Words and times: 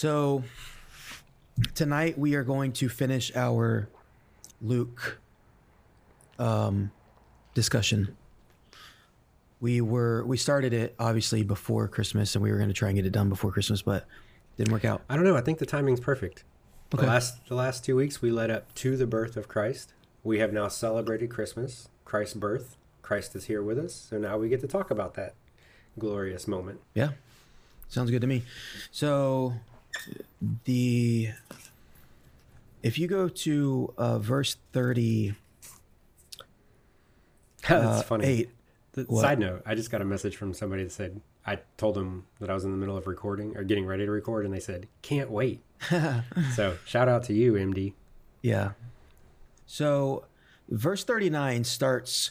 So 0.00 0.42
tonight 1.74 2.16
we 2.16 2.34
are 2.34 2.42
going 2.42 2.72
to 2.72 2.88
finish 2.88 3.36
our 3.36 3.86
Luke 4.62 5.20
um, 6.38 6.90
discussion. 7.52 8.16
We 9.60 9.82
were 9.82 10.24
we 10.24 10.38
started 10.38 10.72
it 10.72 10.94
obviously 10.98 11.42
before 11.42 11.86
Christmas, 11.86 12.34
and 12.34 12.42
we 12.42 12.50
were 12.50 12.56
going 12.56 12.70
to 12.70 12.74
try 12.74 12.88
and 12.88 12.96
get 12.96 13.04
it 13.04 13.12
done 13.12 13.28
before 13.28 13.52
Christmas, 13.52 13.82
but 13.82 14.06
didn't 14.56 14.72
work 14.72 14.86
out. 14.86 15.02
I 15.10 15.16
don't 15.16 15.24
know. 15.26 15.36
I 15.36 15.42
think 15.42 15.58
the 15.58 15.66
timing's 15.66 16.00
perfect. 16.00 16.44
Okay. 16.94 17.02
The 17.02 17.06
last 17.06 17.46
the 17.48 17.54
last 17.54 17.84
two 17.84 17.96
weeks 17.96 18.22
we 18.22 18.30
led 18.30 18.50
up 18.50 18.74
to 18.76 18.96
the 18.96 19.06
birth 19.06 19.36
of 19.36 19.48
Christ. 19.48 19.92
We 20.24 20.38
have 20.38 20.50
now 20.50 20.68
celebrated 20.68 21.28
Christmas, 21.28 21.90
Christ's 22.06 22.36
birth. 22.36 22.78
Christ 23.02 23.36
is 23.36 23.44
here 23.44 23.62
with 23.62 23.78
us, 23.78 23.92
so 23.92 24.16
now 24.16 24.38
we 24.38 24.48
get 24.48 24.62
to 24.62 24.66
talk 24.66 24.90
about 24.90 25.12
that 25.16 25.34
glorious 25.98 26.48
moment. 26.48 26.80
Yeah, 26.94 27.10
sounds 27.90 28.10
good 28.10 28.22
to 28.22 28.26
me. 28.26 28.44
So 28.90 29.56
the 30.64 31.30
if 32.82 32.98
you 32.98 33.08
go 33.08 33.28
to 33.28 33.92
uh, 33.98 34.18
verse 34.18 34.56
thirty 34.72 35.34
That's 37.68 38.00
uh, 38.00 38.02
funny. 38.02 38.24
eight, 38.26 38.50
The-? 38.92 39.06
Side 39.20 39.38
note: 39.38 39.62
I 39.66 39.74
just 39.74 39.90
got 39.90 40.00
a 40.00 40.04
message 40.04 40.36
from 40.36 40.54
somebody 40.54 40.84
that 40.84 40.92
said 40.92 41.20
I 41.46 41.58
told 41.76 41.94
them 41.94 42.26
that 42.40 42.50
I 42.50 42.54
was 42.54 42.64
in 42.64 42.70
the 42.70 42.76
middle 42.76 42.96
of 42.96 43.06
recording 43.06 43.56
or 43.56 43.64
getting 43.64 43.86
ready 43.86 44.04
to 44.06 44.10
record, 44.10 44.44
and 44.44 44.54
they 44.54 44.60
said 44.60 44.86
can't 45.02 45.30
wait. 45.30 45.62
so 46.54 46.76
shout 46.86 47.08
out 47.08 47.24
to 47.24 47.34
you, 47.34 47.54
MD. 47.54 47.92
Yeah. 48.42 48.72
So, 49.66 50.24
verse 50.68 51.04
39 51.04 51.64
starts 51.64 52.30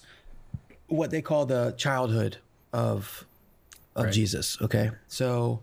what 0.87 1.11
they 1.11 1.21
call 1.21 1.45
the 1.45 1.73
childhood 1.77 2.37
of 2.73 3.25
of 3.95 4.05
Right. 4.05 4.13
Jesus, 4.13 4.57
okay? 4.61 4.91
So, 5.07 5.61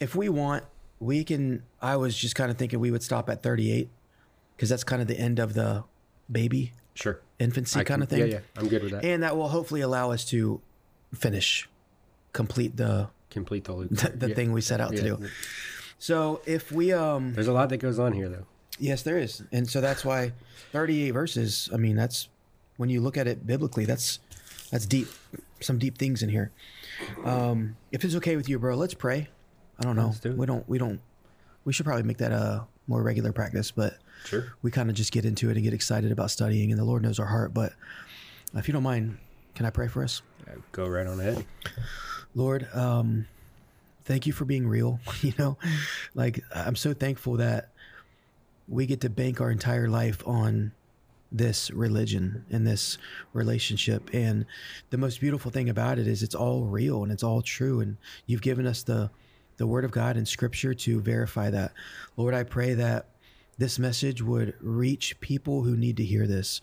if 0.00 0.14
we 0.14 0.28
want, 0.28 0.64
we 1.02 1.24
can 1.24 1.62
I 1.80 1.96
was 1.96 2.16
just 2.16 2.34
kind 2.34 2.50
of 2.50 2.56
thinking 2.56 2.78
we 2.78 2.90
would 2.90 3.02
stop 3.02 3.28
at 3.28 3.42
38 3.42 3.88
cuz 4.58 4.68
that's 4.68 4.84
kind 4.84 5.02
of 5.02 5.08
the 5.08 5.18
end 5.18 5.38
of 5.40 5.54
the 5.54 5.82
baby 6.30 6.72
Sure. 6.94 7.20
infancy 7.38 7.80
I 7.80 7.84
kind 7.84 8.02
of 8.02 8.08
thing. 8.08 8.20
Yeah, 8.20 8.24
yeah. 8.26 8.40
I'm 8.56 8.68
good 8.68 8.82
with 8.82 8.92
that. 8.92 9.04
And 9.04 9.22
that 9.22 9.36
will 9.36 9.48
hopefully 9.48 9.80
allow 9.80 10.10
us 10.12 10.24
to 10.26 10.60
finish 11.14 11.68
complete 12.32 12.76
the 12.76 13.08
Complete 13.30 13.64
the 13.64 13.72
loop. 13.72 13.90
the, 13.90 14.08
the 14.22 14.28
Yeah. 14.28 14.34
thing 14.34 14.52
we 14.52 14.60
set 14.60 14.80
out 14.80 14.90
to 14.90 14.96
Yeah. 14.96 15.16
do. 15.16 15.28
So, 15.98 16.42
if 16.46 16.70
we 16.72 16.92
um 16.92 17.32
There's 17.34 17.48
a 17.48 17.52
lot 17.52 17.68
that 17.70 17.78
goes 17.78 17.98
on 17.98 18.12
here, 18.12 18.28
though. 18.28 18.46
Yes, 18.78 19.02
there 19.02 19.18
is. 19.18 19.42
And 19.52 19.68
so 19.68 19.80
that's 19.80 20.04
why 20.04 20.32
38 20.72 21.10
verses, 21.12 21.68
I 21.72 21.76
mean, 21.78 21.96
that's 21.96 22.28
when 22.76 22.90
you 22.90 23.00
look 23.00 23.16
at 23.16 23.26
it 23.26 23.46
biblically, 23.46 23.84
that's 23.86 24.18
that's 24.70 24.86
deep. 24.86 25.08
Some 25.60 25.78
deep 25.78 25.96
things 25.98 26.22
in 26.22 26.28
here. 26.28 26.50
Um 27.24 27.76
if 27.90 28.04
it's 28.04 28.14
okay 28.16 28.36
with 28.36 28.48
you, 28.48 28.58
bro, 28.58 28.76
let's 28.76 28.94
pray. 28.94 29.28
I 29.78 29.82
don't 29.84 29.96
know. 29.96 30.12
Do. 30.20 30.32
We 30.32 30.46
don't 30.46 30.68
we 30.68 30.78
don't 30.78 31.00
we 31.64 31.72
should 31.72 31.86
probably 31.86 32.02
make 32.04 32.18
that 32.18 32.32
a 32.32 32.66
more 32.86 33.02
regular 33.02 33.32
practice, 33.32 33.70
but 33.70 33.94
Sure. 34.24 34.52
we 34.62 34.70
kind 34.70 34.88
of 34.88 34.94
just 34.94 35.10
get 35.12 35.24
into 35.24 35.50
it 35.50 35.56
and 35.56 35.64
get 35.64 35.72
excited 35.74 36.12
about 36.12 36.30
studying 36.30 36.70
and 36.70 36.78
the 36.80 36.84
Lord 36.84 37.02
knows 37.02 37.18
our 37.18 37.26
heart, 37.26 37.52
but 37.52 37.72
if 38.54 38.68
you 38.68 38.72
don't 38.72 38.82
mind, 38.82 39.18
can 39.54 39.66
I 39.66 39.70
pray 39.70 39.88
for 39.88 40.04
us? 40.04 40.22
Uh, 40.48 40.52
Go 40.72 40.86
right 40.86 41.06
on 41.06 41.18
ahead. 41.18 41.44
Lord, 42.34 42.68
um, 42.74 43.26
thank 44.04 44.26
you 44.26 44.32
for 44.32 44.44
being 44.44 44.66
real. 44.68 45.00
You 45.22 45.32
know, 45.38 45.56
like 46.14 46.40
I'm 46.54 46.76
so 46.76 46.92
thankful 46.94 47.36
that 47.38 47.70
we 48.68 48.86
get 48.86 49.00
to 49.02 49.10
bank 49.10 49.40
our 49.40 49.50
entire 49.50 49.88
life 49.88 50.22
on 50.26 50.72
this 51.30 51.70
religion 51.70 52.44
and 52.50 52.66
this 52.66 52.98
relationship. 53.32 54.10
And 54.12 54.44
the 54.90 54.98
most 54.98 55.20
beautiful 55.20 55.50
thing 55.50 55.68
about 55.68 55.98
it 55.98 56.06
is 56.06 56.22
it's 56.22 56.34
all 56.34 56.64
real 56.64 57.02
and 57.02 57.10
it's 57.10 57.22
all 57.22 57.40
true. 57.42 57.80
And 57.80 57.96
you've 58.26 58.42
given 58.42 58.66
us 58.66 58.82
the 58.82 59.10
the 59.56 59.66
word 59.66 59.84
of 59.84 59.90
God 59.90 60.16
and 60.16 60.26
scripture 60.26 60.74
to 60.74 61.00
verify 61.00 61.50
that. 61.50 61.72
Lord, 62.16 62.34
I 62.34 62.42
pray 62.42 62.74
that 62.74 63.06
this 63.58 63.78
message 63.78 64.22
would 64.22 64.54
reach 64.60 65.20
people 65.20 65.62
who 65.62 65.76
need 65.76 65.96
to 65.98 66.04
hear 66.04 66.26
this. 66.26 66.60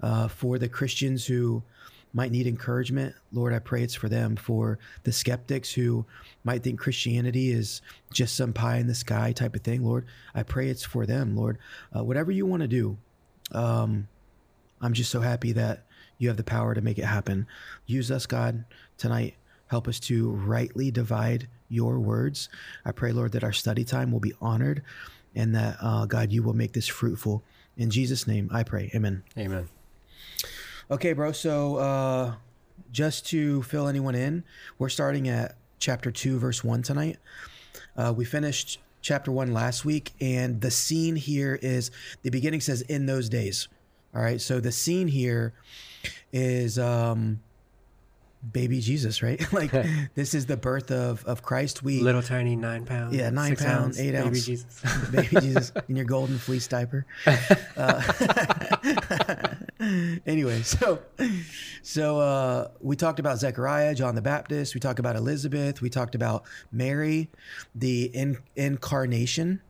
Uh, 0.00 0.28
for 0.28 0.58
the 0.58 0.68
Christians 0.68 1.26
who 1.26 1.62
might 2.12 2.30
need 2.30 2.46
encouragement, 2.46 3.14
Lord, 3.32 3.52
I 3.52 3.58
pray 3.58 3.82
it's 3.82 3.94
for 3.94 4.08
them. 4.08 4.36
For 4.36 4.78
the 5.02 5.12
skeptics 5.12 5.72
who 5.72 6.06
might 6.44 6.62
think 6.62 6.78
Christianity 6.78 7.50
is 7.50 7.82
just 8.12 8.36
some 8.36 8.52
pie 8.52 8.76
in 8.76 8.86
the 8.86 8.94
sky 8.94 9.32
type 9.32 9.54
of 9.54 9.62
thing, 9.62 9.84
Lord, 9.84 10.06
I 10.34 10.42
pray 10.42 10.68
it's 10.68 10.84
for 10.84 11.04
them, 11.04 11.36
Lord. 11.36 11.58
Uh, 11.94 12.04
whatever 12.04 12.30
you 12.30 12.46
want 12.46 12.62
to 12.62 12.68
do, 12.68 12.96
um, 13.52 14.08
I'm 14.80 14.92
just 14.92 15.10
so 15.10 15.20
happy 15.20 15.52
that 15.52 15.84
you 16.18 16.28
have 16.28 16.36
the 16.36 16.44
power 16.44 16.74
to 16.74 16.80
make 16.80 16.98
it 16.98 17.04
happen. 17.04 17.46
Use 17.86 18.10
us, 18.10 18.26
God, 18.26 18.64
tonight. 18.98 19.34
Help 19.68 19.88
us 19.88 19.98
to 20.00 20.30
rightly 20.30 20.90
divide 20.90 21.48
your 21.68 21.98
words. 21.98 22.48
I 22.84 22.92
pray, 22.92 23.12
Lord, 23.12 23.32
that 23.32 23.44
our 23.44 23.52
study 23.52 23.84
time 23.84 24.12
will 24.12 24.20
be 24.20 24.32
honored 24.40 24.82
and 25.34 25.54
that, 25.54 25.76
uh, 25.80 26.06
God, 26.06 26.32
you 26.32 26.42
will 26.42 26.54
make 26.54 26.72
this 26.72 26.88
fruitful. 26.88 27.42
In 27.76 27.90
Jesus' 27.90 28.26
name, 28.26 28.48
I 28.52 28.62
pray. 28.62 28.90
Amen. 28.94 29.22
Amen. 29.36 29.68
Okay, 30.90 31.12
bro. 31.12 31.32
So, 31.32 31.76
uh, 31.76 32.34
just 32.90 33.26
to 33.28 33.62
fill 33.62 33.86
anyone 33.88 34.14
in, 34.14 34.44
we're 34.78 34.88
starting 34.88 35.28
at 35.28 35.56
chapter 35.78 36.10
2, 36.10 36.38
verse 36.38 36.64
1 36.64 36.82
tonight. 36.82 37.18
Uh, 37.96 38.14
we 38.16 38.24
finished 38.24 38.78
chapter 39.02 39.30
1 39.30 39.52
last 39.52 39.84
week, 39.84 40.12
and 40.20 40.60
the 40.60 40.70
scene 40.70 41.16
here 41.16 41.58
is 41.60 41.90
the 42.22 42.30
beginning 42.30 42.60
says, 42.60 42.80
in 42.82 43.06
those 43.06 43.28
days. 43.28 43.68
All 44.14 44.22
right. 44.22 44.40
So, 44.40 44.60
the 44.60 44.72
scene 44.72 45.08
here 45.08 45.52
is 46.32 46.78
um, 46.78 47.40
baby 48.52 48.80
Jesus, 48.80 49.22
right? 49.22 49.40
like, 49.52 49.70
this 50.14 50.34
is 50.34 50.46
the 50.46 50.56
birth 50.56 50.90
of, 50.90 51.24
of 51.24 51.42
Christ. 51.42 51.82
We, 51.82 52.00
Little 52.00 52.22
tiny 52.22 52.56
nine 52.56 52.84
pounds. 52.84 53.14
Yeah, 53.14 53.30
nine 53.30 53.56
pound, 53.56 53.84
ounce, 53.84 53.98
eight 53.98 54.12
baby 54.12 54.26
ounce. 54.26 54.44
Jesus. 54.44 54.82
baby 55.10 55.40
Jesus 55.40 55.72
in 55.88 55.96
your 55.96 56.04
golden 56.04 56.38
fleece 56.38 56.66
diaper. 56.66 57.06
Uh, 57.76 58.02
anyway, 60.26 60.62
so 60.62 61.00
so 61.82 62.20
uh, 62.20 62.68
we 62.80 62.96
talked 62.96 63.18
about 63.18 63.38
Zechariah, 63.38 63.94
John 63.94 64.14
the 64.14 64.22
Baptist. 64.22 64.74
We 64.74 64.80
talked 64.80 64.98
about 64.98 65.16
Elizabeth. 65.16 65.80
We 65.80 65.90
talked 65.90 66.14
about 66.14 66.44
Mary, 66.72 67.30
the 67.74 68.04
in, 68.04 68.38
incarnation. 68.54 69.60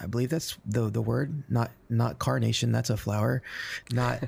I 0.00 0.06
believe 0.06 0.30
that's 0.30 0.56
the 0.64 0.90
the 0.90 1.02
word, 1.02 1.42
not 1.48 1.70
not 1.88 2.18
carnation. 2.18 2.70
That's 2.70 2.90
a 2.90 2.96
flower, 2.96 3.42
not 3.92 4.22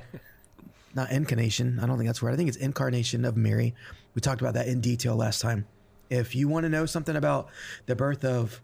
not 0.93 1.11
incarnation. 1.11 1.79
I 1.81 1.85
don't 1.85 1.97
think 1.97 2.07
that's 2.07 2.21
word. 2.21 2.33
I 2.33 2.37
think 2.37 2.49
it's 2.49 2.57
incarnation 2.57 3.25
of 3.25 3.37
Mary. 3.37 3.73
We 4.15 4.21
talked 4.21 4.41
about 4.41 4.53
that 4.55 4.67
in 4.67 4.81
detail 4.81 5.15
last 5.15 5.41
time. 5.41 5.65
If 6.09 6.35
you 6.35 6.47
want 6.47 6.65
to 6.65 6.69
know 6.69 6.85
something 6.85 7.15
about 7.15 7.47
the 7.85 7.95
birth 7.95 8.25
of 8.25 8.61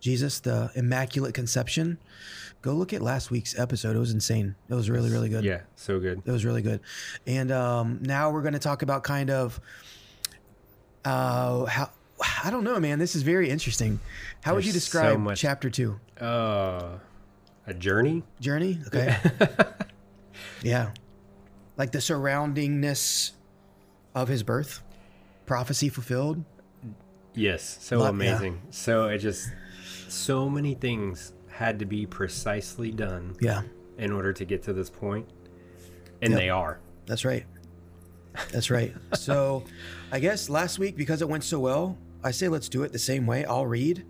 Jesus, 0.00 0.38
the 0.40 0.70
Immaculate 0.76 1.34
Conception, 1.34 1.98
go 2.62 2.72
look 2.72 2.92
at 2.92 3.02
last 3.02 3.30
week's 3.32 3.58
episode. 3.58 3.96
It 3.96 3.98
was 3.98 4.12
insane. 4.12 4.54
It 4.68 4.74
was 4.74 4.88
really, 4.88 5.10
really 5.10 5.28
good. 5.28 5.44
yeah, 5.44 5.62
so 5.74 5.98
good. 5.98 6.22
It 6.24 6.30
was 6.30 6.44
really 6.44 6.62
good. 6.62 6.80
And 7.26 7.50
um, 7.50 7.98
now 8.02 8.30
we're 8.30 8.42
going 8.42 8.52
to 8.52 8.60
talk 8.60 8.82
about 8.82 9.02
kind 9.02 9.30
of 9.30 9.60
uh, 11.04 11.64
how. 11.66 11.90
I 12.44 12.50
don't 12.50 12.64
know, 12.64 12.80
man. 12.80 12.98
This 12.98 13.14
is 13.14 13.22
very 13.22 13.48
interesting. 13.48 14.00
How 14.42 14.54
would 14.56 14.64
you 14.66 14.72
There's 14.72 14.84
so 14.84 14.98
describe 15.00 15.20
much- 15.20 15.40
chapter 15.40 15.70
two? 15.70 16.00
Uh, 16.20 16.98
a 17.66 17.74
journey. 17.74 18.24
Journey? 18.40 18.80
Okay. 18.88 19.16
yeah. 20.62 20.90
Like 21.78 21.92
the 21.92 21.98
surroundingness 21.98 23.32
of 24.14 24.28
his 24.28 24.42
birth, 24.42 24.82
prophecy 25.46 25.88
fulfilled. 25.88 26.44
Yes, 27.34 27.78
so 27.80 27.98
Lot- 27.98 28.04
yeah. 28.06 28.10
amazing. 28.10 28.60
So 28.70 29.06
it 29.06 29.18
just 29.18 29.48
so 30.08 30.48
many 30.48 30.74
things 30.74 31.32
had 31.48 31.78
to 31.78 31.84
be 31.86 32.04
precisely 32.06 32.90
done 32.90 33.36
Yeah, 33.40 33.62
in 33.96 34.12
order 34.12 34.32
to 34.32 34.44
get 34.44 34.62
to 34.64 34.72
this 34.72 34.90
point, 34.90 35.28
and 36.20 36.32
Yep. 36.32 36.40
they 36.40 36.50
are. 36.50 36.80
that's 37.06 37.24
right. 37.24 37.46
That's 38.52 38.70
right. 38.70 38.94
so 39.14 39.64
I 40.12 40.18
guess 40.20 40.48
last 40.48 40.78
week, 40.78 40.96
because 40.96 41.22
it 41.22 41.28
went 41.28 41.44
so 41.44 41.58
well, 41.60 41.96
I 42.24 42.32
say 42.32 42.48
let's 42.48 42.68
do 42.68 42.82
it 42.82 42.92
the 42.92 42.98
same 42.98 43.26
way. 43.26 43.44
I'll 43.44 43.66
read. 43.66 44.04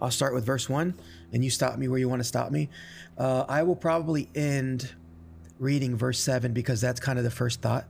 I'll 0.00 0.10
start 0.10 0.34
with 0.34 0.44
verse 0.44 0.68
one, 0.68 0.94
and 1.32 1.42
you 1.44 1.50
stop 1.50 1.78
me 1.78 1.88
where 1.88 1.98
you 1.98 2.08
want 2.08 2.20
to 2.20 2.24
stop 2.24 2.50
me. 2.50 2.68
Uh, 3.16 3.44
I 3.48 3.62
will 3.62 3.76
probably 3.76 4.28
end 4.34 4.90
reading 5.58 5.96
verse 5.96 6.18
seven 6.20 6.52
because 6.52 6.80
that's 6.80 7.00
kind 7.00 7.18
of 7.18 7.24
the 7.24 7.30
first 7.30 7.60
thought, 7.60 7.86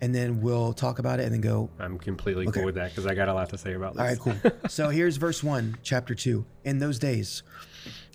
and 0.00 0.14
then 0.14 0.40
we'll 0.40 0.72
talk 0.72 0.98
about 0.98 1.20
it 1.20 1.24
and 1.24 1.32
then 1.34 1.40
go 1.40 1.68
I'm 1.78 1.98
completely 1.98 2.46
Okay. 2.48 2.60
cool 2.60 2.66
with 2.66 2.74
that 2.76 2.90
because 2.90 3.06
I 3.06 3.14
got 3.14 3.28
a 3.28 3.34
lot 3.34 3.50
to 3.50 3.58
say 3.58 3.74
about 3.74 3.94
this. 3.94 4.00
All 4.00 4.06
right, 4.06 4.18
cool. 4.18 4.52
so 4.68 4.88
here's 4.90 5.16
verse 5.16 5.42
one, 5.42 5.76
chapter 5.82 6.14
two. 6.14 6.44
In 6.64 6.78
those 6.78 6.98
days, 6.98 7.42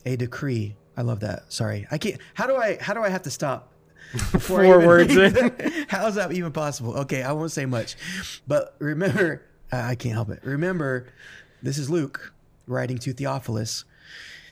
a 0.05 0.15
decree. 0.15 0.75
I 0.97 1.03
love 1.03 1.21
that. 1.21 1.51
Sorry, 1.51 1.87
I 1.89 1.97
can't. 1.97 2.19
How 2.33 2.47
do 2.47 2.55
I? 2.55 2.77
How 2.81 2.93
do 2.93 3.01
I 3.01 3.09
have 3.09 3.23
to 3.23 3.31
stop? 3.31 3.69
Before 4.33 4.63
Four 4.63 4.85
words 4.85 5.15
in. 5.15 5.33
How 5.87 6.05
is 6.07 6.15
that 6.15 6.33
even 6.33 6.51
possible? 6.51 6.97
Okay, 6.99 7.23
I 7.23 7.31
won't 7.31 7.51
say 7.51 7.65
much, 7.65 7.95
but 8.45 8.75
remember, 8.79 9.41
I 9.71 9.95
can't 9.95 10.15
help 10.15 10.29
it. 10.29 10.41
Remember, 10.43 11.07
this 11.63 11.77
is 11.77 11.89
Luke 11.89 12.33
writing 12.67 12.97
to 12.99 13.13
Theophilus. 13.13 13.85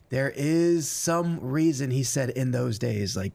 There 0.10 0.32
is 0.34 0.88
some 0.88 1.40
reason 1.42 1.92
he 1.92 2.04
said 2.04 2.30
in 2.30 2.52
those 2.52 2.80
days. 2.80 3.18
Like, 3.18 3.34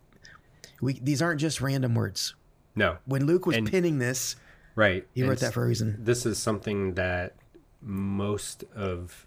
we 0.85 0.95
these 0.95 1.21
aren't 1.23 1.41
just 1.41 1.61
random 1.61 1.95
words. 1.95 2.35
No, 2.77 2.99
When 3.07 3.25
Luke 3.27 3.47
was 3.47 3.57
And- 3.57 3.71
pinning 3.71 3.99
this, 4.01 4.35
right. 4.75 5.07
he 5.15 5.23
wrote 5.23 5.39
that 5.39 5.53
for 5.55 5.63
a 5.65 5.67
reason. 5.69 5.97
This 6.03 6.27
is 6.27 6.39
something 6.39 6.95
that 6.95 7.35
most 7.81 8.65
of 8.75 9.27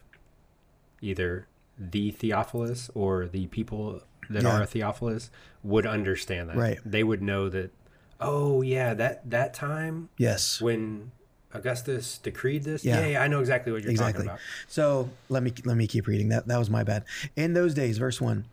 either 1.02 1.48
the 1.78 2.12
Theophilus 2.12 2.90
or 2.94 3.28
the 3.28 3.48
people 3.48 4.02
that 4.30 4.44
Yeah. 4.44 4.60
are 4.62 4.66
Theophilus 4.66 5.30
would 5.64 5.86
understand 5.86 6.50
that. 6.50 6.58
Right. 6.58 6.80
They 6.86 7.04
would 7.04 7.22
know 7.22 7.50
that. 7.50 7.72
Oh 8.20 8.62
yeah, 8.64 8.94
that 8.96 9.30
that 9.30 9.54
time 9.54 10.10
Yes. 10.18 10.60
when 10.60 11.12
Augustus 11.54 12.18
decreed 12.18 12.64
this. 12.64 12.84
Yeah. 12.84 13.00
Yeah, 13.02 13.08
yeah, 13.08 13.22
I 13.24 13.28
know 13.28 13.40
exactly 13.40 13.72
what 13.72 13.82
you're 13.84 13.92
Exactly. 13.92 14.26
talking 14.26 14.30
about. 14.30 14.40
So 14.68 15.10
let 15.30 15.44
me 15.44 15.54
let 15.66 15.78
me 15.78 15.88
keep 15.88 16.08
reading. 16.08 16.30
That 16.30 16.48
that 16.48 16.58
was 16.58 16.70
my 16.70 16.84
bad. 16.84 17.06
In 17.36 17.54
those 17.54 17.74
days, 17.74 17.98
verse 18.00 18.20
one, 18.20 18.46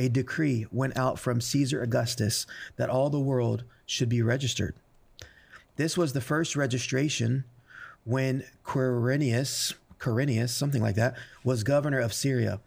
a 0.00 0.08
decree 0.08 0.66
went 0.72 0.96
out 0.96 1.18
from 1.18 1.42
Caesar 1.42 1.82
Augustus 1.82 2.46
that 2.76 2.88
all 2.88 3.10
the 3.10 3.20
world 3.20 3.64
should 3.84 4.08
be 4.08 4.22
registered. 4.22 4.74
This 5.76 5.94
was 5.94 6.14
the 6.14 6.22
first 6.22 6.56
registration 6.56 7.44
when 8.04 8.44
Quirinius, 8.64 9.74
Quirinius, 9.98 10.48
something 10.48 10.80
like 10.80 10.94
that, 10.94 11.16
was 11.44 11.62
governor 11.64 12.00
of 12.00 12.14
Syria, 12.14 12.60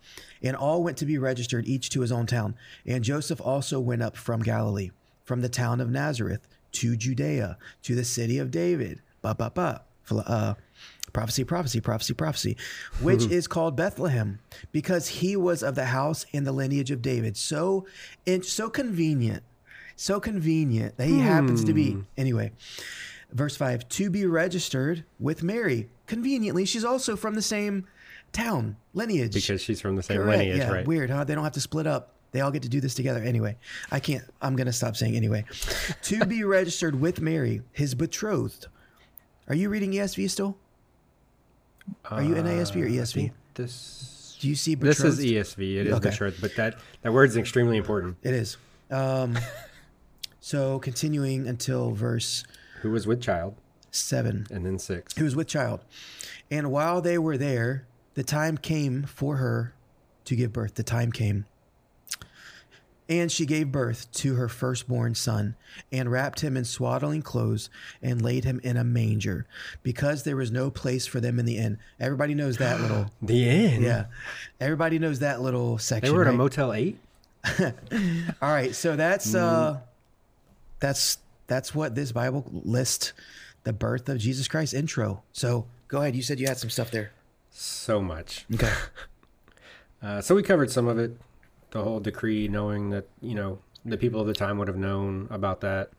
and 0.44 0.56
all 0.56 0.84
went 0.84 0.96
to 0.98 1.08
be 1.08 1.18
registered, 1.18 1.66
each 1.66 1.90
to 1.90 2.02
his 2.02 2.12
own 2.12 2.28
town. 2.28 2.54
And 2.86 3.04
Joseph 3.04 3.42
also 3.42 3.80
went 3.80 4.04
up 4.04 4.16
from 4.16 4.44
Galilee, 4.44 4.92
from 5.24 5.42
the 5.42 5.50
town 5.50 5.82
of 5.82 5.90
Nazareth 5.90 6.48
to 6.74 6.96
Judea, 6.96 7.58
to 7.82 7.96
the 7.96 8.06
city 8.06 8.38
of 8.38 8.52
David. 8.52 9.02
Ba 9.24 9.34
ba 9.34 9.52
ba. 9.52 9.82
Uh, 10.12 10.54
prophecy, 11.14 11.44
prophecy, 11.44 11.80
prophecy, 11.80 12.14
prophecy, 12.14 12.58
which 13.02 13.26
is 13.26 13.48
called 13.48 13.76
Bethlehem, 13.76 14.40
because 14.72 15.08
he 15.08 15.36
was 15.36 15.64
of 15.64 15.76
the 15.76 15.86
house 15.86 16.26
and 16.34 16.46
the 16.46 16.52
lineage 16.52 16.92
of 16.92 17.02
David. 17.02 17.38
So, 17.38 17.86
it's 18.26 18.52
so 18.52 18.70
convenient, 18.70 19.44
so 19.96 20.20
convenient 20.20 20.98
that 20.98 21.08
he 21.08 21.20
happens 21.20 21.64
to 21.64 21.74
be. 21.74 21.92
Hmm. 21.92 22.02
Anyway, 22.18 22.52
verse 23.32 23.56
five: 23.56 23.88
to 23.90 24.10
be 24.10 24.26
registered 24.26 25.06
with 25.20 25.44
Mary. 25.44 25.90
Conveniently, 26.08 26.66
she's 26.66 26.84
also 26.84 27.16
from 27.16 27.36
the 27.36 27.42
same 27.42 27.88
town 28.34 28.76
lineage. 28.94 29.34
Because 29.34 29.62
she's 29.62 29.80
from 29.80 29.96
the 29.96 30.04
same 30.04 30.18
Correct, 30.18 30.40
lineage, 30.40 30.58
yeah, 30.58 30.72
right? 30.72 30.88
Weird, 30.88 31.10
huh? 31.10 31.24
They 31.24 31.36
don't 31.36 31.44
have 31.44 31.54
to 31.54 31.62
split 31.62 31.88
up. 31.88 32.10
They 32.32 32.42
all 32.42 32.52
get 32.52 32.64
to 32.64 32.70
do 32.70 32.82
this 32.82 32.96
together. 32.96 33.22
Anyway, 33.22 33.58
I 33.92 34.00
can't. 34.00 34.24
I'm 34.42 34.56
gonna 34.56 34.74
stop 34.74 34.98
saying 34.98 35.16
anyway. 35.16 35.46
to 36.04 36.26
be 36.26 36.44
registered 36.44 37.00
with 37.00 37.22
Mary, 37.22 37.62
his 37.72 37.96
betrothed. 37.96 38.68
Are 39.48 39.56
you 39.56 39.70
reading 39.70 39.92
ESV 39.92 40.30
still? 40.30 40.58
Are 42.10 42.22
you 42.24 42.36
NASB 42.36 42.82
or 42.82 42.86
Uh, 42.86 42.90
ESV? 42.90 43.32
This 43.56 44.38
Do 44.42 44.50
you 44.50 44.56
see 44.56 44.76
this 44.76 45.00
is 45.02 45.20
ESV. 45.20 45.78
It 45.78 45.88
is 45.88 45.94
Okay. 45.96 46.10
betrothed, 46.10 46.42
but 46.42 46.56
that 46.56 46.78
that 47.02 47.14
word 47.14 47.30
is 47.30 47.38
extremely 47.38 47.78
important. 47.78 48.18
It 48.24 48.34
is. 48.34 48.58
Um, 48.92 49.38
so 50.40 50.80
continuing 50.80 51.48
until 51.48 51.92
verse 51.92 52.44
Who 52.82 52.92
was 52.92 53.08
with 53.08 53.22
child, 53.22 53.56
seven. 53.92 54.48
and 54.52 54.66
then 54.66 54.80
six. 54.80 55.16
Who 55.18 55.24
was 55.24 55.36
with 55.36 55.48
child, 55.48 55.82
and 56.52 56.72
while 56.72 57.02
they 57.02 57.18
were 57.18 57.38
there, 57.38 57.86
the 58.16 58.24
time 58.24 58.58
came 58.58 59.04
for 59.04 59.38
her 59.38 59.74
to 60.26 60.36
give 60.36 60.52
birth. 60.54 60.76
The 60.76 60.84
time 60.84 61.12
came. 61.12 61.46
And 63.10 63.32
she 63.32 63.46
gave 63.46 63.72
birth 63.72 64.10
to 64.14 64.36
her 64.36 64.48
firstborn 64.48 65.14
son, 65.16 65.56
and 65.92 66.10
wrapped 66.10 66.40
him 66.40 66.56
in 66.56 66.64
swaddling 66.64 67.22
clothes, 67.22 67.70
and 68.02 68.22
laid 68.22 68.46
him 68.46 68.62
in 68.64 68.78
a 68.78 68.84
manger, 68.84 69.46
because 69.84 70.24
there 70.24 70.38
was 70.38 70.52
no 70.52 70.72
place 70.72 71.06
for 71.06 71.20
them 71.20 71.38
in 71.40 71.46
the 71.46 71.58
inn. 71.58 71.80
Everybody 72.00 72.34
knows 72.34 72.58
that 72.58 72.80
little, 72.80 73.12
The 73.22 73.50
end. 73.50 73.84
yeah. 73.84 74.06
Everybody 74.62 75.00
knows 75.00 75.20
that 75.20 75.42
little 75.42 75.78
section. 75.78 76.12
They 76.12 76.18
were 76.18 76.26
at 76.26 76.34
a? 76.34 76.38
Motel 76.38 76.72
Eight. 76.74 76.98
All 77.62 77.74
right, 78.42 78.74
so 78.74 78.96
that's 78.96 79.36
uh, 79.36 79.80
that's 80.80 81.18
that's 81.48 81.76
what 81.76 81.94
this 81.96 82.14
Bible 82.14 82.46
list, 82.52 83.12
the 83.66 83.74
birth 83.74 84.08
of 84.08 84.18
Jesus 84.18 84.48
Christ 84.48 84.74
intro. 84.74 85.24
So 85.34 85.66
go 85.90 86.02
ahead. 86.02 86.16
You 86.16 86.22
said 86.22 86.40
you 86.40 86.48
had 86.48 86.58
some 86.58 86.70
stuff 86.70 86.90
there. 86.90 87.12
So 87.52 88.02
much. 88.02 88.46
Okay. 88.54 88.72
Uh, 90.02 90.20
so 90.20 90.36
we 90.36 90.44
covered 90.44 90.70
some 90.70 90.90
of 90.90 91.00
it, 91.00 91.16
the 91.74 91.84
whole 91.84 92.00
decree, 92.00 92.48
knowing 92.48 92.92
that 92.92 93.08
you 93.20 93.36
know 93.36 93.60
the 93.84 93.98
people 93.98 94.22
of 94.22 94.28
the 94.28 94.34
time 94.34 94.58
would 94.60 94.68
have 94.68 94.78
known 94.78 95.28
about 95.30 95.60
that. 95.62 95.90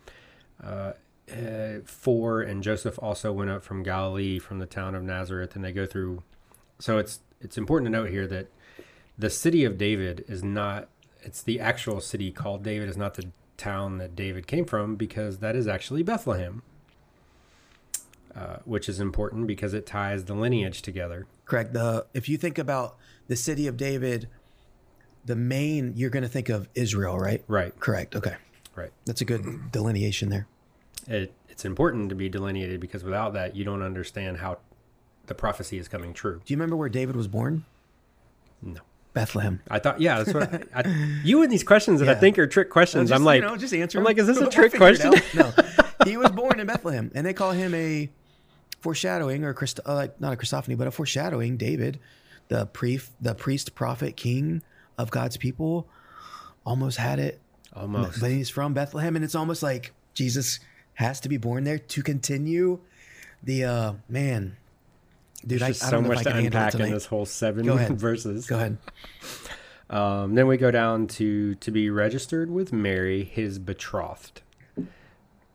Uh, 0.63 0.93
uh, 1.31 1.81
four 1.85 2.43
and 2.43 2.63
Joseph 2.63 2.99
also 3.03 3.33
went 3.33 3.51
up 3.51 3.63
from 3.63 3.83
Galilee, 3.83 4.39
from 4.39 4.59
the 4.59 4.67
town 4.67 4.95
of 4.95 5.03
Nazareth, 5.03 5.57
and 5.57 5.65
they 5.65 5.73
go 5.73 5.85
through. 5.85 6.23
So 6.79 6.99
it's 6.99 7.21
it's 7.41 7.59
important 7.59 7.87
to 7.87 7.91
note 7.91 8.11
here 8.11 8.27
that 8.29 8.49
the 9.19 9.31
city 9.31 9.65
of 9.65 9.77
David 9.77 10.25
is 10.29 10.43
not. 10.43 10.89
It's 11.23 11.43
the 11.43 11.59
actual 11.59 12.01
city 12.01 12.31
called 12.31 12.63
David 12.63 12.89
is 12.89 12.97
not 12.97 13.15
the 13.15 13.31
town 13.57 13.99
that 13.99 14.15
David 14.15 14.47
came 14.47 14.65
from 14.65 14.95
because 14.97 15.39
that 15.39 15.57
is 15.57 15.67
actually 15.67 16.03
Bethlehem. 16.03 16.63
Uh, 18.35 18.57
which 18.65 18.89
is 18.89 18.99
important 18.99 19.47
because 19.47 19.73
it 19.73 19.87
ties 19.87 20.25
the 20.25 20.35
lineage 20.35 20.83
together. 20.83 21.25
Correct. 21.45 21.73
The 21.73 22.07
if 22.15 22.29
you 22.29 22.37
think 22.37 22.59
about 22.59 22.97
the 23.29 23.37
city 23.37 23.69
of 23.69 23.77
David, 23.77 24.29
the 25.25 25.37
main 25.37 25.93
you're 25.97 26.11
going 26.11 26.23
to 26.23 26.29
think 26.29 26.49
of 26.49 26.69
Israel, 26.75 27.19
right? 27.19 27.43
Right, 27.49 27.79
Correct. 27.81 28.15
Okay, 28.17 28.35
right. 28.75 28.91
that's 29.07 29.21
a 29.21 29.25
good 29.25 29.71
delineation 29.73 30.29
there. 30.29 30.47
it, 31.07 31.33
it's 31.49 31.65
important 31.65 32.09
to 32.09 32.15
be 32.17 32.29
delineated 32.29 32.81
because 32.81 33.05
without 33.05 33.33
that, 33.35 33.55
you 33.55 33.65
don't 33.65 33.83
understand 33.83 34.39
how 34.39 34.59
the 35.27 35.35
prophecy 35.35 35.79
is 35.79 35.87
coming 35.87 36.13
true. 36.13 36.41
Do 36.45 36.53
you 36.53 36.57
remember 36.57 36.77
where 36.77 36.89
David 36.89 37.15
was 37.15 37.29
born? 37.29 37.65
No, 38.61 38.81
Bethlehem. 39.13 39.61
I 39.71 39.79
thought, 39.79 40.01
yeah, 40.01 40.23
that's 40.23 40.35
what 40.35 40.53
I, 40.75 40.81
I, 40.81 41.21
you 41.23 41.43
and 41.43 41.53
these 41.53 41.63
questions 41.63 42.01
that 42.01 42.09
I 42.09 42.15
think 42.17 42.39
are 42.39 42.47
trick 42.47 42.71
questions. 42.71 43.11
Just, 43.11 43.19
I'm 43.19 43.25
like, 43.25 43.41
you 43.43 43.47
know, 43.49 43.57
just 43.57 43.73
answer. 43.73 43.99
I'm 43.99 44.05
like, 44.05 44.19
is 44.19 44.27
this 44.27 44.39
a 44.39 44.47
trick 44.51 44.75
question? 44.75 45.15
No, 45.35 45.53
he 46.05 46.17
was 46.17 46.31
born 46.33 46.59
in 46.61 46.67
Bethlehem, 46.67 47.11
and 47.15 47.25
they 47.27 47.33
call 47.33 47.53
him 47.53 47.73
a 47.75 48.11
foreshadowing 48.81 49.45
or 49.45 49.55
Christ, 49.55 49.81
uh, 49.87 50.09
not 50.19 50.33
a 50.33 50.37
Christophany, 50.37 50.77
but 50.77 50.87
a 50.87 50.91
foreshadowing. 50.91 51.57
David, 51.57 51.99
the 52.49 52.67
priest, 52.67 53.13
the 53.21 53.35
priest, 53.35 53.75
prophet, 53.75 54.17
king 54.17 54.63
of 54.99 55.11
God's 55.11 55.37
people, 55.37 55.89
almost 56.65 56.99
had 56.99 57.19
it, 57.19 57.41
Almost. 57.75 58.21
but 58.21 58.31
he's 58.31 58.51
from 58.51 58.75
Bethlehem, 58.75 59.17
and 59.17 59.25
it's 59.25 59.35
almost 59.35 59.63
like 59.63 59.93
Jesus 60.15 60.61
has 60.95 61.21
to 61.21 61.29
be 61.29 61.37
born 61.37 61.65
there 61.65 61.79
to 61.79 62.03
continue 62.03 62.79
the 63.43 63.65
uh 63.65 63.93
man. 64.09 64.57
Dude, 65.47 65.61
I, 65.63 65.67
There's 65.67 65.79
just 65.79 65.83
I 65.85 65.87
so 65.87 65.91
don't 65.97 66.03
know 66.05 66.09
much 66.11 66.21
if 66.21 66.27
I 66.27 66.31
to 66.31 66.31
can 66.31 66.43
handle 66.53 66.61
it 66.61 66.75
unpack 66.75 66.87
in 66.89 66.93
this 66.95 67.07
whole 67.07 67.27
seven 67.27 67.67
Go 67.67 67.77
verses. 67.95 68.47
Go 68.47 68.57
ahead. 68.57 68.79
Um, 69.91 70.35
then 70.35 70.47
we 70.47 70.57
go 70.57 70.71
down 70.71 71.07
to 71.09 71.55
to 71.57 71.71
be 71.71 71.91
registered 71.91 72.51
with 72.51 72.73
Mary, 72.73 73.25
his 73.25 73.59
betrothed. 73.59 74.41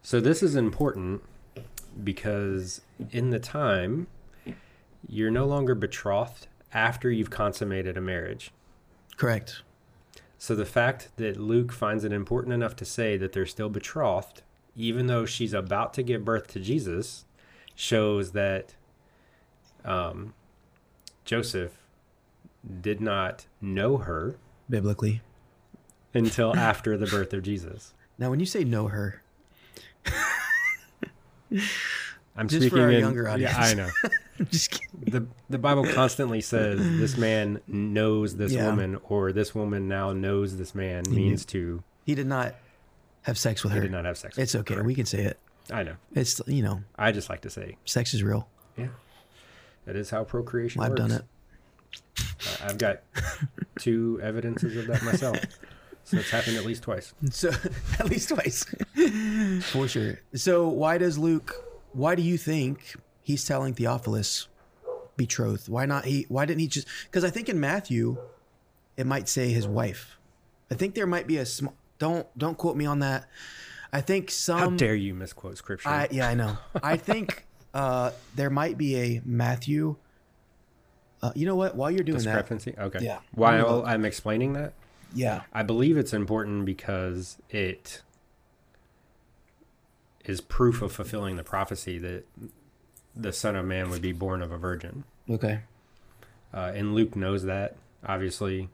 So 0.03 0.19
this 0.19 0.41
is 0.43 0.55
important 0.55 1.21
because 2.03 2.81
in 3.11 3.31
the 3.31 3.39
time, 3.39 4.07
you're 5.07 5.31
no 5.31 5.45
longer 5.45 5.75
betrothed 5.75 6.47
after 6.73 7.11
you've 7.11 7.29
consummated 7.29 7.97
a 7.97 8.01
marriage. 8.01 8.51
Correct. 9.19 9.61
So 10.37 10.55
the 10.55 10.65
fact 10.65 11.09
that 11.17 11.35
Luke 11.37 11.73
finds 11.73 12.05
it 12.05 12.13
important 12.13 12.53
enough 12.53 12.73
to 12.77 12.85
say 12.85 13.17
that 13.17 13.33
they're 13.33 13.45
still 13.45 13.67
betrothed, 13.69 14.41
even 14.75 15.07
though 15.07 15.25
she's 15.25 15.53
about 15.53 15.93
to 15.95 16.03
give 16.03 16.23
birth 16.23 16.47
to 16.53 16.59
Jesus, 16.61 17.25
shows 17.75 18.31
that 18.31 18.75
um, 19.83 20.33
Joseph 21.25 21.73
did 22.81 23.01
not 23.01 23.47
know 23.59 23.97
her 23.97 24.37
Biblically. 24.69 25.21
until 26.13 26.55
after 26.55 26.97
the 26.97 27.05
birth 27.07 27.33
of 27.33 27.43
Jesus. 27.43 27.93
Now, 28.17 28.29
when 28.29 28.39
you 28.39 28.45
say 28.45 28.63
know 28.63 28.87
her, 28.87 29.21
I'm 32.37 32.47
Just 32.47 32.63
for 32.63 32.67
speaking 32.69 32.79
our 32.79 32.91
in, 32.91 32.99
younger 33.01 33.27
audience. 33.27 33.53
Yeah, 33.53 33.61
I 33.61 33.73
know. 33.73 33.89
I'm 34.45 34.45
just 34.47 34.71
kidding. 34.71 34.99
the 35.05 35.25
The 35.49 35.57
Bible 35.57 35.85
constantly 35.93 36.41
says 36.41 36.79
this 36.79 37.17
man 37.17 37.61
knows 37.67 38.37
this 38.37 38.51
Yeah. 38.53 38.67
woman, 38.67 38.97
or 39.03 39.31
this 39.31 39.53
woman 39.53 39.87
now 39.87 40.13
knows 40.13 40.57
this 40.57 40.73
man. 40.75 41.03
Means 41.09 41.45
to 41.47 41.83
He 42.05 42.15
did 42.15 42.27
not 42.27 42.55
have 43.23 43.37
sex 43.37 43.63
with 43.63 43.73
he 43.73 43.77
her. 43.79 43.83
did 43.83 43.91
not 43.91 44.05
have 44.05 44.17
sex. 44.17 44.37
It's 44.37 44.55
okay. 44.55 44.75
her. 44.75 44.83
We 44.83 44.95
can 44.95 45.05
say 45.05 45.23
it. 45.23 45.37
I 45.71 45.83
know. 45.83 45.95
It's 46.15 46.41
you 46.47 46.63
know, 46.63 46.81
I 46.97 47.11
just 47.11 47.29
like 47.29 47.41
to 47.41 47.49
say, 47.49 47.77
sex 47.85 48.13
is 48.13 48.23
real. 48.23 48.47
yeah, 48.77 48.87
that 49.85 49.95
is 49.95 50.09
how 50.09 50.23
procreation 50.23 50.81
I've 50.81 50.89
works. 50.91 51.01
done 51.01 51.11
it. 51.11 51.23
I've 52.63 52.77
got 52.77 53.01
two 53.79 54.19
evidences 54.23 54.75
of 54.77 54.87
that 54.87 55.03
myself. 55.03 55.37
So 56.05 56.17
it's 56.17 56.31
happened 56.31 56.57
at 56.57 56.65
least 56.65 56.83
twice. 56.83 57.13
So 57.31 57.49
at 57.99 58.09
least 58.09 58.29
twice, 58.29 58.65
for 59.71 59.87
sure. 59.87 60.19
So 60.33 60.67
why 60.69 60.97
does 60.97 61.17
Luke? 61.19 61.53
Why 61.93 62.15
do 62.15 62.21
you 62.23 62.37
think 62.37 62.95
he's 63.29 63.45
telling 63.45 63.75
Theophilus 63.75 64.47
betrothed? 65.15 65.69
Why 65.69 65.85
not 65.85 66.05
he? 66.05 66.25
Why 66.29 66.47
didn't 66.47 66.61
he 66.61 66.67
just? 66.67 66.87
Because 67.05 67.23
I 67.23 67.29
think 67.29 67.47
in 67.47 67.59
Matthew, 67.59 68.17
it 68.97 69.05
might 69.05 69.29
say 69.29 69.49
his 69.51 69.67
wife. 69.67 70.17
I 70.71 70.75
think 70.75 70.95
there 70.95 71.05
might 71.05 71.27
be 71.27 71.37
a 71.37 71.45
small. 71.45 71.75
Don't 71.99 72.25
don't 72.37 72.57
quote 72.57 72.75
me 72.75 72.87
on 72.87 72.99
that. 72.99 73.29
I 73.93 74.01
think 74.01 74.31
some. 74.31 74.57
How 74.57 74.69
dare 74.71 74.95
you 74.95 75.13
misquote 75.13 75.57
scripture? 75.57 75.89
I 75.89 76.07
yeah, 76.09 76.27
I 76.27 76.33
know. 76.33 76.57
I 76.81 76.97
think 76.97 77.45
uh, 77.75 78.11
there 78.35 78.49
might 78.49 78.79
be 78.79 78.95
a 78.97 79.21
Matthew. 79.23 79.95
Uh, 81.21 81.31
you 81.35 81.45
know 81.45 81.55
what? 81.55 81.75
While 81.75 81.91
you're 81.91 82.03
doing 82.03 82.17
that, 82.17 82.23
Discrepancy. 82.23 82.73
Okay. 82.79 82.99
Yeah. 83.03 83.19
While 83.35 83.85
I'm 83.85 84.05
explaining 84.05 84.53
that, 84.53 84.73
yeah, 85.13 85.41
I 85.53 85.61
believe 85.61 85.97
it's 85.97 86.13
important 86.13 86.65
because 86.65 87.37
it 87.51 88.01
is 90.25 90.41
proof 90.41 90.81
of 90.81 90.91
fulfilling 90.91 91.35
the 91.35 91.43
prophecy 91.43 91.99
that 91.99 92.25
the 93.19 93.33
Son 93.33 93.55
of 93.55 93.65
Man 93.65 93.89
would 93.89 94.01
be 94.01 94.11
born 94.11 94.41
of 94.41 94.51
a 94.51 94.57
virgin. 94.57 95.03
okay, 95.29 95.61
uh, 96.53 96.71
and 96.73 96.95
Luke 96.95 97.15
knows 97.15 97.43
that 97.43 97.75
obviously. 98.05 98.69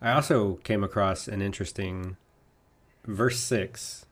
I 0.00 0.12
also 0.12 0.54
came 0.64 0.82
across 0.82 1.28
an 1.28 1.40
interesting 1.40 2.16
verse 3.06 3.38
six. 3.38 4.04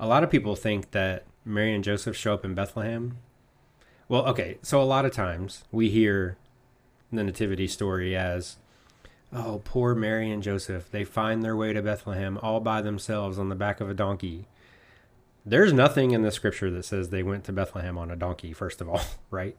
A 0.00 0.06
lot 0.06 0.24
of 0.24 0.30
people 0.30 0.56
think 0.56 0.92
that 0.92 1.24
Mary 1.44 1.74
and 1.74 1.84
Joseph 1.84 2.16
show 2.16 2.32
up 2.34 2.44
in 2.44 2.54
Bethlehem. 2.54 3.18
Well, 4.08 4.24
okay, 4.28 4.58
so 4.62 4.80
a 4.80 4.84
lot 4.84 5.04
of 5.04 5.12
times 5.12 5.64
we 5.70 5.90
hear 5.90 6.38
the 7.12 7.24
nativity 7.24 7.66
story 7.66 8.16
as 8.16 8.56
oh 9.32 9.60
poor 9.64 9.94
mary 9.94 10.30
and 10.30 10.42
joseph. 10.42 10.90
They 10.90 11.04
find 11.04 11.42
their 11.42 11.56
way 11.56 11.72
to 11.72 11.82
bethlehem 11.82 12.38
all 12.42 12.60
by 12.60 12.82
themselves 12.82 13.38
on 13.38 13.48
the 13.48 13.54
back 13.54 13.80
of 13.80 13.90
a 13.90 13.94
donkey. 13.94 14.46
There's 15.44 15.72
nothing 15.72 16.10
in 16.10 16.22
the 16.22 16.30
scripture 16.30 16.70
that 16.70 16.84
says 16.84 17.08
they 17.08 17.22
went 17.22 17.44
to 17.44 17.52
bethlehem 17.52 17.96
on 17.98 18.10
a 18.10 18.16
donkey 18.16 18.52
first 18.52 18.80
of 18.80 18.88
all 18.88 19.00
right? 19.30 19.56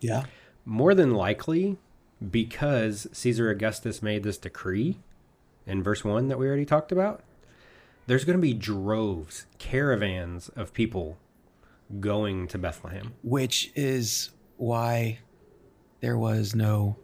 Yeah. 0.00 0.24
more 0.66 0.94
than 0.94 1.12
likely 1.12 1.78
because 2.30 3.06
caesar 3.12 3.48
augustus 3.50 4.02
made 4.02 4.22
this 4.22 4.36
decree 4.38 4.98
in 5.66 5.82
verse 5.82 6.04
1 6.04 6.28
that 6.28 6.38
we 6.38 6.46
already 6.46 6.66
talked 6.66 6.92
about 6.92 7.22
there's 8.06 8.24
going 8.24 8.36
to 8.36 8.42
be 8.42 8.52
droves 8.52 9.46
caravans 9.58 10.50
of 10.50 10.74
people 10.74 11.16
going 12.00 12.48
to 12.48 12.58
bethlehem. 12.58 13.14
Which 13.22 13.72
is 13.74 14.30
why 14.56 15.18
there 16.00 16.18
was 16.18 16.54
no 16.54 16.96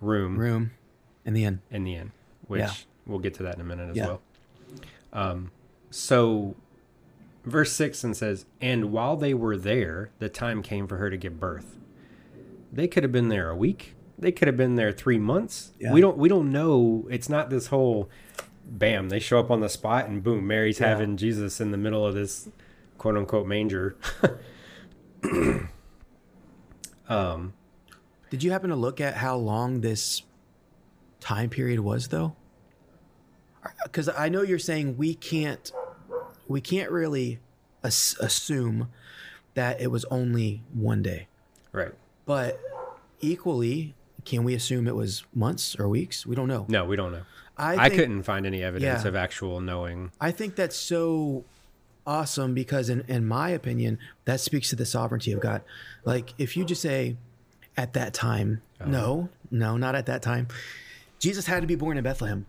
room 0.00 0.36
room 0.38 0.70
in 1.24 1.34
the 1.34 1.44
end 1.44 1.60
in 1.70 1.84
the 1.84 1.94
end, 1.94 2.10
which 2.46 2.60
Yeah. 2.60 2.72
we'll 3.06 3.18
get 3.18 3.34
to 3.34 3.42
that 3.44 3.54
in 3.56 3.60
a 3.60 3.64
minute 3.64 3.90
as 3.90 3.96
Yeah. 3.96 4.06
well. 4.06 4.22
Um, 5.12 5.50
so, 5.90 6.54
verse 7.44 7.72
6 7.72 8.04
and 8.04 8.16
says, 8.16 8.46
And 8.60 8.92
while 8.92 9.16
they 9.16 9.34
were 9.34 9.56
there, 9.56 10.10
the 10.20 10.28
time 10.28 10.62
came 10.62 10.86
for 10.86 10.96
her 10.98 11.10
to 11.10 11.16
give 11.16 11.40
birth. 11.40 11.76
They 12.72 12.86
could 12.86 13.02
have 13.02 13.10
been 13.12 13.28
there 13.28 13.50
a 13.50 13.56
week. 13.56 13.94
They 14.18 14.30
could 14.32 14.46
have 14.48 14.56
been 14.56 14.76
there 14.76 14.92
three 14.92 15.18
months. 15.18 15.72
Yeah. 15.80 15.92
We 15.92 16.00
don't 16.00 16.16
we 16.18 16.28
don't 16.28 16.52
know. 16.52 17.06
It's 17.10 17.28
not 17.28 17.50
this 17.50 17.68
whole 17.68 18.08
bam, 18.66 19.08
they 19.08 19.18
show 19.18 19.40
up 19.40 19.50
on 19.50 19.60
the 19.60 19.68
spot 19.68 20.06
and 20.08 20.22
boom, 20.22 20.46
Mary's 20.46 20.78
having 20.78 21.16
Jesus 21.16 21.60
in 21.60 21.72
the 21.72 21.76
middle 21.78 22.06
of 22.06 22.14
this 22.14 22.48
quote 22.98 23.16
unquote 23.16 23.46
manger. 23.48 23.96
um 27.08 27.52
Did 28.30 28.42
you 28.42 28.52
happen 28.52 28.70
to 28.70 28.76
look 28.76 29.00
at 29.00 29.16
how 29.16 29.36
long 29.36 29.80
this 29.80 30.22
time 31.18 31.50
period 31.50 31.80
was, 31.80 32.08
though? 32.08 32.36
Because 33.84 34.08
I 34.08 34.28
know 34.28 34.42
you're 34.42 34.58
saying 34.58 34.96
we 34.96 35.14
can't, 35.14 35.70
we 36.48 36.60
can't 36.60 36.90
really 36.90 37.40
as- 37.82 38.16
assume 38.20 38.88
that 39.54 39.80
it 39.80 39.88
was 39.88 40.04
only 40.06 40.62
one 40.72 41.02
day, 41.02 41.26
right. 41.72 41.92
but 42.24 42.58
equally, 43.20 43.94
can 44.24 44.44
we 44.44 44.54
assume 44.54 44.86
it 44.86 44.94
was 44.94 45.24
months 45.34 45.76
or 45.78 45.88
weeks? 45.88 46.24
We 46.24 46.36
don't 46.36 46.48
know. 46.48 46.66
No, 46.68 46.84
we 46.84 46.96
don't 46.96 47.12
know. 47.12 47.22
I, 47.58 47.76
I, 47.76 47.90
couldn't 47.90 48.22
find 48.22 48.46
any 48.46 48.62
evidence 48.62 49.02
Yeah. 49.02 49.08
of 49.08 49.14
actual 49.16 49.60
knowing. 49.60 50.12
I 50.20 50.30
think 50.30 50.54
that's 50.54 50.76
so 50.76 51.44
awesome 52.06 52.54
because, 52.54 52.88
in, 52.88 53.04
in 53.08 53.26
my 53.26 53.50
opinion, 53.50 53.98
that 54.24 54.40
speaks 54.40 54.70
to 54.70 54.76
the 54.76 54.86
sovereignty 54.86 55.32
of 55.32 55.40
God. 55.40 55.62
Like, 56.04 56.32
if 56.38 56.56
you 56.56 56.64
just 56.64 56.80
say, 56.80 57.16
at 57.80 57.94
that 57.94 58.12
time, 58.12 58.60
no, 58.84 59.30
no, 59.50 59.78
not 59.78 59.94
at 59.94 60.04
that 60.04 60.20
time, 60.20 60.48
Jesus 61.18 61.46
had 61.46 61.62
to 61.62 61.66
be 61.66 61.76
born 61.76 61.96
in 61.96 62.04
Bethlehem. 62.04 62.44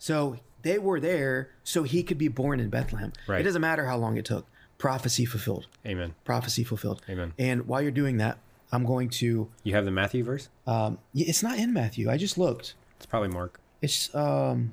So 0.00 0.38
they 0.62 0.80
were 0.80 0.98
there 0.98 1.50
so 1.62 1.84
he 1.84 2.02
could 2.02 2.18
be 2.18 2.26
born 2.26 2.58
in 2.58 2.68
Bethlehem. 2.68 3.12
Right. 3.28 3.40
It 3.40 3.44
doesn't 3.44 3.62
matter 3.62 3.86
how 3.86 3.96
long 3.96 4.16
it 4.16 4.24
took. 4.24 4.46
Prophecy 4.78 5.24
fulfilled. 5.24 5.68
Amen. 5.86 6.14
Prophecy 6.24 6.64
fulfilled. 6.64 7.02
Amen. 7.08 7.34
And 7.38 7.68
while 7.68 7.80
you're 7.80 7.92
doing 7.92 8.16
that, 8.16 8.38
I'm 8.72 8.84
going 8.84 9.10
to. 9.10 9.48
You 9.62 9.74
have 9.74 9.84
the 9.84 9.92
Matthew 9.92 10.24
verse? 10.24 10.48
Um, 10.66 10.98
it's 11.14 11.42
not 11.42 11.58
in 11.58 11.72
Matthew. 11.72 12.10
I 12.10 12.16
just 12.16 12.36
looked. 12.36 12.74
It's 12.96 13.06
probably 13.06 13.28
Mark. 13.28 13.60
It's 13.80 14.12
um 14.12 14.72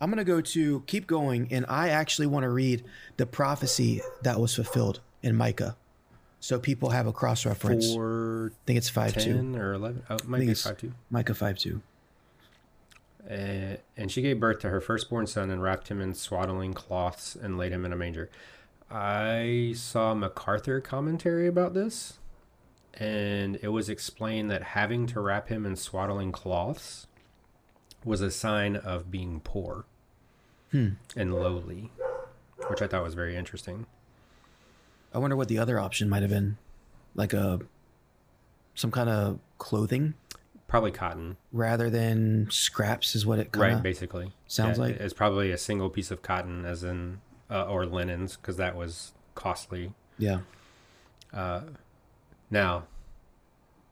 I'm 0.00 0.10
going 0.10 0.18
to 0.18 0.24
go 0.24 0.40
to 0.40 0.82
keep 0.86 1.06
going 1.06 1.48
and 1.50 1.64
I 1.68 1.88
actually 1.88 2.26
want 2.26 2.44
to 2.44 2.50
read 2.50 2.84
the 3.16 3.26
prophecy 3.26 4.00
that 4.22 4.38
was 4.38 4.54
fulfilled 4.54 5.00
in 5.22 5.34
Micah. 5.34 5.76
So 6.40 6.58
people 6.58 6.90
have 6.90 7.06
a 7.06 7.12
cross 7.12 7.44
reference. 7.46 7.92
Four 7.92 8.52
I 8.52 8.58
think 8.66 8.76
it's 8.78 8.88
5 8.88 9.22
2. 9.22 9.56
or 9.56 9.72
eleven. 9.74 10.02
Oh, 10.08 10.16
it 10.16 10.28
might 10.28 10.40
be 10.40 10.54
five 10.54 10.78
two. 10.78 10.92
Micah 11.10 11.34
5 11.34 11.58
2. 11.58 11.82
Uh, 13.28 13.32
and 13.96 14.10
she 14.10 14.22
gave 14.22 14.38
birth 14.38 14.60
to 14.60 14.68
her 14.68 14.80
firstborn 14.80 15.26
son 15.26 15.50
and 15.50 15.60
wrapped 15.60 15.88
him 15.88 16.00
in 16.00 16.14
swaddling 16.14 16.72
cloths 16.74 17.34
and 17.34 17.58
laid 17.58 17.72
him 17.72 17.84
in 17.84 17.92
a 17.92 17.96
manger. 17.96 18.30
I 18.88 19.72
saw 19.76 20.14
MacArthur 20.14 20.80
commentary 20.80 21.48
about 21.48 21.74
this, 21.74 22.18
and 22.94 23.58
it 23.62 23.68
was 23.68 23.88
explained 23.88 24.48
that 24.52 24.62
having 24.62 25.08
to 25.08 25.20
wrap 25.20 25.48
him 25.48 25.66
in 25.66 25.74
swaddling 25.74 26.30
cloths 26.30 27.08
was 28.04 28.20
a 28.20 28.30
sign 28.30 28.76
of 28.76 29.10
being 29.10 29.40
poor 29.40 29.86
and 31.16 31.34
lowly, 31.34 31.90
which 32.68 32.80
I 32.80 32.86
thought 32.86 33.02
was 33.02 33.14
very 33.14 33.34
interesting. 33.34 33.86
I 35.14 35.18
wonder 35.18 35.36
what 35.36 35.48
the 35.48 35.58
other 35.58 35.78
option 35.78 36.08
might 36.08 36.22
have 36.22 36.30
been. 36.30 36.58
Like 37.14 37.32
a 37.32 37.60
some 38.74 38.90
kind 38.90 39.08
of 39.08 39.38
clothing 39.58 40.14
Probably 40.68 40.90
cotton, 40.90 41.36
rather 41.52 41.88
than 41.88 42.48
scraps 42.50 43.14
is 43.14 43.24
what 43.24 43.38
it 43.38 43.52
kind 43.52 43.74
right? 43.74 43.82
Basically, 43.82 44.32
sounds 44.48 44.78
Yeah, 44.78 44.84
like. 44.84 44.96
it's 44.96 45.14
probably 45.14 45.52
a 45.52 45.56
single 45.58 45.88
piece 45.88 46.10
of 46.10 46.22
cotton, 46.22 46.64
as 46.64 46.82
in 46.82 47.20
uh, 47.48 47.66
or 47.66 47.86
linens, 47.86 48.36
because 48.36 48.56
that 48.56 48.74
was 48.74 49.12
costly. 49.36 49.92
Yeah. 50.18 50.40
Now, 52.50 52.84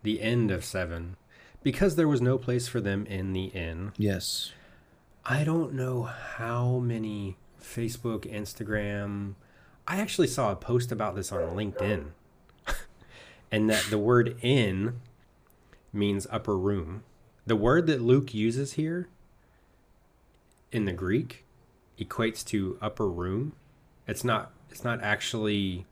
the 0.03 0.21
end 0.21 0.51
of 0.51 0.65
seven, 0.65 1.17
because 1.63 1.95
there 1.97 2.09
was 2.09 2.21
no 2.21 2.39
place 2.39 2.67
for 2.69 2.81
them 2.81 3.07
in 3.07 3.33
the 3.33 3.45
inn. 3.47 3.93
Yes. 3.97 4.53
I 5.25 5.45
don't 5.45 5.75
know 5.75 6.03
how 6.03 6.79
many 6.79 7.37
Facebook, 7.63 8.31
Instagram. 8.31 9.35
I 9.87 10.01
actually 10.01 10.29
saw 10.29 10.51
a 10.51 10.57
post 10.57 10.91
about 10.91 11.15
this 11.15 11.31
on 11.31 11.43
LinkedIn, 11.57 12.07
and 13.53 13.69
that 13.69 13.87
the 13.91 13.99
word 13.99 14.37
inn 14.43 15.01
means 15.93 16.27
upper 16.31 16.57
room. 16.57 17.05
The 17.47 17.57
word 17.57 17.87
that 17.87 18.01
Luke 18.01 18.33
uses 18.33 18.75
here 18.75 19.09
in 20.73 20.87
the 20.87 20.93
Greek 20.93 21.45
equates 21.99 22.45
to 22.47 22.79
upper 22.81 23.09
room. 23.09 23.55
It's 24.07 24.25
not. 24.25 24.53
It's 24.71 24.85
not 24.85 25.03
actually 25.03 25.87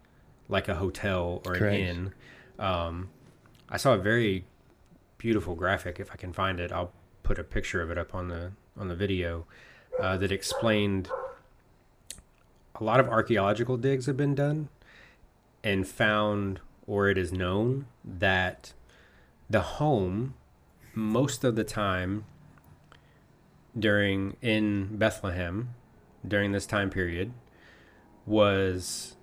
like 0.48 0.68
a 0.68 0.74
hotel 0.74 1.40
or 1.46 1.52
an 1.52 1.58
Correct. 1.58 1.78
inn. 1.78 2.14
Um, 2.58 3.10
I 3.68 3.76
saw 3.76 3.94
a 3.94 3.98
very 3.98 4.44
beautiful 5.18 5.54
graphic. 5.54 6.00
If 6.00 6.10
I 6.10 6.16
can 6.16 6.32
find 6.32 6.58
it, 6.58 6.72
I'll 6.72 6.92
put 7.22 7.38
a 7.38 7.44
picture 7.44 7.80
of 7.80 7.90
it 7.90 7.98
up 7.98 8.14
on 8.14 8.28
the 8.28 8.52
on 8.76 8.88
the 8.88 8.96
video 8.96 9.46
uh, 10.00 10.16
that 10.16 10.32
explained 10.32 11.08
a 12.82 12.84
lot 12.84 12.98
of 12.98 13.08
archaeological 13.08 13.76
digs 13.76 14.06
have 14.06 14.16
been 14.16 14.34
done 14.34 14.68
and 15.62 15.86
found, 15.86 16.58
or 16.84 17.08
it 17.08 17.16
is 17.16 17.32
known 17.32 17.86
that 18.04 18.72
the 19.48 19.60
home 19.60 20.34
most 20.92 21.44
of 21.44 21.54
the 21.54 21.62
time 21.62 22.24
during 23.78 24.36
in 24.42 24.96
Bethlehem 24.96 25.74
during 26.26 26.50
this 26.50 26.66
time 26.66 26.90
period 26.90 27.32
was 28.26 29.14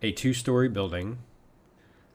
a 0.00 0.12
two-story 0.12 0.68
building 0.70 1.18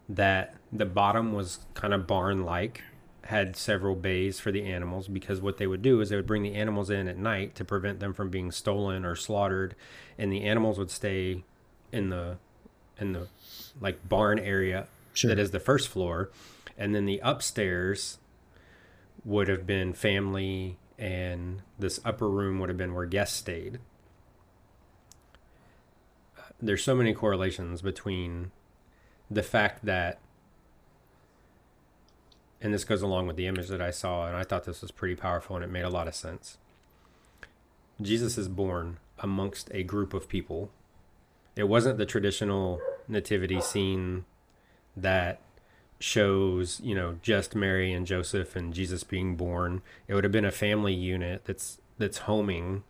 that 0.09 0.55
the 0.73 0.85
bottom 0.85 1.31
was 1.31 1.59
kind 1.75 1.93
of 1.93 2.07
barn-like 2.07 2.81
had 3.25 3.55
several 3.55 3.95
bays 3.95 4.39
for 4.39 4.51
the 4.51 4.65
animals 4.65 5.07
because 5.07 5.41
what 5.41 5.57
they 5.57 5.65
would 5.65 5.81
do 5.81 5.99
is 5.99 6.09
they 6.09 6.15
would 6.15 6.27
bring 6.27 6.43
the 6.43 6.53
animals 6.53 6.91
in 6.91 7.07
at 7.07 7.17
night 7.17 7.55
to 7.55 7.65
prevent 7.65 7.99
them 7.99 8.13
from 8.13 8.29
being 8.29 8.51
stolen 8.51 9.03
or 9.03 9.15
slaughtered 9.15 9.75
and 10.17 10.31
the 10.31 10.43
animals 10.43 10.77
would 10.77 10.91
stay 10.91 11.43
in 11.91 12.09
the 12.09 12.37
in 12.99 13.13
the 13.13 13.27
like 13.81 14.07
barn 14.07 14.37
area 14.37 14.87
Sure. 15.13 15.29
that 15.29 15.39
is 15.39 15.51
the 15.51 15.59
first 15.59 15.87
floor 15.87 16.29
and 16.77 16.93
then 16.93 17.05
the 17.05 17.19
upstairs 17.23 18.19
would 19.23 19.47
have 19.47 19.65
been 19.65 19.93
family 19.93 20.77
and 20.99 21.63
this 21.79 21.99
upper 22.05 22.29
room 22.29 22.59
would 22.59 22.69
have 22.69 22.77
been 22.77 22.93
where 22.93 23.05
guests 23.05 23.37
stayed 23.37 23.79
there's 26.61 26.83
so 26.83 26.93
many 26.95 27.13
correlations 27.13 27.81
between 27.81 28.51
the 29.31 29.43
fact 29.43 29.83
that 29.85 30.19
and 32.65 32.73
this 32.73 32.83
goes 32.83 33.03
along 33.03 33.27
with 33.27 33.35
the 33.35 33.45
image 33.45 33.67
that 33.67 33.79
I 33.79 33.91
saw 33.91 34.25
and 34.25 34.35
I 34.35 34.41
thought 34.41 34.63
this 34.63 34.81
was 34.81 34.89
pretty 34.89 35.15
powerful 35.15 35.55
and 35.55 35.63
it 35.63 35.69
made 35.69 35.85
a 35.85 35.89
lot 35.89 36.07
of 36.07 36.15
sense. 36.15 36.57
Jesus 38.01 38.39
is 38.39 38.47
born 38.47 38.97
amongst 39.19 39.69
a 39.71 39.83
group 39.83 40.15
of 40.15 40.27
people. 40.27 40.71
It 41.55 41.65
wasn't 41.65 41.99
the 41.99 42.07
traditional 42.07 42.81
nativity 43.07 43.61
scene 43.61 44.25
that 44.97 45.41
shows, 45.99 46.81
you 46.83 46.95
know, 46.95 47.19
just 47.21 47.53
Mary 47.53 47.93
and 47.93 48.07
Joseph 48.07 48.55
and 48.55 48.73
Jesus 48.73 49.03
being 49.03 49.35
born. 49.35 49.83
It 50.07 50.15
would 50.15 50.23
have 50.23 50.33
been 50.33 50.43
a 50.43 50.51
family 50.51 50.93
unit 50.93 51.45
that's 51.45 51.79
that's 51.99 52.17
homing 52.17 52.83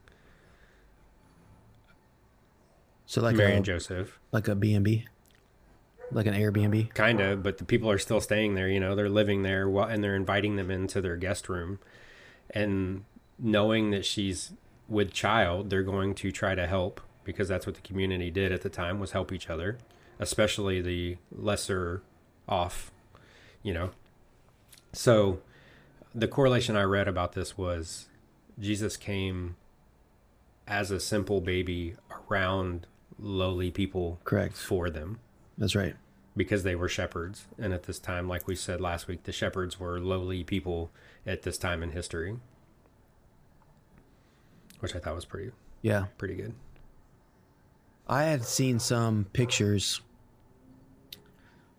So 3.05 3.21
like 3.21 3.35
Mary 3.35 3.51
a 3.51 3.55
and 3.57 3.65
Joseph. 3.65 4.19
like 4.31 4.47
a 4.47 4.55
B&B. 4.55 5.05
Like 6.15 6.25
an 6.25 6.33
Airbnb. 6.33 6.93
kind 6.93 7.19
of 7.19 7.43
but 7.43 7.57
the 7.57 7.65
people 7.65 7.91
are 7.91 7.97
still 7.97 8.21
staying 8.21 8.55
there 8.55 8.69
you 8.69 8.79
know 8.79 8.95
they're 8.95 9.09
living 9.09 9.43
there 9.43 9.69
while, 9.69 9.87
and 9.87 10.01
they're 10.03 10.15
inviting 10.15 10.55
them 10.55 10.71
into 10.71 11.01
their 11.01 11.17
guest 11.17 11.49
room 11.49 11.77
and 12.51 13.03
knowing 13.37 13.91
that 13.91 14.05
she's 14.05 14.53
with 14.87 15.11
child 15.11 15.69
they're 15.69 15.83
going 15.83 16.15
to 16.15 16.31
try 16.31 16.55
to 16.55 16.65
help 16.65 17.01
because 17.25 17.49
that's 17.49 17.65
what 17.65 17.75
the 17.75 17.81
community 17.81 18.31
did 18.31 18.51
at 18.51 18.61
the 18.61 18.69
time 18.69 18.97
was 18.99 19.11
help 19.11 19.31
each 19.33 19.49
other 19.49 19.77
especially 20.17 20.81
the 20.81 21.17
lesser 21.31 22.01
off 22.47 22.91
you 23.61 23.73
know 23.73 23.89
so 24.93 25.39
the 26.13 26.29
correlation 26.29 26.77
i 26.77 26.83
read 26.83 27.09
about 27.09 27.33
this 27.33 27.57
was 27.57 28.07
jesus 28.57 28.95
came 28.95 29.57
as 30.65 30.91
a 30.91 30.99
simple 30.99 31.41
baby 31.41 31.95
around 32.29 32.87
lowly 33.19 33.69
people 33.69 34.19
Correct. 34.23 34.55
for 34.55 34.89
them 34.89 35.19
That's 35.57 35.75
right. 35.75 35.95
Because 36.37 36.63
they 36.63 36.75
were 36.75 36.89
shepherds. 36.89 37.45
And 37.57 37.73
at 37.73 37.83
this 37.83 37.99
time, 37.99 38.27
like 38.27 38.47
we 38.47 38.55
said 38.55 38.81
last 38.81 39.07
week, 39.07 39.23
the 39.23 39.31
shepherds 39.31 39.79
were 39.79 39.99
lowly 39.99 40.43
people 40.43 40.91
at 41.25 41.43
this 41.43 41.57
time 41.57 41.81
in 41.83 41.91
history, 41.91 42.37
which 44.79 44.95
I 44.95 44.99
thought 44.99 45.15
was 45.15 45.25
pretty 45.25 45.51
Yeah. 45.81 46.05
pretty 46.17 46.35
good. 46.35 46.53
I 48.07 48.23
had 48.23 48.43
seen 48.45 48.79
some 48.79 49.25
pictures. 49.33 50.01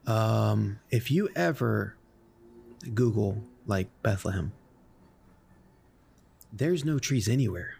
Um, 0.07 0.79
if 0.91 1.11
you 1.11 1.29
ever 1.37 1.97
Google 2.95 3.43
like 3.67 3.89
Bethlehem, 4.03 4.53
there's 6.53 6.85
no 6.85 6.99
trees 6.99 7.29
anywhere. 7.29 7.75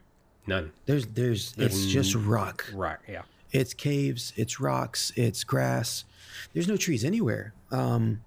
None. 0.47 0.73
There's 0.87 1.07
there's 1.07 1.53
There's 1.53 1.75
it's 1.85 1.93
just 1.93 2.15
rock. 2.15 2.67
Right. 2.73 2.99
Yeah. 3.09 3.23
It's 3.53 3.75
caves, 3.75 4.33
it's 4.37 4.61
rocks, 4.61 5.13
it's 5.17 5.45
grass. 5.45 6.05
There's 6.53 6.69
no 6.69 6.77
trees 6.77 7.05
anywhere. 7.05 7.55
Um, 7.71 8.23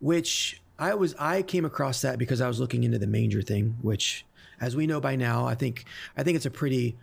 which 0.00 0.60
I 0.78 0.94
was 0.94 1.14
I 1.18 1.42
came 1.42 1.64
across 1.64 2.02
that 2.02 2.18
because 2.18 2.40
I 2.40 2.48
was 2.48 2.60
looking 2.60 2.84
into 2.84 2.98
the 2.98 3.06
manger 3.06 3.42
thing, 3.42 3.76
which 3.82 4.24
as 4.60 4.76
we 4.76 4.86
know 4.86 5.00
by 5.00 5.16
now, 5.16 5.46
I 5.46 5.54
think 5.54 5.84
I 6.16 6.22
think 6.22 6.36
it's 6.36 6.46
a 6.46 6.50
pretty 6.50 6.96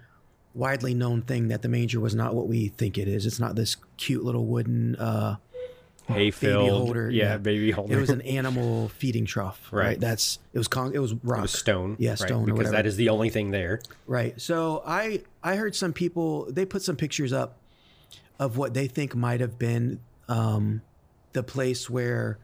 widely 0.53 0.93
known 0.93 1.21
thing 1.21 1.49
that 1.49 1.61
the 1.61 1.67
manger 1.67 1.99
was 1.99 2.15
not 2.15 2.33
what 2.33 2.47
we 2.47 2.69
think 2.69 2.97
it 2.97 3.07
is. 3.07 3.25
It's 3.25 3.39
not 3.39 3.55
this 3.55 3.75
cute 3.97 4.23
little 4.23 4.45
wooden 4.45 4.95
uh 4.95 5.35
Hay 6.07 6.29
filled. 6.31 6.69
holder, 6.69 7.09
Yeah, 7.09 7.23
yeah. 7.31 7.37
Baby 7.37 7.71
holder. 7.71 7.95
it 7.97 7.99
was 7.99 8.09
an 8.11 8.21
animal 8.21 8.89
feeding 8.89 9.25
trough, 9.25 9.69
right? 9.71 9.85
Right. 9.87 9.99
That's 9.99 10.39
it 10.53 10.57
was 10.57 10.67
con- 10.67 10.93
it 10.93 10.99
was 10.99 11.13
rock. 11.23 11.39
It 11.39 11.41
was 11.43 11.51
stone. 11.53 11.95
Yeah, 11.99 12.11
right? 12.11 12.19
stone 12.19 12.49
or 12.49 12.53
Because 12.53 12.71
that 12.71 12.85
is 12.85 12.95
the 12.95 13.09
only 13.09 13.29
thing 13.29 13.51
there. 13.51 13.81
Right. 14.05 14.39
So 14.39 14.83
I 14.85 15.23
I 15.43 15.55
heard 15.55 15.75
some 15.75 15.93
people 15.93 16.45
they 16.51 16.65
put 16.65 16.81
some 16.83 16.95
pictures 16.95 17.33
up 17.33 17.57
of 18.39 18.57
what 18.57 18.73
they 18.73 18.87
think 18.87 19.15
might 19.15 19.39
have 19.39 19.57
been 19.57 19.99
um, 20.27 20.81
the 21.33 21.41
place 21.43 21.89
where 21.89 22.37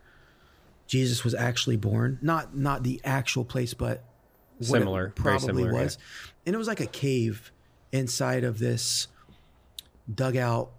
Jesus 0.87 1.23
was 1.23 1.33
actually 1.35 1.77
born. 1.77 2.17
Not 2.21 2.55
not 2.55 2.83
the 2.83 2.99
actual 3.03 3.45
place, 3.45 3.73
but 3.73 4.03
Similar, 4.59 5.09
probably 5.15 5.39
similar, 5.47 5.71
yeah. 5.73 5.83
was. 5.83 5.97
And 6.45 6.53
it 6.53 6.57
was 6.57 6.67
like 6.67 6.79
a 6.79 6.85
cave 6.87 7.51
inside 7.91 8.43
of 8.43 8.59
this 8.59 9.07
dugout 10.13 10.71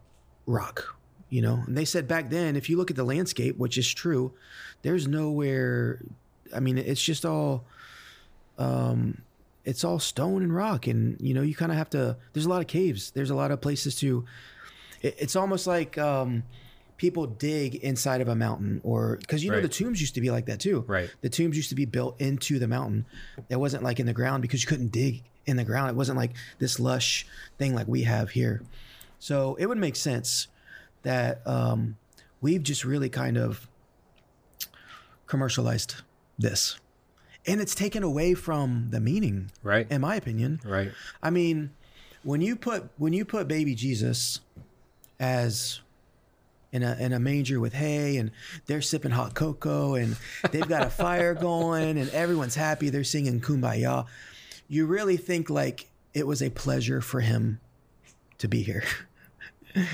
rock. 0.47 0.97
You 1.33 1.41
know, 1.41 1.63
and 1.67 1.75
they 1.79 1.87
said 1.87 2.07
back 2.07 2.29
then, 2.29 2.57
if 2.57 2.69
you 2.69 2.77
look 2.77 2.91
at 2.91 2.97
the 2.97 3.05
landscape, 3.05 3.57
which 3.57 3.79
is 3.79 3.89
true, 3.91 4.35
there's 4.83 5.09
nowhere. 5.09 5.99
I 6.55 6.61
mean, 6.61 6.77
it's 6.77 7.01
just 7.01 7.25
all 7.25 7.65
um, 8.59 9.23
it's 9.65 9.83
all 9.83 9.99
stone 9.99 10.43
and 10.43 10.55
rock 10.55 10.87
and 10.87 11.19
you 11.21 11.33
know 11.35 11.41
you 11.43 11.55
kind 11.55 11.73
of 11.73 11.79
have 11.79 11.89
to 11.91 12.17
there's 12.33 12.45
a 12.47 12.49
lot 12.49 12.61
of 12.61 12.67
caves 12.67 13.13
there's 13.13 13.31
a 13.31 13.35
lot 13.35 13.51
of 13.51 13.61
places 13.61 13.95
to 13.97 14.25
it, 15.01 15.15
it's 15.19 15.37
almost 15.37 15.67
like 15.69 15.97
um 15.99 16.43
people 16.97 17.27
dig 17.27 17.77
inside 17.77 18.21
of 18.21 18.29
a 18.29 18.35
mountain 18.35 18.81
or 18.85 19.17
because 19.21 19.43
you 19.45 19.51
know 19.51 19.57
Right. 19.57 19.63
the 19.63 19.69
tombs 19.69 20.01
used 20.01 20.15
to 20.17 20.21
be 20.21 20.31
like 20.31 20.47
that 20.47 20.59
too 20.61 20.85
Right. 20.87 21.11
the 21.21 21.29
tombs 21.31 21.57
used 21.57 21.69
to 21.71 21.77
be 21.77 21.85
built 21.85 22.21
into 22.21 22.59
the 22.59 22.67
mountain 22.69 23.07
it 23.49 23.57
wasn't 23.57 23.85
like 23.85 24.01
in 24.01 24.07
the 24.07 24.13
ground 24.13 24.43
because 24.43 24.63
you 24.63 24.69
couldn't 24.69 24.91
dig 24.93 25.23
in 25.47 25.57
the 25.57 25.65
ground 25.65 25.91
it 25.91 25.97
wasn't 25.97 26.19
like 26.19 26.33
this 26.59 26.79
lush 26.81 27.25
thing 27.57 27.73
like 27.75 27.87
we 27.89 28.03
have 28.03 28.31
here 28.31 28.63
so 29.21 29.55
it 29.61 29.67
would 29.67 29.79
make 29.79 29.95
sense 29.97 30.49
that 31.03 31.41
um 31.47 31.97
we've 32.41 32.63
just 32.63 32.85
really 32.85 33.09
kind 33.09 33.37
of 33.37 33.67
commercialized 35.27 35.97
this 36.39 36.79
and 37.47 37.61
it's 37.61 37.75
taken 37.75 38.03
away 38.03 38.35
from 38.35 38.89
the 38.91 39.01
meaning 39.01 39.51
Right. 39.63 39.87
in 39.91 40.01
my 40.01 40.17
opinion 40.17 40.61
right. 40.65 40.93
i 41.23 41.31
mean 41.31 41.71
when 42.23 42.41
you 42.41 42.57
put 42.57 42.89
when 42.99 43.13
you 43.13 43.25
put 43.25 43.49
baby 43.49 43.75
jesus 43.75 44.41
as 45.19 45.81
in 46.73 46.83
a 46.83 46.97
in 46.99 47.13
a 47.13 47.19
manger 47.21 47.61
with 47.61 47.73
hay 47.75 48.17
and 48.17 48.31
they're 48.67 48.83
sipping 48.83 49.11
hot 49.13 49.35
cocoa 49.35 49.95
and 49.95 50.17
they've 50.51 50.69
got 50.69 50.87
a 50.87 50.91
fire 51.05 51.35
going 51.35 51.99
and 51.99 52.11
everyone's 52.11 52.55
happy 52.55 52.91
they're 52.91 53.05
singing 53.05 53.41
kumbaya 53.41 54.05
you 54.69 54.87
really 54.87 55.17
think 55.17 55.49
like 55.51 55.89
it 56.15 56.27
was 56.27 56.43
a 56.43 56.51
pleasure 56.51 57.01
for 57.01 57.21
him 57.21 57.61
to 58.39 58.49
be 58.49 58.63
here 58.63 58.85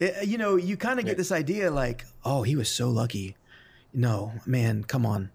It- 0.00 0.26
you 0.26 0.38
know 0.38 0.56
you 0.56 0.76
kind 0.76 0.98
of 0.98 1.04
get 1.06 1.16
this 1.16 1.30
idea 1.30 1.70
like 1.70 2.04
oh 2.24 2.42
he 2.42 2.56
was 2.56 2.68
so 2.68 2.88
lucky. 2.90 3.36
No 3.92 4.32
man 4.46 4.82
come 4.84 5.04
on. 5.06 5.30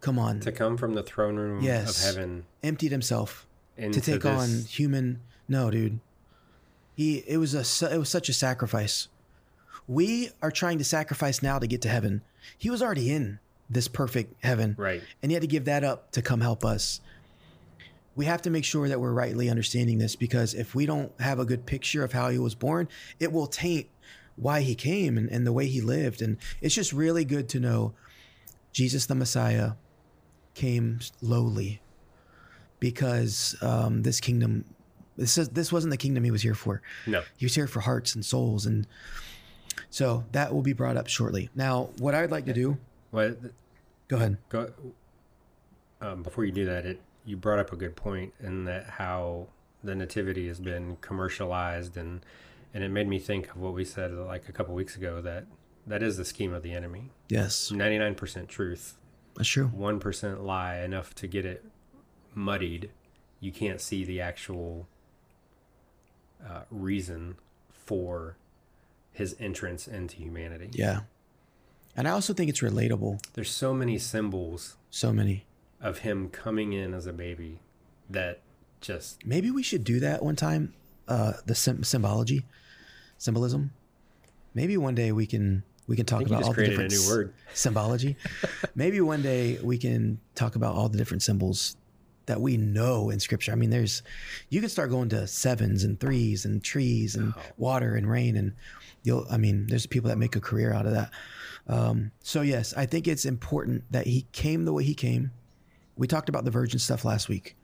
Come 0.00 0.18
on. 0.18 0.40
To 0.40 0.52
come 0.52 0.76
from 0.76 0.94
the 0.94 1.02
throne 1.02 1.36
room 1.36 1.62
Yes. 1.62 1.98
of 2.06 2.14
heaven 2.14 2.44
emptied 2.62 2.90
himself 2.92 3.46
to 3.78 3.90
take 4.00 4.22
this, 4.22 4.26
on 4.26 4.64
human 4.68 5.20
no 5.48 5.70
dude. 5.70 6.00
He 6.94 7.24
it 7.26 7.38
was 7.38 7.54
a 7.54 7.92
it 7.94 7.98
was 7.98 8.08
such 8.08 8.28
a 8.28 8.32
sacrifice. 8.32 9.08
We 9.86 10.30
are 10.42 10.50
trying 10.50 10.78
to 10.78 10.84
sacrifice 10.84 11.42
now 11.42 11.58
to 11.58 11.66
get 11.66 11.82
to 11.82 11.88
heaven. 11.88 12.22
He 12.56 12.70
was 12.70 12.82
already 12.82 13.10
in 13.10 13.38
this 13.68 13.88
perfect 13.88 14.34
heaven. 14.44 14.74
Right. 14.78 15.02
and 15.22 15.30
he 15.30 15.34
had 15.34 15.40
to 15.42 15.46
give 15.46 15.64
that 15.66 15.84
up 15.84 16.10
to 16.12 16.22
come 16.22 16.40
help 16.40 16.64
us 16.64 17.00
we 18.16 18.26
have 18.26 18.42
to 18.42 18.50
make 18.50 18.64
sure 18.64 18.88
that 18.88 19.00
we're 19.00 19.12
rightly 19.12 19.48
understanding 19.50 19.98
this 19.98 20.14
because 20.16 20.54
if 20.54 20.74
we 20.74 20.86
don't 20.86 21.12
have 21.20 21.38
a 21.38 21.44
good 21.44 21.66
picture 21.66 22.04
of 22.04 22.12
how 22.12 22.28
he 22.30 22.38
was 22.38 22.54
born 22.54 22.88
it 23.18 23.32
will 23.32 23.46
taint 23.46 23.88
why 24.36 24.60
he 24.62 24.74
came 24.74 25.16
and, 25.16 25.28
and 25.30 25.46
the 25.46 25.52
way 25.52 25.66
he 25.66 25.80
lived. 25.80 26.20
And 26.20 26.36
it's 26.60 26.74
just 26.74 26.92
really 26.92 27.24
good 27.24 27.48
to 27.50 27.60
know 27.60 27.94
jesus 28.72 29.06
the 29.06 29.14
messiah 29.14 29.72
came 30.54 30.98
lowly 31.22 31.80
because 32.80 33.56
um, 33.62 34.02
this 34.02 34.20
kingdom 34.20 34.64
this 35.16 35.38
is 35.38 35.48
this 35.50 35.72
wasn't 35.72 35.90
the 35.92 35.96
kingdom 35.96 36.24
he 36.24 36.30
was 36.32 36.42
here 36.42 36.54
for. 36.56 36.82
No. 37.06 37.22
he 37.36 37.44
was 37.46 37.54
here 37.54 37.68
for 37.68 37.78
hearts 37.80 38.16
and 38.16 38.24
souls. 38.24 38.66
And 38.66 38.84
so 39.90 40.24
that 40.32 40.52
will 40.52 40.62
be 40.62 40.72
brought 40.72 40.96
up 40.96 41.06
shortly. 41.06 41.50
Now 41.54 41.90
what 41.98 42.14
i'd 42.14 42.30
like 42.32 42.46
to 42.46 42.52
do 42.52 42.78
What 43.12 43.38
go 44.08 44.16
ahead. 44.16 44.38
go 44.48 44.72
um, 46.00 46.22
before 46.24 46.44
you 46.44 46.52
do 46.52 46.64
that 46.66 46.84
it 46.84 47.00
you 47.24 47.36
brought 47.36 47.58
up 47.58 47.72
a 47.72 47.76
good 47.76 47.96
point 47.96 48.32
in 48.40 48.64
that 48.64 48.84
how 48.84 49.48
the 49.82 49.94
nativity 49.94 50.46
has 50.48 50.60
been 50.60 50.96
commercialized 51.00 51.96
and 51.96 52.24
and 52.72 52.82
it 52.82 52.88
made 52.88 53.06
me 53.06 53.18
think 53.18 53.50
of 53.50 53.58
what 53.58 53.72
we 53.72 53.84
said 53.84 54.12
like 54.12 54.48
a 54.48 54.52
couple 54.52 54.74
weeks 54.74 54.96
ago 54.96 55.20
that 55.20 55.46
that 55.86 56.02
is 56.02 56.16
the 56.16 56.24
scheme 56.24 56.52
of 56.52 56.62
the 56.62 56.72
enemy. 56.72 57.10
Yes. 57.28 57.70
99% 57.70 58.48
truth. 58.48 58.96
That's 59.36 59.48
true. 59.48 59.70
1% 59.76 60.42
lie 60.42 60.78
enough 60.78 61.14
to 61.16 61.26
get 61.26 61.44
it 61.44 61.64
muddied. 62.34 62.90
You 63.38 63.52
can't 63.52 63.80
see 63.80 64.02
the 64.04 64.20
actual 64.20 64.88
uh, 66.44 66.62
reason 66.70 67.36
for 67.70 68.36
his 69.12 69.36
entrance 69.38 69.86
into 69.86 70.16
humanity. 70.16 70.70
Yeah. 70.72 71.00
And 71.96 72.08
i 72.08 72.10
also 72.10 72.32
think 72.32 72.48
it's 72.48 72.60
relatable. 72.60 73.20
There's 73.34 73.50
so 73.50 73.74
many 73.74 73.98
symbols 73.98 74.76
so 74.94 75.12
many 75.12 75.44
of 75.84 75.98
him 75.98 76.28
coming 76.30 76.72
in 76.72 76.92
as 76.94 77.06
a 77.06 77.12
baby 77.12 77.60
that 78.10 78.40
just 78.80 79.24
maybe 79.24 79.50
we 79.50 79.62
should 79.62 79.84
do 79.84 80.00
that 80.00 80.22
one 80.22 80.34
time 80.36 80.74
uh 81.08 81.34
the 81.46 81.54
sym- 81.54 81.84
symbology 81.84 82.44
symbolism. 83.18 83.72
Maybe 84.54 84.76
one 84.76 84.94
day 84.94 85.12
we 85.12 85.26
can 85.26 85.62
we 85.86 85.96
can 85.96 86.06
talk 86.06 86.22
I 86.22 86.24
think 86.24 86.30
you 86.30 86.34
about 86.36 86.40
just 86.40 86.48
all 86.48 86.54
the 86.64 86.68
different 86.68 86.92
new 86.92 87.08
word. 87.08 87.34
symbology. 87.54 88.16
Maybe 88.74 89.00
one 89.00 89.22
day 89.22 89.58
we 89.62 89.78
can 89.78 90.18
talk 90.34 90.56
about 90.56 90.74
all 90.74 90.88
the 90.88 90.98
different 90.98 91.22
symbols 91.22 91.76
that 92.26 92.40
we 92.40 92.56
know 92.56 93.10
in 93.10 93.20
scripture. 93.20 93.52
I 93.52 93.54
mean 93.54 93.70
there's 93.70 94.02
you 94.48 94.60
can 94.60 94.70
start 94.70 94.90
going 94.90 95.08
to 95.10 95.26
sevens 95.26 95.84
and 95.84 95.98
threes 96.00 96.44
and 96.44 96.62
trees 96.62 97.14
and 97.16 97.34
Oh. 97.36 97.40
water 97.58 97.94
and 97.96 98.08
rain 98.10 98.36
and 98.36 98.52
you'll 99.02 99.26
i 99.30 99.36
mean 99.36 99.66
there's 99.66 99.86
people 99.86 100.08
that 100.08 100.16
make 100.18 100.34
a 100.36 100.40
career 100.40 100.72
out 100.72 100.86
of 100.86 100.92
that. 100.92 101.10
Um, 101.66 102.10
so 102.22 102.40
yes 102.42 102.74
i 102.76 102.84
think 102.86 103.06
it's 103.08 103.24
important 103.24 103.84
that 103.90 104.06
he 104.06 104.26
came 104.32 104.64
the 104.66 104.72
way 104.72 104.84
he 104.84 104.94
came 104.94 105.30
we 105.96 106.06
talked 106.06 106.28
about 106.28 106.44
the 106.44 106.50
virgin 106.50 106.78
stuff 106.78 107.04
last 107.04 107.28
week 107.28 107.56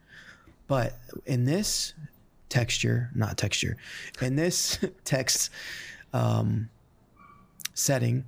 but 0.66 0.95
in 1.27 1.45
this 1.45 1.95
texture 2.49 3.11
not 3.14 3.37
texture 3.37 3.77
in 4.21 4.37
this 4.37 4.79
text 5.05 5.51
um, 6.12 6.69
setting 7.75 8.25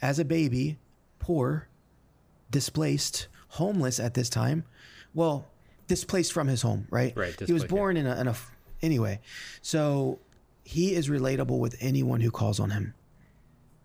as 0.00 0.18
a 0.18 0.24
baby 0.24 0.78
poor 1.18 1.68
displaced 2.50 3.28
homeless 3.48 3.98
at 4.00 4.14
this 4.14 4.28
time 4.28 4.64
well 5.14 5.46
displaced 5.88 6.32
from 6.32 6.48
his 6.48 6.62
home 6.62 6.86
right 6.90 7.12
Right, 7.16 7.34
he 7.38 7.52
was 7.52 7.62
displaced, 7.62 7.64
yeah. 7.64 7.68
born 7.68 7.96
in 7.96 8.06
a, 8.06 8.20
in 8.20 8.28
a 8.28 8.34
anyway 8.82 9.20
so 9.62 10.18
he 10.64 10.94
is 10.94 11.08
relatable 11.08 11.58
with 11.58 11.76
anyone 11.80 12.20
who 12.20 12.30
calls 12.30 12.60
on 12.60 12.70
him 12.70 12.94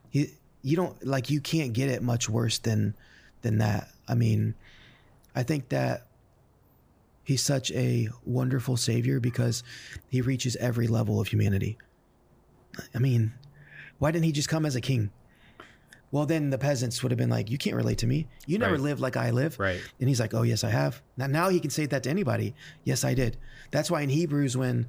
He, 0.10 0.32
you 0.62 0.76
don't 0.76 1.06
like 1.06 1.30
you 1.30 1.40
can't 1.40 1.74
get 1.74 1.90
it 1.90 2.02
much 2.02 2.30
worse 2.30 2.58
than 2.60 2.94
than 3.42 3.60
that. 3.60 3.90
I 4.08 4.16
mean, 4.16 4.56
I 5.38 5.44
think 5.44 5.70
that 5.70 6.08
he's 7.24 7.44
such 7.44 7.70
a 7.72 8.10
wonderful 8.26 8.76
savior 8.76 9.20
because 9.20 9.62
he 10.10 10.22
reaches 10.22 10.56
every 10.56 10.88
level 10.88 11.22
of 11.22 11.28
humanity. 11.28 11.78
I 12.96 12.98
mean, 12.98 13.34
why 14.00 14.10
didn't 14.10 14.26
he 14.26 14.32
just 14.32 14.50
come 14.50 14.66
as 14.66 14.76
a 14.76 14.82
king? 14.82 15.12
Well, 16.12 16.26
then 16.26 16.50
the 16.50 16.58
peasants 16.58 17.04
would 17.04 17.12
have 17.12 17.20
been 17.20 17.30
like, 17.30 17.52
"You 17.52 17.60
can't 17.60 17.76
relate 17.76 18.00
to 18.00 18.08
me. 18.08 18.28
You 18.48 18.58
never 18.58 18.74
Right. 18.74 18.82
lived 18.82 19.00
like 19.00 19.16
I 19.16 19.30
live." 19.30 19.60
Right. 19.60 19.80
And 20.00 20.10
he's 20.10 20.20
like, 20.20 20.34
"Oh 20.34 20.42
yes, 20.42 20.64
I 20.64 20.72
have." 20.72 21.04
Now, 21.18 21.28
now 21.28 21.50
he 21.50 21.60
can 21.60 21.70
say 21.70 21.86
that 21.86 22.02
to 22.04 22.10
anybody. 22.10 22.56
Yes, 22.84 23.04
I 23.04 23.14
did. 23.14 23.38
That's 23.70 23.92
why 23.92 24.02
in 24.02 24.10
Hebrews, 24.10 24.58
when 24.58 24.88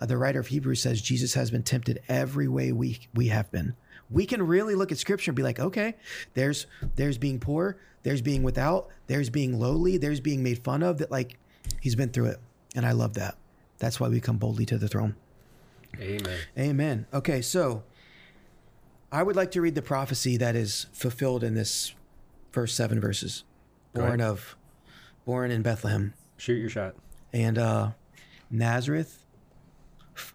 uh, 0.00 0.06
the 0.06 0.16
writer 0.16 0.40
of 0.40 0.48
Hebrews 0.48 0.82
says 0.82 1.00
Jesus 1.00 1.34
has 1.34 1.52
been 1.52 1.62
tempted 1.62 2.00
every 2.08 2.48
way 2.48 2.72
we 2.72 2.98
we 3.14 3.28
have 3.28 3.52
been, 3.52 3.74
we 4.10 4.26
can 4.26 4.42
really 4.46 4.74
look 4.74 4.92
at 4.92 4.98
Scripture 4.98 5.30
and 5.30 5.36
be 5.36 5.42
like, 5.42 5.60
"Okay, 5.60 5.94
there's 6.34 6.66
there's 6.96 7.18
being 7.18 7.38
poor, 7.38 7.76
there's 8.02 8.22
being 8.22 8.42
without, 8.42 8.88
there's 9.06 9.30
being 9.30 9.58
lowly, 9.58 9.96
there's 9.96 10.20
being 10.20 10.42
made 10.42 10.62
fun 10.64 10.82
of." 10.82 10.98
That 10.98 11.10
like 11.10 11.38
he's 11.80 11.94
been 11.94 12.10
through 12.10 12.26
it, 12.26 12.40
and 12.74 12.84
I 12.84 12.92
love 12.92 13.14
that. 13.14 13.36
That's 13.78 13.98
why 13.98 14.08
we 14.08 14.20
come 14.20 14.36
boldly 14.36 14.66
to 14.66 14.78
the 14.78 14.88
throne. 14.88 15.16
Amen. 15.98 16.38
Amen. 16.58 17.06
Okay, 17.12 17.42
so 17.42 17.82
I 19.10 19.22
would 19.22 19.36
like 19.36 19.50
to 19.52 19.60
read 19.60 19.74
the 19.74 19.82
prophecy 19.82 20.36
that 20.36 20.54
is 20.54 20.86
fulfilled 20.92 21.42
in 21.42 21.54
this 21.54 21.94
first 22.52 22.76
seven 22.76 23.00
verses. 23.00 23.44
Born 23.92 24.20
of 24.20 24.56
born 25.24 25.50
in 25.50 25.62
Bethlehem. 25.62 26.14
Shoot 26.36 26.58
your 26.58 26.70
shot. 26.70 26.94
And 27.32 27.58
uh 27.58 27.90
Nazareth 28.50 29.24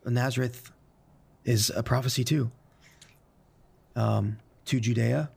Nazareth 0.06 0.72
is 1.46 1.72
a 1.76 1.84
prophecy 1.84 2.24
too. 2.24 2.52
Um 3.96 4.38
to 4.66 4.80
Judea, 4.80 5.30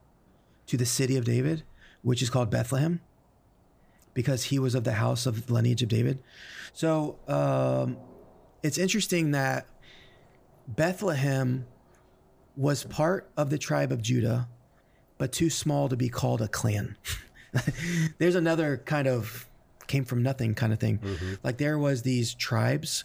to 0.67 0.77
the 0.77 0.87
city 0.87 1.17
of 1.17 1.25
David, 1.25 1.63
which 2.03 2.23
is 2.23 2.31
called 2.31 2.51
Bethlehem, 2.51 3.01
because 4.15 4.45
he 4.45 4.59
was 4.59 4.75
of 4.75 4.85
the 4.85 4.95
house 4.95 5.27
of 5.27 5.47
the 5.47 5.53
lineage 5.53 5.83
of 5.83 5.89
David. 5.89 6.23
So 6.73 7.19
um 7.29 7.97
it's 8.63 8.79
interesting 8.79 9.31
that 9.33 9.67
Bethlehem 10.67 11.67
was 12.57 12.85
part 12.85 13.31
of 13.37 13.51
the 13.51 13.59
tribe 13.59 13.93
of 13.93 14.03
Judah, 14.03 14.49
but 15.17 15.33
too 15.33 15.49
small 15.49 15.89
to 15.89 15.97
be 15.97 16.09
called 16.09 16.43
a 16.43 16.49
clan. 16.49 16.97
There's 18.19 18.35
another 18.35 18.79
kind 18.79 19.07
of 19.07 19.47
came 19.87 20.05
from 20.05 20.23
nothing 20.23 20.55
kind 20.55 20.73
of 20.73 20.79
thing. 20.81 21.01
Like 21.43 21.59
there 21.59 21.79
was 21.79 22.03
these 22.03 22.35
tribes. 22.35 23.05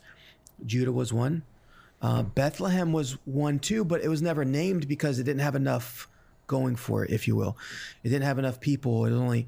Judah 0.65 0.91
was 0.91 1.13
one. 1.13 1.43
Uh, 2.03 2.21
Bethlehem 2.21 2.91
was 2.91 3.17
one 3.23 3.57
too, 3.59 3.85
but 3.85 4.01
it 4.03 4.09
was 4.09 4.21
never 4.21 4.43
named 4.43 4.89
because 4.89 5.17
it 5.19 5.23
didn't 5.23 5.39
have 5.41 5.55
enough 5.55 6.09
going 6.47 6.75
for 6.75 7.05
it, 7.05 7.09
if 7.09 7.27
you 7.27 7.35
will. 7.35 7.57
It 8.03 8.09
didn't 8.09 8.25
have 8.25 8.37
enough 8.37 8.59
people. 8.59 9.05
It 9.05 9.13
only 9.13 9.47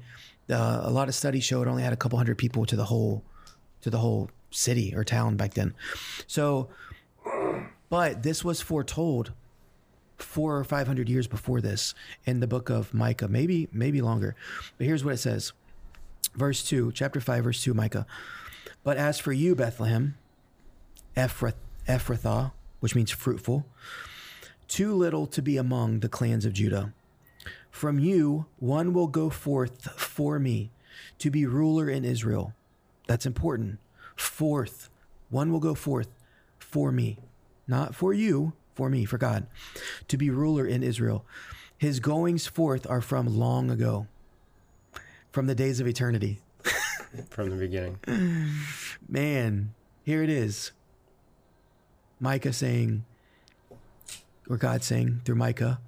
uh, 0.50 0.80
a 0.82 0.90
lot 0.90 1.08
of 1.08 1.14
studies 1.14 1.44
show 1.44 1.60
it 1.60 1.68
only 1.68 1.82
had 1.82 1.92
a 1.92 1.96
couple 1.96 2.16
hundred 2.16 2.38
people 2.38 2.64
to 2.64 2.74
the 2.74 2.86
whole 2.86 3.22
to 3.82 3.90
the 3.90 3.98
whole 3.98 4.30
city 4.50 4.94
or 4.96 5.04
town 5.04 5.36
back 5.36 5.52
then. 5.52 5.74
So, 6.26 6.70
but 7.90 8.22
this 8.22 8.42
was 8.42 8.62
foretold 8.62 9.32
four 10.16 10.56
or 10.56 10.64
five 10.64 10.86
hundred 10.86 11.10
years 11.10 11.26
before 11.26 11.60
this 11.60 11.94
in 12.24 12.40
the 12.40 12.46
book 12.46 12.70
of 12.70 12.94
Micah, 12.94 13.28
maybe 13.28 13.68
maybe 13.70 14.00
longer. 14.00 14.34
But 14.78 14.86
here's 14.86 15.04
what 15.04 15.12
it 15.12 15.18
says, 15.18 15.52
verse 16.34 16.62
two, 16.62 16.90
chapter 16.92 17.20
five, 17.20 17.44
verse 17.44 17.62
two, 17.62 17.74
Micah. 17.74 18.06
But 18.82 18.96
as 18.96 19.18
for 19.18 19.32
you, 19.32 19.54
Bethlehem, 19.54 20.16
Ephrath, 21.16 21.54
Ephrathah, 21.88 22.52
which 22.80 22.94
means 22.94 23.10
fruitful, 23.10 23.66
too 24.68 24.94
little 24.94 25.26
to 25.26 25.42
be 25.42 25.56
among 25.56 26.00
the 26.00 26.08
clans 26.08 26.44
of 26.44 26.52
Judah. 26.52 26.92
From 27.70 27.98
you, 27.98 28.46
one 28.58 28.92
will 28.92 29.06
go 29.06 29.30
forth 29.30 29.90
for 29.92 30.38
me 30.38 30.70
to 31.18 31.30
be 31.30 31.46
ruler 31.46 31.88
in 31.88 32.04
Israel. 32.04 32.52
That's 33.06 33.26
important. 33.26 33.78
Forth, 34.16 34.90
one 35.30 35.52
will 35.52 35.60
go 35.60 35.74
forth 35.74 36.08
for 36.58 36.90
me, 36.90 37.18
not 37.68 37.94
for 37.94 38.12
you, 38.12 38.54
for 38.74 38.88
me, 38.90 39.04
for 39.04 39.18
God, 39.18 39.46
to 40.08 40.16
be 40.16 40.30
ruler 40.30 40.66
in 40.66 40.82
Israel. 40.82 41.24
His 41.78 42.00
goings 42.00 42.46
forth 42.46 42.88
are 42.88 43.00
from 43.00 43.38
long 43.38 43.70
ago, 43.70 44.06
from 45.30 45.46
the 45.46 45.54
days 45.54 45.80
of 45.80 45.86
eternity. 45.86 46.40
From 47.30 47.48
the 47.50 47.56
beginning. 47.56 47.98
Man, 49.08 49.72
here 50.02 50.22
it 50.22 50.28
is. 50.28 50.72
Micah 52.20 52.52
saying, 52.52 53.04
or 54.48 54.56
God 54.56 54.82
saying 54.82 55.22
through 55.24 55.34
Micah, 55.34 55.80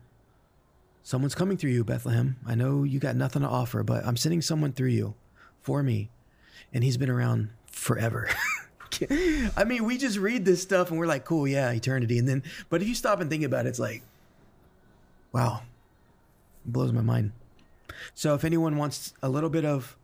someone's 1.03 1.35
coming 1.35 1.57
through 1.57 1.71
you, 1.71 1.85
Bethlehem. 1.85 2.37
I 2.47 2.55
know 2.55 2.83
you 2.85 2.99
got 2.99 3.17
nothing 3.17 3.43
to 3.43 3.49
offer, 3.49 3.83
but 3.83 4.05
I'm 4.05 4.17
sending 4.17 4.43
someone 4.43 4.73
through 4.73 4.89
you 4.89 5.15
for 5.63 5.83
me. 5.83 6.11
And 6.73 6.85
he's 6.85 6.97
been 6.97 7.11
around 7.11 7.51
forever. 7.71 8.29
I 9.57 9.65
mean, 9.65 9.85
we 9.85 9.97
just 9.97 10.19
read 10.19 10.45
this 10.45 10.61
stuff 10.61 10.91
and 10.91 10.99
we're 10.99 11.07
like, 11.07 11.25
cool, 11.25 11.47
yeah, 11.47 11.71
eternity. 11.71 12.19
And 12.19 12.29
then, 12.29 12.43
but 12.69 12.83
if 12.83 12.89
you 12.89 12.95
stop 12.95 13.21
and 13.21 13.31
think 13.31 13.45
about 13.45 13.67
it, 13.67 13.71
it's 13.71 13.79
like, 13.79 14.03
wow, 15.33 15.63
it 16.67 16.73
blows 16.73 16.93
my 16.93 17.01
mind. 17.01 17.33
So 18.15 18.35
if 18.35 18.45
anyone 18.45 18.77
wants 18.77 19.15
a 19.23 19.29
little 19.29 19.51
bit 19.51 19.65
of, 19.65 19.97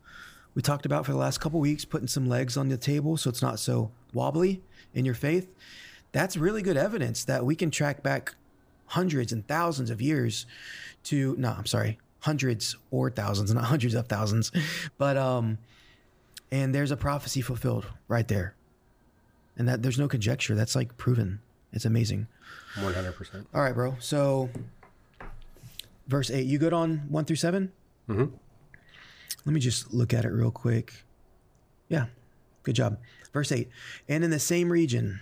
we 0.53 0.61
talked 0.61 0.85
about 0.85 1.05
for 1.05 1.11
the 1.11 1.17
last 1.17 1.39
couple 1.39 1.59
weeks, 1.59 1.85
putting 1.85 2.07
some 2.07 2.27
legs 2.27 2.57
on 2.57 2.69
the 2.69 2.77
table 2.77 3.17
so 3.17 3.29
it's 3.29 3.41
not 3.41 3.59
so 3.59 3.91
wobbly 4.13 4.61
in 4.93 5.05
your 5.05 5.13
faith, 5.13 5.49
that's 6.15 6.37
really 6.37 6.61
good 6.61 6.77
evidence 6.77 7.25
that 7.25 7.45
we 7.45 7.57
can 7.57 7.69
track 7.69 8.01
back 8.01 8.35
hundreds 8.85 9.33
and 9.33 9.45
thousands 9.49 9.89
of 9.89 10.01
years 10.01 10.45
to, 11.03 11.35
no, 11.37 11.49
I'm 11.49 11.65
sorry, 11.65 11.99
hundreds 12.19 12.77
or 12.89 13.09
thousands, 13.09 13.53
not 13.53 13.65
hundreds 13.65 13.95
of 13.95 14.07
thousands, 14.07 14.49
but, 14.97 15.17
um, 15.17 15.57
and 16.53 16.73
there's 16.73 16.89
a 16.89 16.95
prophecy 16.95 17.41
fulfilled 17.41 17.87
right 18.07 18.29
there. 18.29 18.55
And 19.57 19.67
that 19.67 19.83
there's 19.83 19.99
no 19.99 20.07
conjecture. 20.07 20.55
That's 20.55 20.73
like 20.73 20.95
proven. 20.95 21.41
It's 21.73 21.83
amazing. 21.83 22.27
100%. 22.75 23.45
All 23.53 23.61
right, 23.61 23.75
bro. 23.75 23.95
So, 23.99 24.49
verse 26.07 26.31
8, 26.31 26.45
you 26.45 26.57
good 26.59 26.71
on 26.71 26.99
1 27.09 27.25
through 27.25 27.35
7? 27.35 27.73
mm-hmm. 28.07 28.25
Let 29.45 29.53
me 29.53 29.59
just 29.59 29.93
look 29.93 30.13
at 30.13 30.23
it 30.23 30.29
real 30.29 30.49
quick. 30.49 31.03
Yeah, 31.89 32.05
good 32.63 32.75
job. 32.75 32.99
Verse 33.33 33.51
8, 33.51 33.69
and 34.07 34.23
in 34.23 34.31
the 34.31 34.39
same 34.39 34.71
region, 34.71 35.19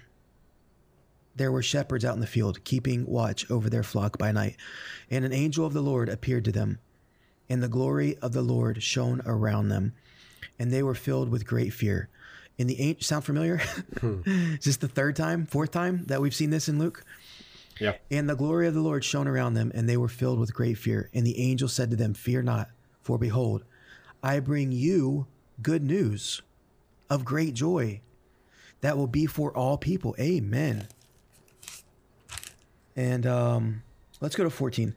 there 1.36 1.52
were 1.52 1.64
shepherds 1.64 2.06
out 2.06 2.16
in 2.16 2.22
the 2.22 2.28
field, 2.28 2.64
keeping 2.64 3.06
watch 3.06 3.50
over 3.50 3.70
their 3.70 3.84
flock 3.84 4.18
by 4.18 4.32
night. 4.32 4.58
And 5.10 5.26
an 5.26 5.34
angel 5.34 5.66
of 5.66 5.74
the 5.74 5.82
Lord 5.82 6.10
appeared 6.10 6.46
to 6.46 6.52
them, 6.52 6.80
and 7.50 7.62
the 7.62 7.68
glory 7.68 8.18
of 8.18 8.34
the 8.34 8.42
Lord 8.42 8.82
shone 8.84 9.22
around 9.26 9.70
them, 9.70 9.94
and 10.60 10.72
they 10.72 10.84
were 10.84 10.96
filled 10.96 11.30
with 11.30 11.48
great 11.48 11.74
fear. 11.74 12.10
And 12.60 12.70
the 12.70 12.80
angel, 12.80 13.04
sound 13.04 13.26
familiar? 13.26 13.58
Hmm. 14.00 14.22
Is 14.26 14.66
this 14.66 14.78
the 14.78 14.88
third 14.88 15.16
time, 15.16 15.46
fourth 15.46 15.72
time 15.72 16.06
that 16.06 16.22
we've 16.22 16.36
seen 16.36 16.52
this 16.52 16.70
in 16.70 16.78
Luke? 16.78 17.04
Yeah. 17.80 17.96
And 18.12 18.30
the 18.30 18.36
glory 18.36 18.68
of 18.68 18.76
the 18.76 18.82
Lord 18.82 19.04
shone 19.04 19.28
around 19.28 19.56
them, 19.56 19.72
and 19.74 19.90
they 19.90 19.98
were 19.98 20.08
filled 20.08 20.40
with 20.40 20.54
great 20.54 20.78
fear. 20.78 21.10
And 21.14 21.26
the 21.26 21.40
angel 21.40 21.68
said 21.68 21.90
to 21.90 21.96
them, 21.96 22.14
Fear 22.14 22.44
not, 22.44 22.70
for 23.02 23.18
behold, 23.18 23.64
I 24.22 24.40
bring 24.40 24.72
you 24.72 25.26
good 25.62 25.84
news 25.84 26.42
of 27.10 27.26
great 27.26 27.54
joy 27.54 28.02
that 28.82 28.98
will 28.98 29.08
be 29.08 29.26
for 29.26 29.56
all 29.56 29.78
people. 29.78 30.16
Amen. 30.20 30.88
And 32.96 33.26
um, 33.26 33.84
let's 34.22 34.36
go 34.36 34.44
to 34.44 34.50
14. 34.50 34.96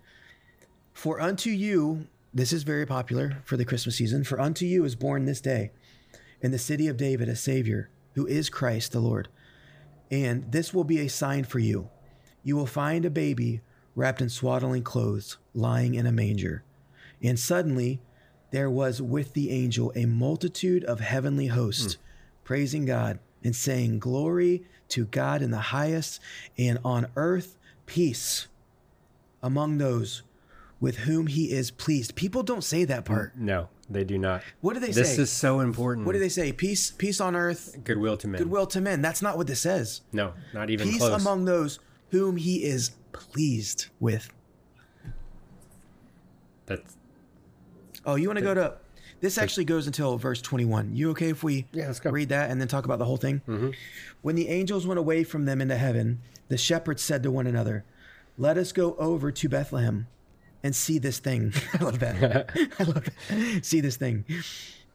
For 0.93 1.21
unto 1.21 1.51
you, 1.51 2.07
this 2.33 2.53
is 2.53 2.63
very 2.63 2.87
popular 2.87 3.43
for 3.45 3.57
the 3.57 3.65
Christmas 3.65 3.97
season, 3.97 4.25
for 4.25 4.41
unto 4.41 4.65
you 4.65 4.85
is 4.85 4.95
born 4.95 5.25
this 5.25 5.41
day 5.41 5.71
in 6.41 6.51
the 6.51 6.59
city 6.59 6.89
of 6.89 6.97
David 6.97 7.29
a 7.29 7.37
Savior, 7.37 7.91
who 8.15 8.27
is 8.27 8.49
Christ 8.49 8.93
the 8.93 9.01
Lord. 9.01 9.29
And 10.11 10.51
this 10.53 10.73
will 10.73 10.85
be 10.85 11.01
a 11.01 11.09
sign 11.09 11.45
for 11.45 11.59
you. 11.59 11.91
You 12.43 12.57
will 12.57 12.67
find 12.67 13.05
a 13.05 13.11
baby 13.11 13.61
wrapped 13.95 14.21
in 14.21 14.29
swaddling 14.29 14.85
clothes, 14.85 15.39
lying 15.55 15.95
in 15.95 16.07
a 16.07 16.13
manger. 16.13 16.63
And 17.23 17.39
suddenly 17.39 18.01
there 18.51 18.71
was 18.71 19.03
with 19.03 19.33
the 19.33 19.51
angel 19.51 19.93
a 19.97 20.07
multitude 20.07 20.85
of 20.85 21.01
heavenly 21.01 21.49
hosts, 21.49 21.97
praising 22.45 22.85
God 22.85 23.19
and 23.43 23.57
saying, 23.57 23.99
Glory 23.99 24.65
to 24.89 25.07
God 25.07 25.43
in 25.43 25.51
the 25.51 25.59
highest, 25.59 26.21
and 26.57 26.79
on 26.85 27.07
earth 27.17 27.57
peace 27.87 28.49
among 29.43 29.79
those 29.79 30.23
with 30.81 30.97
whom 30.99 31.27
he 31.29 31.53
is 31.53 31.71
pleased. 31.71 32.15
People 32.17 32.43
don't 32.43 32.63
say 32.65 32.85
that 32.85 33.05
part. 33.05 33.37
No, 33.37 33.69
they 33.89 34.05
do 34.05 34.19
not. 34.19 34.43
What 34.61 34.75
do 34.75 34.81
they 34.81 34.89
This 34.89 34.97
say? 34.97 35.03
This 35.03 35.19
is 35.19 35.31
so 35.31 35.61
important. 35.61 36.07
what 36.07 36.13
do 36.13 36.19
they 36.19 36.29
say? 36.29 36.53
Peace, 36.53 36.91
peace 36.91 37.21
on 37.21 37.35
earth, 37.35 37.77
Goodwill 37.85 38.17
to 38.19 38.29
men. 38.29 38.39
goodwill 38.41 38.67
to 38.69 38.81
men. 38.81 39.01
That's 39.01 39.23
not 39.23 39.37
what 39.39 39.47
this 39.47 39.61
says. 39.61 40.03
No, 40.13 40.35
not 40.53 40.69
even 40.71 40.89
Peace 40.89 40.99
close. 40.99 41.21
among 41.21 41.45
those 41.47 41.79
whom 42.11 42.37
he 42.37 42.65
is 42.65 42.91
pleased 43.13 43.87
with. 44.01 44.29
That's 46.67 46.97
Oh, 48.05 48.15
you 48.17 48.29
want 48.29 48.39
to 48.39 48.45
go 48.45 48.55
to 48.55 48.75
this 49.21 49.39
actually 49.39 49.65
goes 49.65 49.87
until 49.87 50.17
verse 50.19 50.41
21. 50.43 50.95
You 50.95 51.11
okay 51.11 51.31
if 51.31 51.43
we 51.43 51.67
Yeah, 51.73 51.87
let's 51.87 52.01
go. 52.01 52.11
read 52.11 52.29
that 52.31 52.51
and 52.51 52.61
then 52.61 52.69
talk 52.69 52.85
about 52.85 52.99
the 52.99 53.05
whole 53.05 53.17
thing? 53.17 53.41
Mm-hmm. 53.49 53.71
When 54.23 54.37
the 54.37 54.49
angels 54.49 54.87
went 54.87 54.99
away 54.99 55.25
from 55.25 55.45
them 55.45 55.61
into 55.61 55.77
heaven, 55.77 56.21
the 56.49 56.59
shepherds 56.59 57.03
said 57.03 57.23
to 57.23 57.31
one 57.31 57.47
another, 57.47 57.85
Let 58.39 58.57
us 58.59 58.73
go 58.73 58.95
over 58.97 59.31
to 59.33 59.49
Bethlehem 59.49 60.07
and 60.63 60.75
see 60.75 60.99
this 60.99 61.19
thing. 61.19 61.53
I 61.81 61.85
love 61.85 61.99
that. 62.01 62.51
I 62.79 62.83
love 62.83 63.05
that. 63.29 63.65
See 63.65 63.81
this 63.81 63.97
thing. 63.97 64.25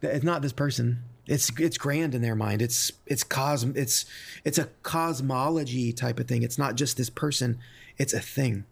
It's 0.02 0.24
not 0.24 0.42
this 0.42 0.52
person. 0.52 1.02
It's 1.26 1.50
it's 1.60 1.78
grand 1.78 2.14
in 2.14 2.22
their 2.22 2.34
mind. 2.34 2.60
It's 2.62 2.90
it's 3.06 3.22
cosm 3.22 3.76
it's 3.76 4.04
it's 4.44 4.58
a 4.58 4.68
cosmology 4.82 5.92
type 5.92 6.18
of 6.18 6.26
thing. 6.26 6.42
It's 6.42 6.58
not 6.58 6.74
just 6.74 6.96
this 6.96 7.10
person. 7.10 7.58
It's 7.98 8.12
a 8.12 8.20
thing. 8.20 8.64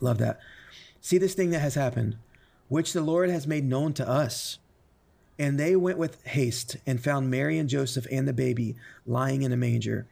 Love 0.00 0.18
that. 0.18 0.38
See 1.00 1.18
this 1.18 1.34
thing 1.34 1.50
that 1.50 1.58
has 1.60 1.74
happened, 1.74 2.16
which 2.68 2.92
the 2.92 3.00
Lord 3.00 3.28
has 3.30 3.46
made 3.46 3.64
known 3.64 3.92
to 3.94 4.08
us. 4.08 4.58
And 5.38 5.58
they 5.58 5.74
went 5.74 5.98
with 5.98 6.24
haste 6.24 6.76
and 6.86 7.02
found 7.02 7.30
Mary 7.30 7.58
and 7.58 7.68
Joseph 7.68 8.06
and 8.10 8.28
the 8.28 8.32
baby 8.32 8.76
lying 9.06 9.42
in 9.42 9.52
a 9.52 9.56
manger. 9.56 10.06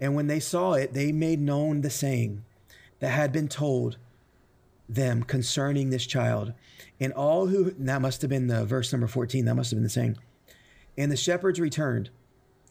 And 0.00 0.14
when 0.14 0.26
they 0.26 0.40
saw 0.40 0.72
it, 0.72 0.92
they 0.92 1.12
made 1.12 1.40
known 1.40 1.80
the 1.80 1.90
saying 1.90 2.44
that 3.00 3.10
had 3.10 3.32
been 3.32 3.48
told 3.48 3.96
them 4.88 5.22
concerning 5.22 5.90
this 5.90 6.06
child. 6.06 6.52
And 7.00 7.12
all 7.12 7.46
who, 7.46 7.70
that 7.70 8.02
must 8.02 8.22
have 8.22 8.30
been 8.30 8.48
the 8.48 8.64
verse 8.64 8.92
number 8.92 9.06
14, 9.06 9.44
that 9.44 9.54
must 9.54 9.70
have 9.70 9.78
been 9.78 9.84
the 9.84 9.90
saying. 9.90 10.18
And 10.96 11.10
the 11.10 11.16
shepherds 11.16 11.60
returned, 11.60 12.10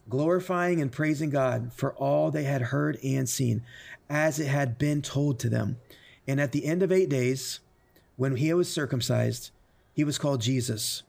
glorifying 0.08 0.80
and 0.80 0.92
praising 0.92 1.30
God 1.30 1.72
for 1.72 1.94
all 1.94 2.30
they 2.30 2.44
had 2.44 2.62
heard 2.62 2.98
and 3.02 3.28
seen, 3.28 3.62
as 4.08 4.38
it 4.38 4.46
had 4.46 4.78
been 4.78 5.02
told 5.02 5.38
to 5.40 5.48
them. 5.48 5.78
And 6.26 6.40
at 6.40 6.52
the 6.52 6.64
end 6.64 6.82
of 6.82 6.92
eight 6.92 7.08
days, 7.08 7.60
when 8.16 8.36
he 8.36 8.52
was 8.54 8.72
circumcised, 8.72 9.50
he 9.92 10.04
was 10.04 10.18
called 10.18 10.40
Jesus, 10.40 11.02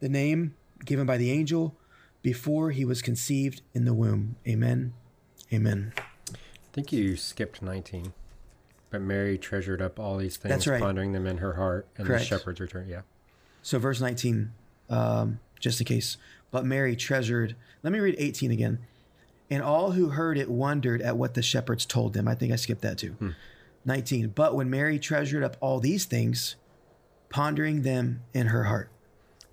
the 0.00 0.08
name 0.08 0.54
given 0.84 1.06
by 1.06 1.16
the 1.16 1.30
angel 1.30 1.76
before 2.22 2.70
he 2.70 2.84
was 2.84 3.02
conceived 3.02 3.62
in 3.74 3.84
the 3.84 3.94
womb. 3.94 4.36
Amen. 4.46 4.92
Amen. 5.52 5.92
I 5.96 6.34
think 6.72 6.92
you 6.92 7.16
skipped 7.16 7.62
19. 7.62 8.12
But 8.90 9.02
Mary 9.02 9.36
treasured 9.36 9.82
up 9.82 9.98
all 9.98 10.16
these 10.16 10.36
things, 10.36 10.66
right. 10.66 10.80
pondering 10.80 11.12
them 11.12 11.26
in 11.26 11.38
her 11.38 11.54
heart, 11.54 11.86
and 11.96 12.06
Correct. 12.06 12.22
the 12.22 12.26
shepherds 12.26 12.60
returned. 12.60 12.88
Yeah. 12.88 13.02
So, 13.62 13.78
verse 13.78 14.00
19, 14.00 14.52
um, 14.88 15.40
just 15.60 15.80
in 15.80 15.84
case. 15.84 16.16
But 16.50 16.64
Mary 16.64 16.96
treasured, 16.96 17.54
let 17.82 17.92
me 17.92 17.98
read 17.98 18.14
18 18.18 18.50
again. 18.50 18.78
And 19.50 19.62
all 19.62 19.92
who 19.92 20.10
heard 20.10 20.38
it 20.38 20.50
wondered 20.50 21.02
at 21.02 21.16
what 21.16 21.34
the 21.34 21.42
shepherds 21.42 21.84
told 21.84 22.14
them. 22.14 22.26
I 22.28 22.34
think 22.34 22.52
I 22.52 22.56
skipped 22.56 22.82
that 22.82 22.98
too. 22.98 23.16
19. 23.84 24.28
But 24.28 24.54
when 24.54 24.70
Mary 24.70 24.98
treasured 24.98 25.42
up 25.42 25.56
all 25.60 25.80
these 25.80 26.04
things, 26.04 26.56
pondering 27.28 27.82
them 27.82 28.22
in 28.32 28.48
her 28.48 28.64
heart. 28.64 28.90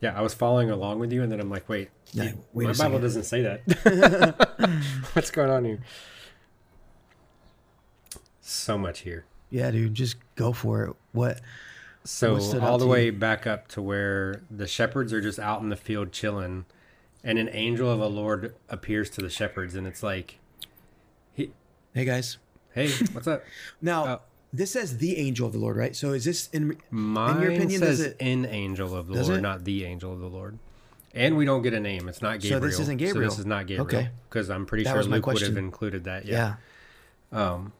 Yeah, 0.01 0.17
I 0.17 0.21
was 0.21 0.33
following 0.33 0.69
along 0.69 0.99
with 0.99 1.11
you, 1.11 1.23
and 1.23 1.31
then 1.31 1.39
I'm 1.39 1.49
like, 1.49 1.67
wait, 1.69 1.89
you- 2.13 2.33
wait 2.53 2.67
my 2.67 2.73
Bible 2.73 2.99
doesn't 2.99 3.23
say 3.23 3.41
that. 3.41 4.85
What's 5.13 5.31
going 5.31 5.49
on 5.49 5.65
here? 5.65 5.79
So 8.41 8.77
much 8.77 8.99
here. 8.99 9.25
Yeah, 9.49 9.71
dude, 9.71 9.93
just 9.93 10.17
go 10.35 10.51
for 10.53 10.83
it. 10.85 10.95
What? 11.11 11.41
So 12.03 12.35
What 12.35 12.59
all 12.61 12.77
the 12.77 12.85
way 12.87 13.05
you? 13.05 13.11
back 13.13 13.47
up 13.47 13.67
to 13.69 13.81
where 13.81 14.43
the 14.51 14.67
shepherds 14.67 15.11
are 15.13 15.21
just 15.21 15.39
out 15.39 15.61
in 15.61 15.69
the 15.69 15.75
field 15.75 16.11
chilling, 16.11 16.65
and 17.23 17.39
an 17.39 17.49
angel 17.51 17.89
of 17.91 17.99
the 17.99 18.09
Lord 18.09 18.53
appears 18.69 19.09
to 19.11 19.21
the 19.21 19.29
shepherds, 19.29 19.75
and 19.75 19.87
it's 19.87 20.03
like, 20.03 20.39
he, 21.33 21.51
Hey, 21.93 22.05
guys. 22.05 22.37
hey, 22.73 22.91
what's 23.13 23.27
up? 23.27 23.43
Now, 23.81 24.05
Oh. 24.07 24.21
This 24.57 24.71
says 24.71 24.97
the 24.97 25.17
angel 25.17 25.47
of 25.47 25.53
the 25.53 25.59
Lord, 25.59 25.77
right? 25.77 25.95
So 25.95 26.13
is 26.13 26.25
this 26.25 26.49
in. 26.49 26.77
Mine 26.91 27.37
opinion, 27.43 27.67
does 27.69 27.79
says 27.79 27.99
it- 28.01 28.17
in 28.19 28.45
angel 28.45 28.95
of 28.95 29.07
the 29.07 29.13
Lord, 29.21 29.37
it? 29.37 29.41
not 29.41 29.63
the 29.63 29.85
angel 29.85 30.11
of 30.13 30.19
the 30.19 30.27
Lord. 30.29 30.59
And 31.13 31.37
we 31.37 31.45
don't 31.45 31.61
get 31.61 31.73
a 31.73 31.79
name. 31.79 32.09
It's 32.09 32.21
not 32.21 32.41
Gabriel. 32.41 32.61
So 32.61 32.67
this 32.67 32.79
isn't 32.81 32.97
Gabriel. 32.97 33.29
So 33.31 33.35
this 33.35 33.39
is 33.39 33.45
not 33.45 33.67
Gabriel. 33.67 33.85
Okay. 34.01 34.09
Because 34.29 34.49
I'm 34.49 34.65
pretty 34.65 34.83
That 34.83 34.91
sure 34.93 35.03
Luke 35.03 35.25
would 35.27 35.41
have 35.41 35.55
included 35.55 36.03
that. 36.03 36.25
Yeah. 36.25 36.55
Yeah. 37.31 37.51
Um, 37.53 37.71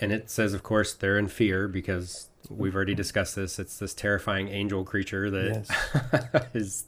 and 0.00 0.12
it 0.12 0.30
says, 0.30 0.54
of 0.54 0.62
course, 0.64 0.92
they're 0.92 1.18
in 1.18 1.28
fear 1.28 1.68
because 1.68 2.28
we've 2.50 2.74
already 2.74 2.94
discussed 2.96 3.36
this. 3.36 3.58
It's 3.60 3.78
this 3.78 3.94
terrifying 3.94 4.48
angel 4.48 4.84
creature 4.84 5.30
that 5.30 6.50
is, 6.54 6.84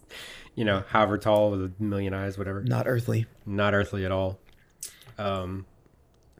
you 0.56 0.64
know, 0.64 0.82
however 0.88 1.16
tall 1.16 1.52
with 1.52 1.62
a 1.62 1.72
million 1.82 2.12
eyes, 2.14 2.36
whatever 2.36 2.62
Not 2.64 2.88
earthly. 2.88 3.26
not 3.46 3.74
earthly 3.74 4.04
at 4.04 4.10
all. 4.10 4.40
Um, 5.18 5.66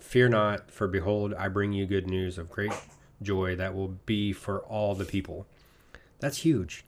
Fear 0.06 0.28
not, 0.28 0.70
for 0.70 0.86
behold, 0.86 1.34
I 1.34 1.48
bring 1.48 1.72
you 1.72 1.84
good 1.84 2.08
news 2.08 2.38
of 2.38 2.48
great 2.48 2.72
joy 3.20 3.56
that 3.56 3.74
will 3.74 3.98
be 4.06 4.32
for 4.32 4.60
all 4.60 4.94
the 4.94 5.04
people. 5.04 5.48
That's 6.20 6.38
huge. 6.38 6.84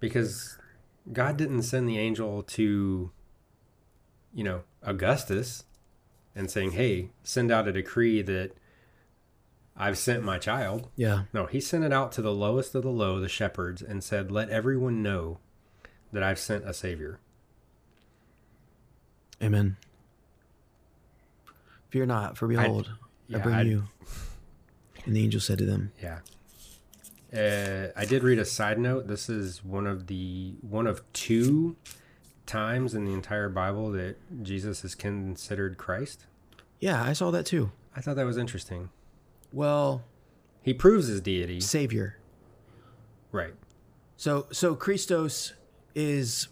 Because 0.00 0.58
God 1.10 1.38
didn't 1.38 1.62
send 1.62 1.88
the 1.88 1.98
angel 1.98 2.42
to, 2.42 3.10
you 4.34 4.44
know, 4.44 4.64
Augustus 4.82 5.64
and 6.36 6.50
saying, 6.50 6.72
hey, 6.72 7.08
send 7.22 7.50
out 7.50 7.68
a 7.68 7.72
decree 7.72 8.20
that 8.20 8.52
I've 9.74 9.96
sent 9.96 10.22
my 10.22 10.36
child. 10.36 10.90
Yeah. 10.96 11.22
No, 11.32 11.46
he 11.46 11.58
sent 11.58 11.84
it 11.84 11.92
out 11.92 12.12
to 12.12 12.22
the 12.22 12.34
lowest 12.34 12.74
of 12.74 12.82
the 12.82 12.90
low, 12.90 13.18
the 13.18 13.30
shepherds, 13.30 13.80
and 13.80 14.04
said, 14.04 14.30
let 14.30 14.50
everyone 14.50 15.02
know 15.02 15.38
that 16.12 16.22
I've 16.22 16.38
sent 16.38 16.68
a 16.68 16.74
savior. 16.74 17.18
Amen. 19.42 19.78
Fear 21.94 22.06
not, 22.06 22.36
for 22.36 22.48
behold, 22.48 22.90
I, 22.92 22.96
yeah, 23.28 23.38
bring 23.38 23.54
I'd- 23.54 23.70
you. 23.70 23.84
And 25.04 25.14
the 25.14 25.22
angel 25.22 25.40
said 25.40 25.58
to 25.58 25.64
them, 25.64 25.92
Yeah. 26.02 26.18
Uh, 27.32 27.92
I 27.94 28.04
did 28.04 28.24
read 28.24 28.40
a 28.40 28.44
side 28.44 28.80
note. 28.80 29.06
This 29.06 29.28
is 29.28 29.64
one 29.64 29.86
of 29.86 30.08
the 30.08 30.54
one 30.60 30.88
of 30.88 31.02
two 31.12 31.76
times 32.46 32.96
in 32.96 33.04
the 33.04 33.12
entire 33.12 33.48
Bible 33.48 33.92
that 33.92 34.16
Jesus 34.42 34.84
is 34.84 34.96
considered 34.96 35.78
Christ. 35.78 36.26
Yeah, 36.80 37.00
I 37.00 37.12
saw 37.12 37.30
that 37.30 37.46
too. 37.46 37.70
I 37.94 38.00
thought 38.00 38.16
that 38.16 38.26
was 38.26 38.36
interesting. 38.38 38.90
Well, 39.52 40.02
He 40.62 40.74
proves 40.74 41.06
his 41.06 41.20
deity, 41.20 41.60
Savior. 41.60 42.18
right? 43.30 43.54
So, 44.16 44.48
so 44.50 44.74
Christos 44.74 45.52
is 45.94 46.48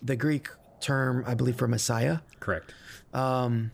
the 0.00 0.16
Greek 0.16 0.48
term, 0.80 1.24
I 1.26 1.34
believe, 1.34 1.56
for 1.56 1.68
Messiah. 1.68 2.20
Correct. 2.40 2.72
Um, 3.12 3.72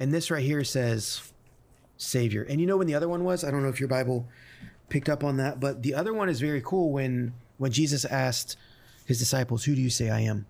and 0.00 0.12
this 0.12 0.30
right 0.30 0.42
here 0.42 0.64
says 0.64 1.32
Savior. 1.98 2.42
And 2.42 2.60
you 2.60 2.66
know 2.66 2.76
when 2.76 2.86
the 2.86 2.94
other 2.94 3.08
one 3.08 3.22
was? 3.22 3.44
I 3.44 3.50
don't 3.50 3.62
know 3.62 3.68
if 3.68 3.78
your 3.78 3.88
Bible 3.88 4.26
picked 4.88 5.08
up 5.08 5.22
on 5.22 5.36
that, 5.36 5.60
but 5.60 5.82
the 5.82 5.94
other 5.94 6.12
one 6.12 6.28
is 6.28 6.40
very 6.40 6.62
cool. 6.64 6.90
When 6.90 7.34
when 7.58 7.70
Jesus 7.70 8.04
asked 8.04 8.56
his 9.06 9.18
disciples, 9.18 9.64
"Who 9.64 9.74
do 9.76 9.80
you 9.80 9.90
say 9.90 10.10
I 10.10 10.20
am?" 10.20 10.46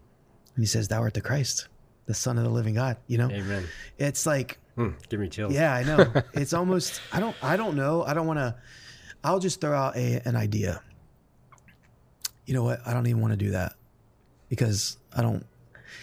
and 0.55 0.63
he 0.63 0.67
says, 0.67 0.89
"Thou 0.89 1.03
art 1.03 1.15
the 1.15 1.21
Christ, 1.21 1.69
the 2.07 2.15
Son 2.15 2.39
of 2.39 2.45
the 2.45 2.51
Living 2.51 2.75
God." 2.75 2.97
You 3.07 3.19
know, 3.19 3.31
Amen. 3.31 3.67
it's 3.99 4.25
like 4.25 4.59
Hmm, 4.77 4.91
give 5.09 5.21
me 5.21 5.29
chills. 5.29 5.53
Yeah, 5.53 5.75
I 5.75 5.83
know. 5.83 6.11
it's 6.33 6.55
almost 6.55 7.01
I 7.13 7.21
don't 7.21 7.37
I 7.43 7.57
don't 7.57 7.77
know. 7.77 8.03
I 8.05 8.15
don't 8.15 8.27
want 8.27 8.39
to 8.39 8.55
I'll 9.23 9.41
just 9.41 9.61
throw 9.61 9.77
out 9.77 9.97
a, 9.97 10.23
an 10.25 10.37
idea. 10.37 10.81
You 12.47 12.55
know 12.55 12.63
what? 12.63 12.81
I 12.87 12.95
don't 12.95 13.07
even 13.07 13.21
want 13.21 13.33
to 13.33 13.37
do 13.37 13.51
that 13.51 13.75
because 14.49 14.97
I 15.15 15.23
don't 15.23 15.45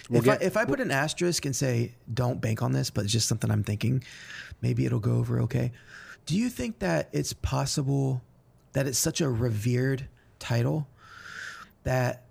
We'll 0.08 0.20
if 0.20 0.24
get- 0.24 0.42
I 0.42 0.44
if 0.44 0.56
I 0.56 0.64
put 0.64 0.80
an 0.80 0.90
asterisk 0.90 1.44
and 1.44 1.54
say 1.54 1.94
don't 2.12 2.40
bank 2.40 2.62
on 2.62 2.72
this, 2.72 2.90
but 2.90 3.04
it's 3.04 3.12
just 3.12 3.28
something 3.28 3.50
I'm 3.50 3.64
thinking, 3.64 4.02
maybe 4.60 4.86
it'll 4.86 5.00
go 5.00 5.16
over 5.16 5.40
okay. 5.42 5.72
Do 6.26 6.36
you 6.36 6.48
think 6.50 6.80
that 6.80 7.08
it's 7.12 7.32
possible 7.32 8.22
that 8.72 8.86
it's 8.86 8.98
such 8.98 9.20
a 9.20 9.28
revered 9.28 10.08
title 10.38 10.86
that 11.84 12.24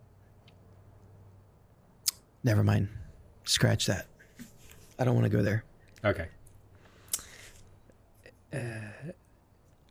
never 2.43 2.63
mind. 2.63 2.89
Scratch 3.43 3.85
that. 3.87 4.07
I 4.99 5.03
don't 5.03 5.15
want 5.15 5.25
to 5.25 5.29
go 5.29 5.41
there. 5.41 5.63
Okay. 6.03 6.27
Uh, 8.53 8.57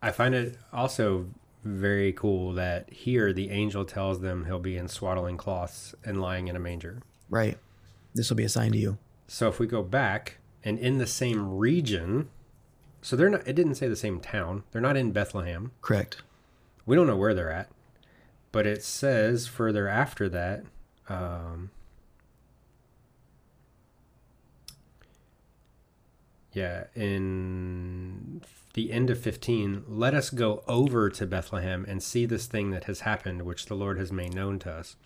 I 0.02 0.10
find 0.10 0.34
it 0.34 0.56
also 0.72 1.28
very 1.64 2.12
cool 2.12 2.52
that 2.54 2.92
here 2.92 3.32
the 3.32 3.50
angel 3.50 3.84
tells 3.84 4.20
them 4.20 4.44
he'll 4.44 4.58
be 4.58 4.76
in 4.76 4.88
swaddling 4.88 5.36
cloths 5.36 5.94
and 6.04 6.20
lying 6.20 6.48
in 6.48 6.56
a 6.56 6.60
manger. 6.60 7.02
Right. 7.28 7.58
This 8.14 8.30
will 8.30 8.36
be 8.36 8.44
assigned 8.44 8.72
to 8.74 8.78
you. 8.78 8.98
So 9.28 9.48
if 9.48 9.58
we 9.58 9.66
go 9.66 9.82
back 9.82 10.38
and 10.64 10.78
in 10.78 10.98
the 10.98 11.06
same 11.06 11.56
region, 11.56 12.28
so 13.02 13.14
they're 13.14 13.30
not. 13.30 13.46
It 13.46 13.54
didn't 13.54 13.76
say 13.76 13.88
the 13.88 13.96
same 13.96 14.20
town. 14.20 14.64
They're 14.72 14.80
not 14.80 14.96
in 14.96 15.12
Bethlehem. 15.12 15.70
Correct. 15.80 16.22
We 16.86 16.96
don't 16.96 17.06
know 17.06 17.16
where 17.16 17.34
they're 17.34 17.52
at, 17.52 17.68
but 18.50 18.66
it 18.66 18.82
says 18.82 19.46
further 19.46 19.88
after 19.88 20.28
that. 20.28 20.64
Um, 21.08 21.70
yeah, 26.52 26.84
in 26.94 28.42
the 28.74 28.90
end 28.90 29.10
of 29.10 29.20
15, 29.20 29.84
let 29.86 30.14
us 30.14 30.30
go 30.30 30.64
over 30.66 31.08
to 31.10 31.26
Bethlehem 31.26 31.84
and 31.86 32.02
see 32.02 32.26
this 32.26 32.46
thing 32.46 32.70
that 32.70 32.84
has 32.84 33.00
happened, 33.00 33.42
which 33.42 33.66
the 33.66 33.74
Lord 33.74 33.98
has 33.98 34.10
made 34.10 34.34
known 34.34 34.58
to 34.60 34.72
us. 34.72 34.96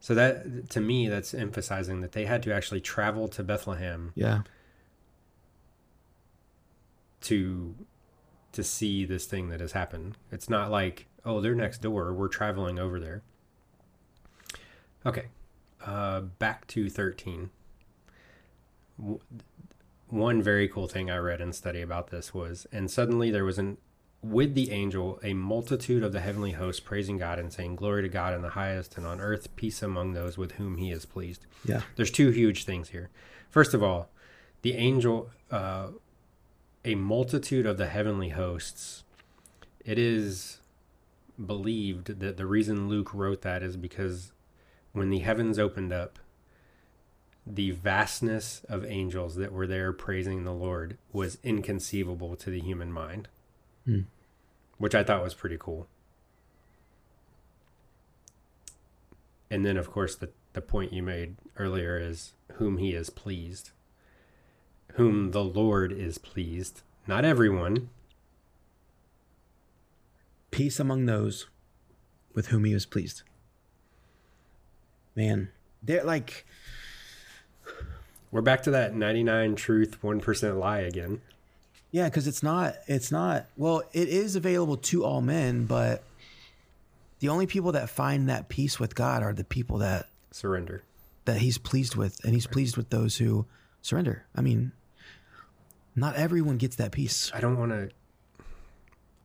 So 0.00 0.14
that 0.14 0.70
to 0.70 0.80
me, 0.80 1.08
that's 1.08 1.34
emphasizing 1.34 2.00
that 2.00 2.12
they 2.12 2.24
had 2.24 2.42
to 2.44 2.52
actually 2.54 2.80
travel 2.80 3.28
to 3.28 3.42
Bethlehem 3.42 4.12
Yeah. 4.14 4.42
to 7.22 7.74
to 8.52 8.64
see 8.64 9.04
this 9.04 9.26
thing 9.26 9.48
that 9.50 9.60
has 9.60 9.72
happened. 9.72 10.16
It's 10.32 10.48
not 10.50 10.70
like, 10.72 11.06
oh, 11.24 11.40
they're 11.40 11.54
next 11.54 11.82
door. 11.82 12.12
We're 12.12 12.26
traveling 12.28 12.78
over 12.80 12.98
there. 12.98 13.22
Okay. 15.06 15.26
Uh, 15.84 16.22
back 16.22 16.66
to 16.68 16.90
13. 16.90 17.50
W- 18.98 19.20
one 20.08 20.42
very 20.42 20.66
cool 20.66 20.88
thing 20.88 21.08
I 21.10 21.18
read 21.18 21.40
and 21.40 21.54
study 21.54 21.80
about 21.80 22.08
this 22.10 22.34
was, 22.34 22.66
and 22.72 22.90
suddenly 22.90 23.30
there 23.30 23.44
was 23.44 23.58
an 23.58 23.76
with 24.22 24.54
the 24.54 24.70
angel 24.70 25.18
a 25.22 25.32
multitude 25.32 26.02
of 26.02 26.12
the 26.12 26.20
heavenly 26.20 26.52
hosts 26.52 26.80
praising 26.80 27.18
God 27.18 27.38
and 27.38 27.52
saying, 27.52 27.76
Glory 27.76 28.02
to 28.02 28.08
God 28.08 28.34
in 28.34 28.42
the 28.42 28.50
highest, 28.50 28.96
and 28.96 29.06
on 29.06 29.20
earth 29.20 29.54
peace 29.56 29.82
among 29.82 30.12
those 30.12 30.36
with 30.36 30.52
whom 30.52 30.76
he 30.76 30.90
is 30.90 31.06
pleased. 31.06 31.46
Yeah. 31.64 31.82
There's 31.96 32.10
two 32.10 32.30
huge 32.30 32.64
things 32.64 32.90
here. 32.90 33.10
First 33.48 33.74
of 33.74 33.82
all, 33.82 34.10
the 34.62 34.74
angel, 34.74 35.30
uh, 35.50 35.88
a 36.84 36.94
multitude 36.94 37.66
of 37.66 37.78
the 37.78 37.86
heavenly 37.86 38.30
hosts, 38.30 39.04
it 39.84 39.98
is 39.98 40.58
believed 41.44 42.20
that 42.20 42.36
the 42.36 42.46
reason 42.46 42.88
Luke 42.88 43.14
wrote 43.14 43.42
that 43.42 43.62
is 43.62 43.76
because 43.76 44.32
when 44.92 45.10
the 45.10 45.20
heavens 45.20 45.58
opened 45.58 45.92
up, 45.92 46.18
the 47.46 47.70
vastness 47.70 48.62
of 48.68 48.84
angels 48.84 49.36
that 49.36 49.52
were 49.52 49.66
there 49.66 49.92
praising 49.92 50.44
the 50.44 50.52
Lord 50.52 50.98
was 51.12 51.38
inconceivable 51.42 52.36
to 52.36 52.50
the 52.50 52.60
human 52.60 52.92
mind, 52.92 53.28
Hmm. 53.84 54.00
which 54.78 54.94
I 54.94 55.02
thought 55.02 55.22
was 55.22 55.34
pretty 55.34 55.56
cool. 55.58 55.88
And 59.50 59.64
then, 59.64 59.76
of 59.76 59.90
course, 59.90 60.14
the, 60.14 60.30
the 60.52 60.60
point 60.60 60.92
you 60.92 61.02
made 61.02 61.36
earlier 61.56 61.98
is 61.98 62.34
whom 62.54 62.76
he 62.76 62.92
is 62.92 63.10
pleased, 63.10 63.70
whom 64.94 65.30
the 65.30 65.42
Lord 65.42 65.92
is 65.92 66.18
pleased. 66.18 66.82
Not 67.06 67.24
everyone, 67.24 67.88
Peace 70.50 70.80
among 70.80 71.06
those 71.06 71.46
with 72.34 72.48
whom 72.48 72.64
he 72.64 72.72
is 72.72 72.84
pleased. 72.84 73.22
Man, 75.14 75.50
they're 75.82 76.04
like, 76.04 76.44
We're 78.30 78.42
back 78.42 78.62
to 78.64 78.70
that 78.72 78.94
99 78.94 79.54
truth, 79.54 80.02
1% 80.02 80.58
lie 80.58 80.80
again. 80.80 81.20
Yeah, 81.90 82.04
because 82.04 82.26
it's 82.26 82.42
not, 82.42 82.74
it's 82.86 83.10
not, 83.10 83.46
well, 83.56 83.82
it 83.92 84.08
is 84.08 84.36
available 84.36 84.76
to 84.76 85.04
all 85.04 85.20
men, 85.20 85.66
but 85.66 86.04
the 87.18 87.28
only 87.28 87.46
people 87.46 87.72
that 87.72 87.90
find 87.90 88.28
that 88.28 88.48
peace 88.48 88.78
with 88.78 88.94
God 88.94 89.22
are 89.22 89.32
the 89.32 89.44
people 89.44 89.78
that 89.78 90.06
Surrender. 90.30 90.82
that 91.24 91.38
he's 91.38 91.58
pleased 91.58 91.96
with, 91.96 92.22
and 92.24 92.34
he's 92.34 92.46
pleased 92.46 92.76
with 92.76 92.90
those 92.90 93.16
who 93.16 93.46
surrender. 93.82 94.24
I 94.34 94.40
mean, 94.40 94.72
not 95.96 96.16
everyone 96.16 96.56
gets 96.56 96.76
that 96.76 96.92
peace. 96.92 97.30
I 97.34 97.40
don't 97.40 97.58
want 97.58 97.72
to, 97.72 97.90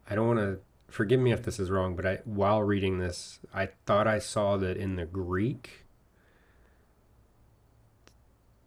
I 0.10 0.15
don't 0.15 0.28
want 0.28 0.39
to, 0.39 0.60
forgive 0.88 1.19
me 1.19 1.34
if 1.34 1.43
this 1.43 1.60
is 1.60 1.69
wrong, 1.69 1.95
but 1.95 2.06
I, 2.06 2.19
while 2.23 2.63
reading 2.63 2.99
this, 2.99 3.39
I 3.54 3.69
thought 3.86 4.08
I 4.08 4.19
saw 4.19 4.56
that 4.56 4.78
in 4.78 4.95
the 4.95 5.06
Greek, 5.06 5.86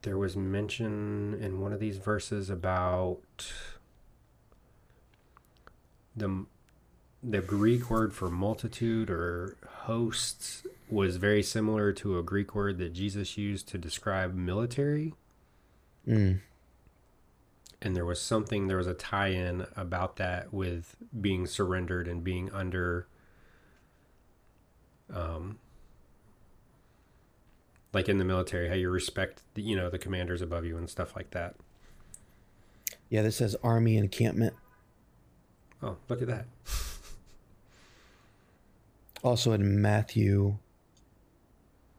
there 0.02 0.18
was 0.18 0.36
mention 0.36 1.38
in 1.40 1.60
one 1.60 1.72
of 1.72 1.80
these 1.80 1.96
verses 1.96 2.50
about 2.50 3.50
the 6.18 6.46
the 7.22 7.40
Greek 7.40 7.90
word 7.90 8.14
for 8.14 8.30
multitude 8.30 9.10
or 9.10 9.56
hosts 9.66 10.64
was 10.88 11.16
very 11.16 11.42
similar 11.42 11.92
to 11.92 12.18
a 12.18 12.22
Greek 12.22 12.54
word 12.54 12.78
that 12.78 12.92
Jesus 12.92 13.36
used 13.36 13.68
to 13.68 13.78
describe 13.78 14.34
military. 14.34 15.14
Mm. 16.06 16.40
And 17.82 17.96
there 17.96 18.04
was 18.04 18.20
something, 18.20 18.66
there 18.66 18.76
was 18.76 18.86
a 18.86 18.94
tie 18.94 19.28
in 19.28 19.66
about 19.76 20.16
that 20.16 20.52
with 20.52 20.96
being 21.20 21.46
surrendered 21.46 22.08
and 22.08 22.24
being 22.24 22.50
under, 22.52 23.06
um, 25.12 25.58
like 27.92 28.08
in 28.08 28.18
the 28.18 28.24
military, 28.24 28.68
how 28.68 28.74
you 28.74 28.90
respect, 28.90 29.42
the, 29.54 29.62
you 29.62 29.76
know, 29.76 29.90
the 29.90 29.98
commanders 29.98 30.40
above 30.40 30.64
you 30.64 30.76
and 30.76 30.88
stuff 30.88 31.14
like 31.14 31.30
that. 31.30 31.56
Yeah, 33.10 33.22
this 33.22 33.36
says 33.36 33.56
army 33.62 33.96
encampment. 33.96 34.54
Oh, 35.82 35.96
look 36.08 36.20
at 36.22 36.28
that. 36.28 36.46
Also 39.22 39.52
in 39.52 39.80
Matthew, 39.82 40.56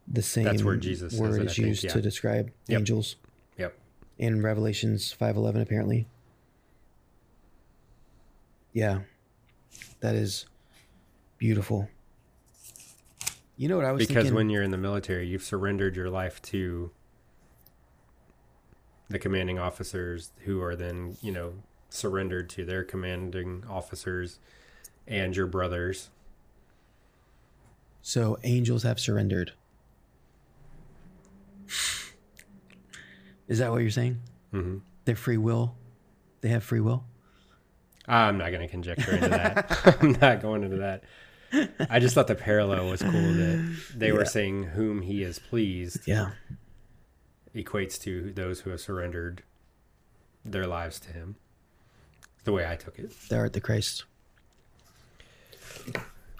the 0.07 0.21
same 0.21 0.45
That's 0.45 0.63
where 0.63 0.75
Jesus 0.77 1.13
word 1.17 1.41
it, 1.41 1.45
is 1.47 1.55
think, 1.55 1.67
used 1.67 1.83
yeah. 1.83 1.91
to 1.93 2.01
describe 2.01 2.51
Yep. 2.67 2.79
angels. 2.79 3.15
Yep. 3.57 3.77
In 4.17 4.41
Revelations 4.41 5.11
five 5.11 5.35
eleven, 5.37 5.61
apparently. 5.61 6.07
Yeah, 8.73 8.99
that 9.99 10.15
is 10.15 10.45
beautiful. 11.37 11.89
You 13.57 13.67
know 13.67 13.75
what 13.75 13.85
I 13.85 13.91
was 13.91 13.99
Because 13.99 14.15
thinking? 14.23 14.35
when 14.35 14.49
you're 14.49 14.63
in 14.63 14.71
the 14.71 14.77
military, 14.77 15.27
you've 15.27 15.43
surrendered 15.43 15.95
your 15.95 16.09
life 16.09 16.41
to 16.43 16.91
the 19.09 19.19
commanding 19.19 19.59
officers 19.59 20.31
who 20.45 20.61
are 20.61 20.75
then, 20.75 21.17
you 21.21 21.31
know, 21.31 21.53
surrendered 21.89 22.49
to 22.51 22.63
their 22.65 22.83
commanding 22.83 23.63
officers 23.69 24.39
and 25.07 25.35
your 25.35 25.47
brothers. 25.47 26.09
so 28.01 28.37
angels 28.43 28.83
have 28.83 28.99
surrendered. 28.99 29.51
Is 33.47 33.59
that 33.59 33.71
what 33.71 33.79
you're 33.81 33.89
saying? 33.89 34.19
hmm 34.51 34.77
Their 35.05 35.15
free 35.15 35.37
will, 35.37 35.75
they 36.41 36.49
have 36.49 36.63
free 36.63 36.79
will. 36.79 37.03
I'm 38.07 38.37
not 38.37 38.49
going 38.49 38.61
to 38.61 38.67
conjecture 38.67 39.11
into 39.11 39.29
that. 39.29 39.97
I'm 40.01 40.13
not 40.13 40.41
going 40.41 40.63
into 40.63 40.77
that. 40.77 41.03
I 41.89 41.99
just 41.99 42.13
thought 42.15 42.27
the 42.27 42.35
parallel 42.35 42.87
was 42.89 43.01
cool 43.01 43.33
that 43.33 43.59
they 43.95 44.11
were 44.11 44.25
saying 44.25 44.63
whom 44.63 45.01
he 45.01 45.23
is 45.23 45.39
pleased 45.39 46.07
Yeah, 46.07 46.31
equates 47.55 47.99
to 48.01 48.31
those 48.31 48.61
who 48.61 48.69
have 48.71 48.79
surrendered 48.81 49.43
their 50.45 50.65
lives 50.67 50.99
to 51.01 51.11
him. 51.13 51.35
The 52.49 52.53
way 52.53 52.67
I 52.67 52.77
took 52.77 52.97
it. 52.97 53.11
thou 53.29 53.37
art 53.37 53.53
the 53.53 53.61
Christ. 53.61 54.05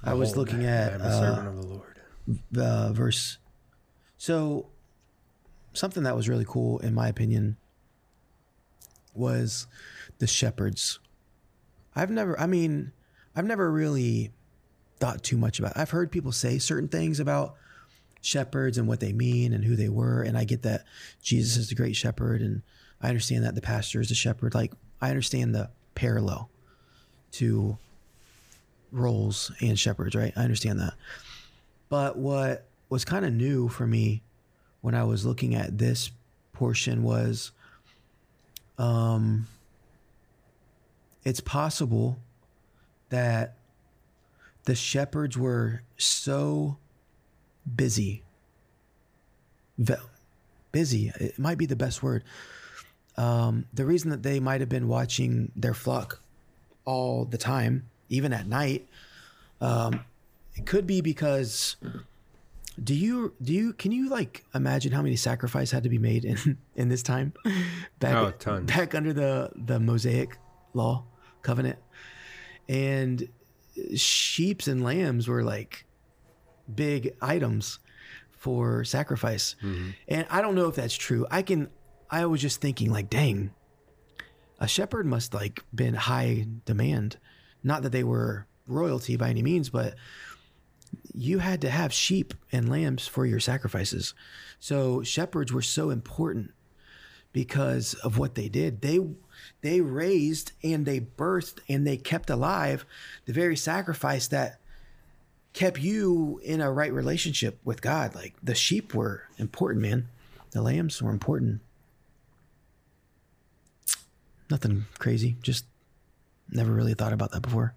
I 0.03 0.15
was 0.15 0.31
Behold, 0.31 0.37
looking 0.47 0.65
I 0.65 0.71
at 0.71 0.93
am 0.93 1.01
a 1.01 1.03
uh, 1.03 1.45
of 1.49 1.55
the 1.55 1.67
Lord. 1.67 1.99
uh, 2.57 2.93
verse. 2.93 3.37
So, 4.17 4.69
something 5.73 6.01
that 6.01 6.15
was 6.15 6.27
really 6.27 6.45
cool, 6.47 6.79
in 6.79 6.95
my 6.95 7.09
opinion, 7.09 7.57
was 9.13 9.67
the 10.17 10.25
shepherds. 10.25 10.97
I've 11.95 12.09
never, 12.09 12.39
I 12.39 12.47
mean, 12.47 12.91
I've 13.35 13.45
never 13.45 13.71
really 13.71 14.31
thought 14.99 15.21
too 15.23 15.37
much 15.37 15.59
about. 15.59 15.77
I've 15.77 15.91
heard 15.91 16.11
people 16.11 16.31
say 16.31 16.57
certain 16.57 16.89
things 16.89 17.19
about 17.19 17.53
shepherds 18.21 18.79
and 18.79 18.87
what 18.87 18.99
they 18.99 19.13
mean 19.13 19.53
and 19.53 19.63
who 19.63 19.75
they 19.75 19.89
were, 19.89 20.23
and 20.23 20.39
I 20.39 20.43
get 20.43 20.63
that 20.63 20.85
Jesus 21.21 21.55
is 21.55 21.69
the 21.69 21.75
great 21.75 21.95
shepherd, 21.95 22.41
and 22.41 22.63
I 22.99 23.09
understand 23.09 23.43
that 23.43 23.53
the 23.53 23.61
pastor 23.61 24.01
is 24.01 24.09
a 24.09 24.15
shepherd. 24.15 24.55
Like, 24.55 24.73
I 24.99 25.09
understand 25.09 25.53
the 25.53 25.69
parallel 25.99 26.49
to 27.33 27.77
roles 28.89 29.51
and 29.59 29.77
shepherds, 29.77 30.15
right? 30.15 30.31
I 30.37 30.43
understand 30.43 30.79
that. 30.79 30.93
But 31.89 32.17
what 32.17 32.65
was 32.87 33.03
kind 33.03 33.25
of 33.25 33.33
new 33.33 33.67
for 33.67 33.85
me 33.85 34.23
when 34.79 34.95
I 34.95 35.03
was 35.03 35.25
looking 35.25 35.55
at 35.55 35.77
this 35.77 36.09
portion 36.53 37.03
was 37.03 37.51
um 38.77 39.47
it's 41.23 41.41
possible 41.41 42.17
that 43.09 43.55
the 44.63 44.75
shepherds 44.75 45.37
were 45.37 45.83
so 45.97 46.77
busy 47.75 48.23
busy 50.71 51.11
it 51.19 51.37
might 51.37 51.57
be 51.57 51.65
the 51.65 51.75
best 51.75 52.01
word 52.03 52.23
um, 53.19 53.65
the 53.73 53.85
reason 53.85 54.09
that 54.11 54.23
they 54.23 54.39
might 54.39 54.61
have 54.61 54.69
been 54.69 54.87
watching 54.87 55.51
their 55.55 55.73
flock 55.73 56.21
all 56.85 57.25
the 57.25 57.37
time 57.37 57.83
even 58.07 58.31
at 58.33 58.47
night 58.47 58.87
um, 59.61 59.99
it 60.55 60.65
could 60.65 60.87
be 60.87 61.01
because 61.01 61.75
do 62.81 62.95
you 62.95 63.33
do 63.41 63.51
you 63.53 63.73
can 63.73 63.91
you 63.91 64.07
like 64.09 64.43
imagine 64.55 64.91
how 64.93 65.01
many 65.01 65.15
sacrifices 65.17 65.71
had 65.71 65.83
to 65.83 65.89
be 65.89 65.97
made 65.97 66.23
in 66.23 66.57
in 66.75 66.87
this 66.89 67.03
time 67.03 67.33
back 67.99 68.15
Oh, 68.15 68.31
tons. 68.31 68.71
back 68.71 68.95
under 68.95 69.11
the 69.13 69.51
the 69.55 69.79
mosaic 69.79 70.37
law 70.73 71.03
covenant 71.41 71.77
and 72.69 73.27
sheeps 73.95 74.67
and 74.67 74.83
lambs 74.83 75.27
were 75.27 75.43
like 75.43 75.85
big 76.73 77.13
items 77.21 77.79
for 78.31 78.83
sacrifice 78.85 79.55
Mhm. 79.61 79.93
and 80.07 80.25
i 80.29 80.41
don't 80.41 80.55
know 80.55 80.67
if 80.67 80.75
that's 80.75 80.95
true 80.95 81.25
i 81.31 81.41
can 81.41 81.69
i 82.09 82.25
was 82.25 82.41
just 82.41 82.61
thinking 82.61 82.91
like 82.91 83.09
dang 83.09 83.51
a 84.59 84.67
shepherd 84.67 85.05
must 85.05 85.33
like 85.33 85.63
been 85.73 85.93
high 85.93 86.45
demand. 86.65 87.17
Not 87.63 87.83
that 87.83 87.91
they 87.91 88.03
were 88.03 88.45
royalty 88.67 89.15
by 89.15 89.29
any 89.29 89.41
means 89.41 89.69
but 89.69 89.95
you 91.13 91.39
had 91.39 91.61
to 91.61 91.69
have 91.69 91.93
sheep 91.93 92.33
and 92.51 92.69
lambs 92.69 93.07
for 93.07 93.25
your 93.25 93.39
sacrifices. 93.39 94.13
So 94.59 95.03
shepherds 95.03 95.53
were 95.53 95.61
so 95.61 95.89
important 95.91 96.51
because 97.31 97.93
of 97.95 98.17
what 98.17 98.35
they 98.35 98.49
did. 98.49 98.81
They 98.81 98.99
they 99.61 99.81
raised 99.81 100.51
and 100.63 100.85
they 100.85 100.99
birthed 100.99 101.59
and 101.69 101.87
they 101.87 101.97
kept 101.97 102.29
alive 102.29 102.85
the 103.25 103.33
very 103.33 103.55
sacrifice 103.55 104.27
that 104.27 104.59
kept 105.53 105.79
you 105.79 106.39
in 106.43 106.59
a 106.61 106.71
right 106.71 106.91
relationship 106.91 107.59
with 107.63 107.81
god. 107.81 108.13
Like 108.13 108.35
the 108.43 108.55
sheep 108.55 108.93
were 108.93 109.23
important 109.37 109.81
man. 109.83 110.09
The 110.51 110.61
lambs 110.61 111.01
were 111.01 111.11
important 111.11 111.61
Nothing 114.49 114.85
crazy. 114.97 115.37
Just 115.41 115.65
never 116.49 116.71
really 116.71 116.93
thought 116.95 117.13
about 117.13 117.31
that 117.31 117.41
before. 117.41 117.75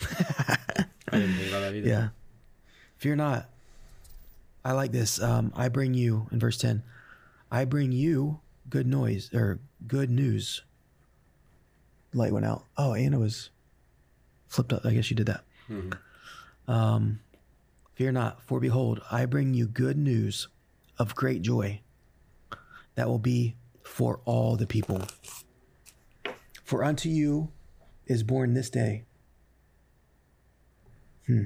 I 0.00 0.56
didn't 1.12 1.34
think 1.36 1.48
about 1.48 1.60
that 1.60 1.74
either. 1.74 1.88
Yeah. 1.88 2.08
Fear 2.98 3.16
not. 3.16 3.48
I 4.64 4.72
like 4.72 4.92
this. 4.92 5.20
Um, 5.20 5.52
I 5.56 5.68
bring 5.68 5.94
you 5.94 6.28
in 6.30 6.38
verse 6.38 6.58
ten. 6.58 6.82
I 7.50 7.64
bring 7.64 7.92
you 7.92 8.40
good 8.68 8.86
noise 8.86 9.32
or 9.32 9.58
good 9.86 10.10
news. 10.10 10.62
Light 12.12 12.32
went 12.32 12.44
out. 12.46 12.64
Oh, 12.76 12.94
Anna 12.94 13.18
was 13.18 13.50
flipped 14.48 14.72
up. 14.72 14.84
I 14.84 14.92
guess 14.92 15.10
you 15.10 15.16
did 15.16 15.26
that. 15.26 15.44
Mhm. 15.68 15.96
Um, 16.66 17.20
fear 17.94 18.12
not, 18.12 18.42
for 18.42 18.60
behold, 18.60 19.00
I 19.10 19.24
bring 19.26 19.54
you 19.54 19.66
good 19.66 19.96
news 19.96 20.48
of 20.98 21.14
great 21.14 21.42
joy 21.42 21.80
that 22.94 23.08
will 23.08 23.18
be 23.18 23.56
for 23.82 24.20
all 24.24 24.56
the 24.56 24.66
people. 24.66 25.02
For 26.68 26.84
unto 26.84 27.08
you 27.08 27.50
is 28.06 28.22
born 28.22 28.52
this 28.52 28.68
day. 28.68 29.06
Hmm. 31.26 31.44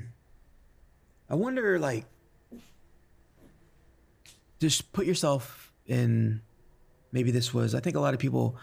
I 1.31 1.37
wonder, 1.37 1.79
like, 1.79 2.07
just 4.59 4.93
put 4.93 5.07
yourself 5.07 5.73
in. 5.87 6.41
Maybe 7.13 7.31
this 7.31 7.55
was. 7.55 7.73
I 7.73 7.79
think 7.79 7.95
a 7.95 8.01
lot 8.01 8.15
of 8.15 8.19
people 8.19 8.57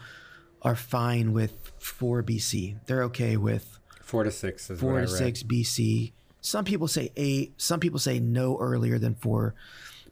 are 0.60 0.76
fine 0.76 1.32
with 1.32 1.72
4 1.78 2.22
BC. 2.22 2.84
They're 2.84 3.04
okay 3.04 3.38
with 3.38 3.78
Four 4.02 4.24
to 4.24 4.30
six 4.30 4.68
is 4.68 4.78
four 4.78 5.00
to 5.00 5.08
six 5.08 5.42
BC. 5.42 6.12
Some 6.42 6.66
people 6.66 6.88
say 6.88 7.10
eight. 7.16 7.54
Some 7.56 7.80
people 7.80 7.98
say 7.98 8.20
no 8.20 8.58
earlier 8.58 8.98
than 8.98 9.14
four. 9.14 9.54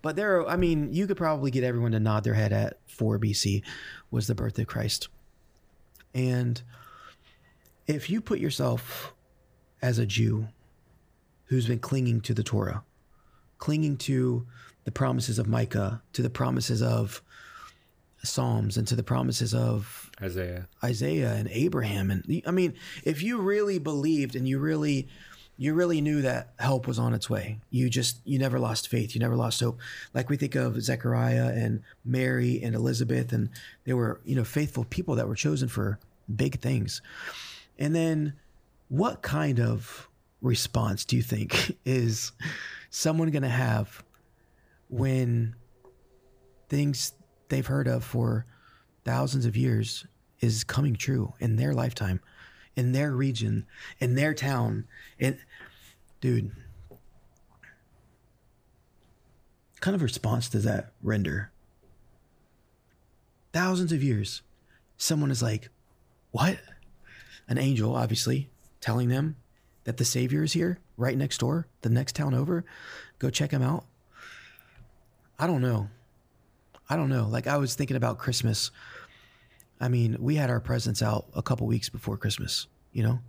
But 0.00 0.16
there, 0.16 0.40
are, 0.40 0.48
I 0.48 0.56
mean, 0.56 0.94
you 0.94 1.06
could 1.06 1.18
probably 1.18 1.50
get 1.50 1.62
everyone 1.62 1.92
to 1.92 2.00
nod 2.00 2.24
their 2.24 2.32
head 2.32 2.54
at 2.54 2.78
four 2.86 3.18
BC 3.18 3.62
was 4.10 4.28
the 4.28 4.34
birth 4.34 4.58
of 4.58 4.66
Christ. 4.66 5.08
And 6.14 6.60
if 7.86 8.10
you 8.10 8.20
put 8.20 8.38
yourself 8.38 9.14
as 9.82 9.98
a 9.98 10.06
Jew 10.06 10.48
who's 11.46 11.66
been 11.66 11.78
clinging 11.78 12.20
to 12.22 12.34
the 12.34 12.42
Torah, 12.42 12.84
clinging 13.58 13.96
to 13.98 14.46
the 14.84 14.92
promises 14.92 15.38
of 15.38 15.48
Micah, 15.48 16.02
to 16.12 16.22
the 16.22 16.30
promises 16.30 16.82
of 16.82 17.22
Psalms, 18.22 18.76
and 18.76 18.86
to 18.88 18.96
the 18.96 19.02
promises 19.02 19.54
of 19.54 20.10
Isaiah. 20.20 20.68
Isaiah 20.82 21.34
and 21.34 21.48
Abraham 21.48 22.10
and 22.10 22.42
I 22.46 22.50
mean 22.50 22.74
if 23.04 23.22
you 23.22 23.40
really 23.40 23.78
believed 23.78 24.34
and 24.34 24.48
you 24.48 24.58
really 24.58 25.08
you 25.58 25.74
really 25.74 26.00
knew 26.00 26.22
that 26.22 26.52
help 26.58 26.86
was 26.86 26.98
on 26.98 27.12
its 27.12 27.28
way. 27.28 27.58
You 27.70 27.90
just 27.90 28.20
you 28.24 28.38
never 28.38 28.58
lost 28.58 28.88
faith. 28.88 29.14
You 29.14 29.20
never 29.20 29.36
lost 29.36 29.60
hope. 29.60 29.78
Like 30.14 30.30
we 30.30 30.36
think 30.36 30.54
of 30.54 30.80
Zechariah 30.80 31.48
and 31.48 31.82
Mary 32.04 32.62
and 32.62 32.74
Elizabeth 32.74 33.32
and 33.32 33.50
they 33.84 33.92
were 33.92 34.20
you 34.24 34.36
know 34.36 34.44
faithful 34.44 34.84
people 34.84 35.16
that 35.16 35.28
were 35.28 35.34
chosen 35.34 35.68
for 35.68 35.98
big 36.34 36.60
things. 36.60 37.02
And 37.78 37.94
then 37.94 38.34
what 38.88 39.22
kind 39.22 39.60
of 39.60 40.08
response 40.40 41.04
do 41.04 41.16
you 41.16 41.22
think 41.22 41.76
is 41.84 42.32
someone 42.90 43.30
going 43.30 43.42
to 43.42 43.48
have 43.48 44.02
when 44.88 45.54
things 46.68 47.12
they've 47.48 47.66
heard 47.66 47.88
of 47.88 48.04
for 48.04 48.46
thousands 49.04 49.46
of 49.46 49.56
years 49.56 50.06
is 50.40 50.64
coming 50.64 50.94
true 50.94 51.32
in 51.40 51.56
their 51.56 51.74
lifetime, 51.74 52.20
in 52.76 52.92
their 52.92 53.12
region, 53.12 53.66
in 53.98 54.14
their 54.14 54.34
town. 54.34 54.86
And 55.18 55.38
dude, 56.20 56.50
kind 59.80 59.94
of 59.94 60.02
response 60.02 60.48
does 60.48 60.64
that 60.64 60.92
render? 61.02 61.50
Thousands 63.52 63.92
of 63.92 64.02
years, 64.02 64.42
someone 64.96 65.30
is 65.30 65.42
like, 65.42 65.70
What? 66.30 66.58
An 67.48 67.58
angel, 67.58 67.94
obviously, 67.94 68.50
telling 68.80 69.08
them 69.08 69.36
that 69.84 69.96
the 69.96 70.04
Savior 70.04 70.42
is 70.42 70.52
here, 70.52 70.78
right 70.98 71.16
next 71.16 71.38
door, 71.38 71.66
the 71.80 71.88
next 71.88 72.14
town 72.14 72.34
over. 72.34 72.64
Go 73.18 73.30
check 73.30 73.50
him 73.50 73.62
out. 73.62 73.86
I 75.38 75.46
don't 75.46 75.62
know. 75.62 75.88
I 76.90 76.96
don't 76.96 77.08
know. 77.08 77.26
Like 77.26 77.46
I 77.46 77.56
was 77.56 77.74
thinking 77.74 77.96
about 77.96 78.18
Christmas. 78.18 78.70
I 79.80 79.88
mean, 79.88 80.16
we 80.18 80.36
had 80.36 80.50
our 80.50 80.60
presents 80.60 81.02
out 81.02 81.26
a 81.34 81.42
couple 81.42 81.66
weeks 81.66 81.88
before 81.88 82.16
Christmas, 82.16 82.66
you 82.92 83.02
know? 83.02 83.20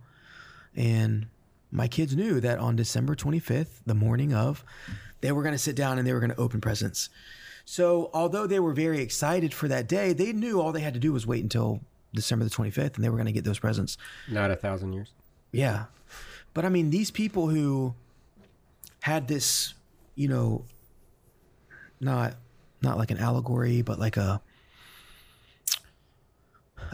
And 0.74 1.28
my 1.70 1.88
kids 1.88 2.16
knew 2.16 2.40
that 2.40 2.58
on 2.58 2.76
December 2.76 3.14
25th, 3.14 3.82
the 3.86 3.94
morning 3.94 4.34
of, 4.34 4.64
they 5.20 5.32
were 5.32 5.42
going 5.42 5.54
to 5.54 5.58
sit 5.58 5.76
down 5.76 5.98
and 5.98 6.06
they 6.06 6.12
were 6.12 6.20
going 6.20 6.32
to 6.32 6.40
open 6.40 6.60
presents. 6.60 7.08
So, 7.64 8.10
although 8.12 8.46
they 8.46 8.58
were 8.58 8.72
very 8.72 9.00
excited 9.00 9.54
for 9.54 9.68
that 9.68 9.86
day, 9.86 10.12
they 10.12 10.32
knew 10.32 10.60
all 10.60 10.72
they 10.72 10.80
had 10.80 10.94
to 10.94 11.00
do 11.00 11.12
was 11.12 11.26
wait 11.26 11.42
until 11.42 11.80
December 12.12 12.44
the 12.44 12.50
25th 12.50 12.96
and 12.96 13.04
they 13.04 13.08
were 13.08 13.16
going 13.16 13.26
to 13.26 13.32
get 13.32 13.44
those 13.44 13.58
presents. 13.58 13.96
Not 14.28 14.50
a 14.50 14.56
thousand 14.56 14.92
years. 14.92 15.12
Yeah. 15.52 15.84
But 16.54 16.64
I 16.64 16.68
mean, 16.68 16.90
these 16.90 17.10
people 17.10 17.48
who 17.48 17.94
had 19.00 19.28
this, 19.28 19.74
you 20.14 20.28
know, 20.28 20.64
not 22.00 22.34
not 22.82 22.98
like 22.98 23.10
an 23.10 23.18
allegory, 23.18 23.82
but 23.82 23.98
like 23.98 24.16
a 24.16 24.40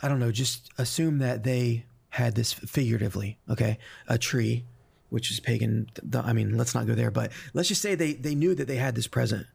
I 0.03 0.09
don't 0.09 0.19
know, 0.19 0.33
just 0.33 0.71
assume 0.79 1.19
that 1.19 1.43
they 1.43 1.87
had 2.17 2.35
this 2.35 2.51
figuratively, 2.51 3.39
okay? 3.51 3.79
A 4.09 4.17
tree, 4.17 4.65
which 5.11 5.31
is 5.31 5.39
pagan. 5.39 5.87
The, 6.03 6.21
I 6.21 6.33
mean, 6.33 6.57
let's 6.57 6.75
not 6.75 6.87
go 6.87 6.95
there, 6.95 7.11
but 7.11 7.31
let's 7.53 7.69
just 7.69 7.83
say 7.83 7.95
they 7.95 8.15
they 8.15 8.35
knew 8.35 8.55
that 8.55 8.67
they 8.67 8.77
had 8.77 8.95
this 8.95 9.07
present. 9.07 9.47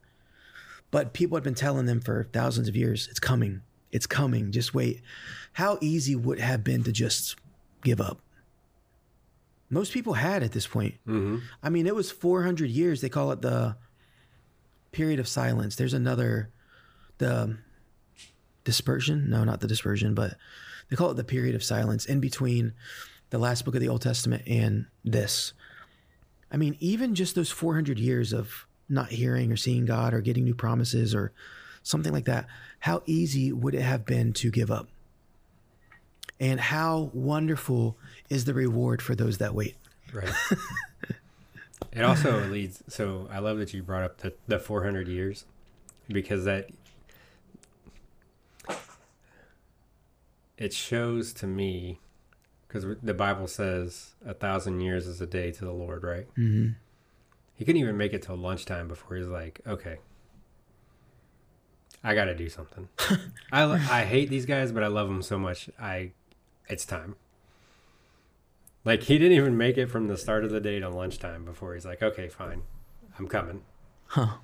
But 0.92 1.14
people 1.14 1.36
had 1.36 1.44
been 1.44 1.56
telling 1.56 1.88
them 1.88 2.02
for 2.02 2.30
thousands 2.32 2.68
of 2.68 2.76
years, 2.76 3.08
it's 3.10 3.20
coming. 3.20 3.62
It's 3.92 4.06
coming. 4.06 4.52
Just 4.52 4.76
wait. 4.76 5.02
How 5.54 5.80
easy 5.82 6.16
would 6.16 6.38
it 6.38 6.44
have 6.44 6.64
been 6.64 6.84
to 6.84 6.92
just 6.92 7.36
give 7.84 8.00
up? 8.00 8.20
Most 9.72 9.92
people 9.92 10.14
had 10.14 10.44
at 10.44 10.52
this 10.52 10.68
point. 10.68 10.96
Mm-hmm. 11.08 11.38
I 11.64 11.70
mean, 11.70 11.88
it 11.88 11.96
was 11.96 12.12
400 12.12 12.70
years. 12.70 13.02
They 13.02 13.10
call 13.10 13.32
it 13.32 13.42
the 13.42 13.76
period 14.92 15.20
of 15.20 15.28
silence. 15.28 15.78
There's 15.78 15.94
another, 15.94 16.52
the 17.18 17.58
dispersion. 18.66 19.30
No, 19.30 19.46
not 19.46 19.62
the 19.62 19.68
dispersion, 19.68 20.14
but 20.14 20.36
they 20.92 20.98
call 20.98 21.10
it 21.10 21.16
the 21.16 21.24
period 21.24 21.56
of 21.56 21.64
silence 21.64 22.06
in 22.06 22.20
between 22.20 22.74
the 23.30 23.40
last 23.40 23.64
book 23.64 23.76
of 23.76 23.82
the 23.82 23.88
Old 23.88 24.02
Testament 24.02 24.44
and 24.46 24.86
this. 25.06 25.54
I 26.52 26.58
mean, 26.58 26.76
even 26.82 27.16
just 27.16 27.34
those 27.34 27.50
400 27.50 27.98
years 27.98 28.34
of 28.34 28.68
not 28.90 29.08
hearing 29.08 29.54
or 29.54 29.56
seeing 29.56 29.86
God 29.86 30.14
or 30.14 30.20
getting 30.20 30.44
new 30.44 30.54
promises 30.54 31.16
or 31.16 31.32
something 31.82 32.12
like 32.12 32.26
that, 32.26 32.46
how 32.80 33.04
easy 33.06 33.54
would 33.54 33.74
it 33.74 33.84
have 33.84 34.06
been 34.06 34.34
to 34.34 34.52
give 34.52 34.70
up? 34.70 34.90
And 36.42 36.60
how 36.60 37.10
wonderful 37.14 37.98
is 38.30 38.44
the 38.44 38.54
reward 38.54 39.02
for 39.02 39.16
those 39.16 39.38
that 39.38 39.56
wait? 39.56 39.78
Right. 40.12 40.34
it 41.94 42.04
also 42.04 42.48
leads. 42.48 42.84
So 42.90 43.30
I 43.32 43.40
love 43.40 43.60
that 43.60 43.74
you 43.74 43.82
brought 43.82 44.04
up 44.04 44.18
the, 44.18 44.34
the 44.46 44.60
400 44.60 45.08
years 45.08 45.46
because 46.10 46.44
that 46.44 46.70
it 50.62 50.72
shows 50.72 51.34
to 51.34 51.48
me 51.48 52.00
because 52.68 52.86
the 53.02 53.16
Bible 53.16 53.48
says 53.48 54.14
a 54.24 54.36
thousand 54.36 54.80
years 54.80 55.08
is 55.08 55.20
a 55.20 55.26
day 55.26 55.52
to 55.52 55.66
the 55.66 55.72
Lord, 55.72 56.04
right? 56.04 56.28
Mm-hmm. 56.38 56.74
He 57.56 57.66
couldn't 57.66 57.82
even 57.82 57.98
make 57.98 58.14
it 58.14 58.22
till 58.22 58.38
lunchtime 58.38 58.88
before 58.88 59.18
he's 59.18 59.26
like, 59.26 59.60
okay, 59.66 59.98
I 62.04 62.14
got 62.14 62.26
to 62.26 62.36
do 62.36 62.48
something. 62.48 62.90
I, 63.52 63.64
I 63.64 64.06
hate 64.06 64.30
these 64.30 64.46
guys, 64.46 64.72
but 64.72 64.84
I 64.84 64.88
love 64.88 65.08
them 65.08 65.24
so 65.24 65.40
much. 65.40 65.68
I, 65.80 66.12
it's 66.70 66.86
time. 66.86 67.16
Like 68.86 69.02
he 69.04 69.18
didn't 69.18 69.38
even 69.38 69.58
make 69.58 69.80
it 69.80 69.88
from 69.88 70.08
the 70.08 70.18
start 70.18 70.44
of 70.46 70.52
the 70.52 70.62
day 70.62 70.80
to 70.80 70.90
lunchtime 70.90 71.44
before 71.44 71.74
he's 71.74 71.86
like, 71.86 72.04
okay, 72.04 72.30
fine, 72.30 72.62
I'm 73.18 73.28
coming. 73.28 73.64
Huh. 74.06 74.36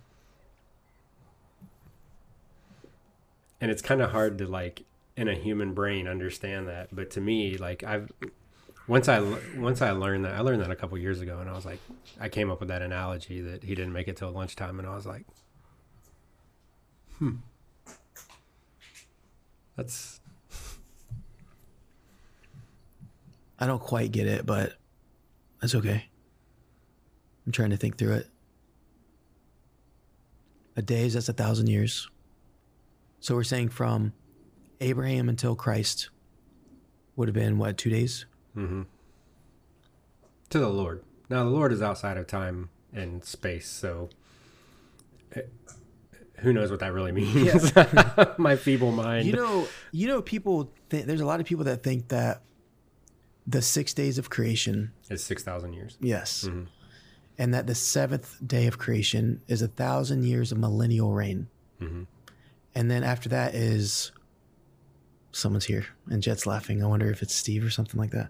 And 3.61 3.69
it's 3.69 3.83
kind 3.83 4.01
of 4.01 4.11
hard 4.11 4.39
to 4.39 4.47
like 4.47 4.83
in 5.17 5.27
a 5.27 5.33
human 5.33 5.73
brain 5.73 6.07
understand 6.07 6.67
that, 6.67 6.95
but 6.95 7.09
to 7.11 7.21
me, 7.21 7.57
like 7.57 7.83
I've 7.83 8.11
once 8.87 9.09
I 9.09 9.19
once 9.57 9.81
I 9.81 9.91
learned 9.91 10.25
that 10.25 10.35
I 10.35 10.41
learned 10.41 10.61
that 10.61 10.69
a 10.69 10.75
couple 10.75 10.97
years 10.99 11.19
ago, 11.19 11.39
and 11.39 11.49
I 11.49 11.53
was 11.53 11.65
like, 11.65 11.79
I 12.19 12.29
came 12.29 12.51
up 12.51 12.59
with 12.59 12.69
that 12.69 12.83
analogy 12.83 13.41
that 13.41 13.63
he 13.63 13.73
didn't 13.73 13.93
make 13.93 14.07
it 14.07 14.15
till 14.15 14.31
lunchtime, 14.31 14.77
and 14.77 14.87
I 14.87 14.95
was 14.95 15.07
like, 15.07 15.25
hmm, 17.17 17.37
that's 19.75 20.21
I 23.59 23.65
don't 23.65 23.81
quite 23.81 24.11
get 24.11 24.27
it, 24.27 24.45
but 24.45 24.73
that's 25.59 25.73
okay. 25.73 26.05
I'm 27.47 27.51
trying 27.51 27.71
to 27.71 27.77
think 27.77 27.97
through 27.97 28.13
it. 28.13 28.27
A 30.75 30.83
day 30.83 31.05
is 31.07 31.15
that's 31.15 31.27
a 31.27 31.33
thousand 31.33 31.69
years. 31.69 32.07
So 33.19 33.33
we're 33.33 33.43
saying 33.43 33.69
from 33.69 34.13
Abraham 34.81 35.29
until 35.29 35.55
Christ 35.55 36.09
would 37.15 37.27
have 37.27 37.35
been 37.35 37.57
what, 37.57 37.77
two 37.77 37.89
days? 37.89 38.25
mm-hmm. 38.55 38.83
to 40.49 40.59
the 40.59 40.69
Lord. 40.69 41.03
Now 41.29 41.43
the 41.43 41.49
Lord 41.49 41.71
is 41.73 41.81
outside 41.81 42.17
of 42.17 42.27
time 42.27 42.69
and 42.93 43.23
space, 43.23 43.67
so 43.67 44.09
it, 45.31 45.51
who 46.39 46.53
knows 46.53 46.71
what 46.71 46.79
that 46.79 46.93
really 46.93 47.11
means? 47.21 47.73
My 48.37 48.55
feeble 48.55 48.91
mind. 48.91 49.25
You 49.25 49.33
know, 49.33 49.67
you 49.91 50.07
know, 50.07 50.21
people. 50.21 50.71
Th- 50.89 51.05
there's 51.05 51.21
a 51.21 51.25
lot 51.25 51.39
of 51.39 51.45
people 51.45 51.65
that 51.65 51.83
think 51.83 52.07
that 52.09 52.41
the 53.45 53.61
six 53.61 53.93
days 53.93 54.17
of 54.17 54.29
creation, 54.29 54.91
is 55.09 55.23
six 55.23 55.43
thousand 55.43 55.73
years. 55.73 55.97
yes, 55.99 56.45
Mm-hmm. 56.47 56.63
and 57.37 57.53
that 57.53 57.67
the 57.67 57.75
seventh 57.75 58.37
day 58.45 58.67
of 58.67 58.77
creation 58.77 59.41
is 59.47 59.61
a 59.61 59.67
thousand 59.67 60.23
years 60.23 60.51
of 60.51 60.57
millennial 60.57 61.11
reign, 61.13 61.47
Mm-hmm. 61.81 62.03
and 62.75 62.89
then 62.91 63.03
after 63.03 63.29
that 63.29 63.53
is 63.53 64.11
someone's 65.31 65.65
here 65.65 65.85
and 66.09 66.21
Jet's 66.23 66.45
laughing. 66.47 66.83
I 66.83 66.87
wonder 66.87 67.09
if 67.11 67.21
it's 67.21 67.33
Steve 67.35 67.63
or 67.63 67.69
something 67.69 67.99
like 67.99 68.11
that. 68.11 68.29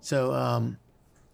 So, 0.00 0.32
um, 0.32 0.78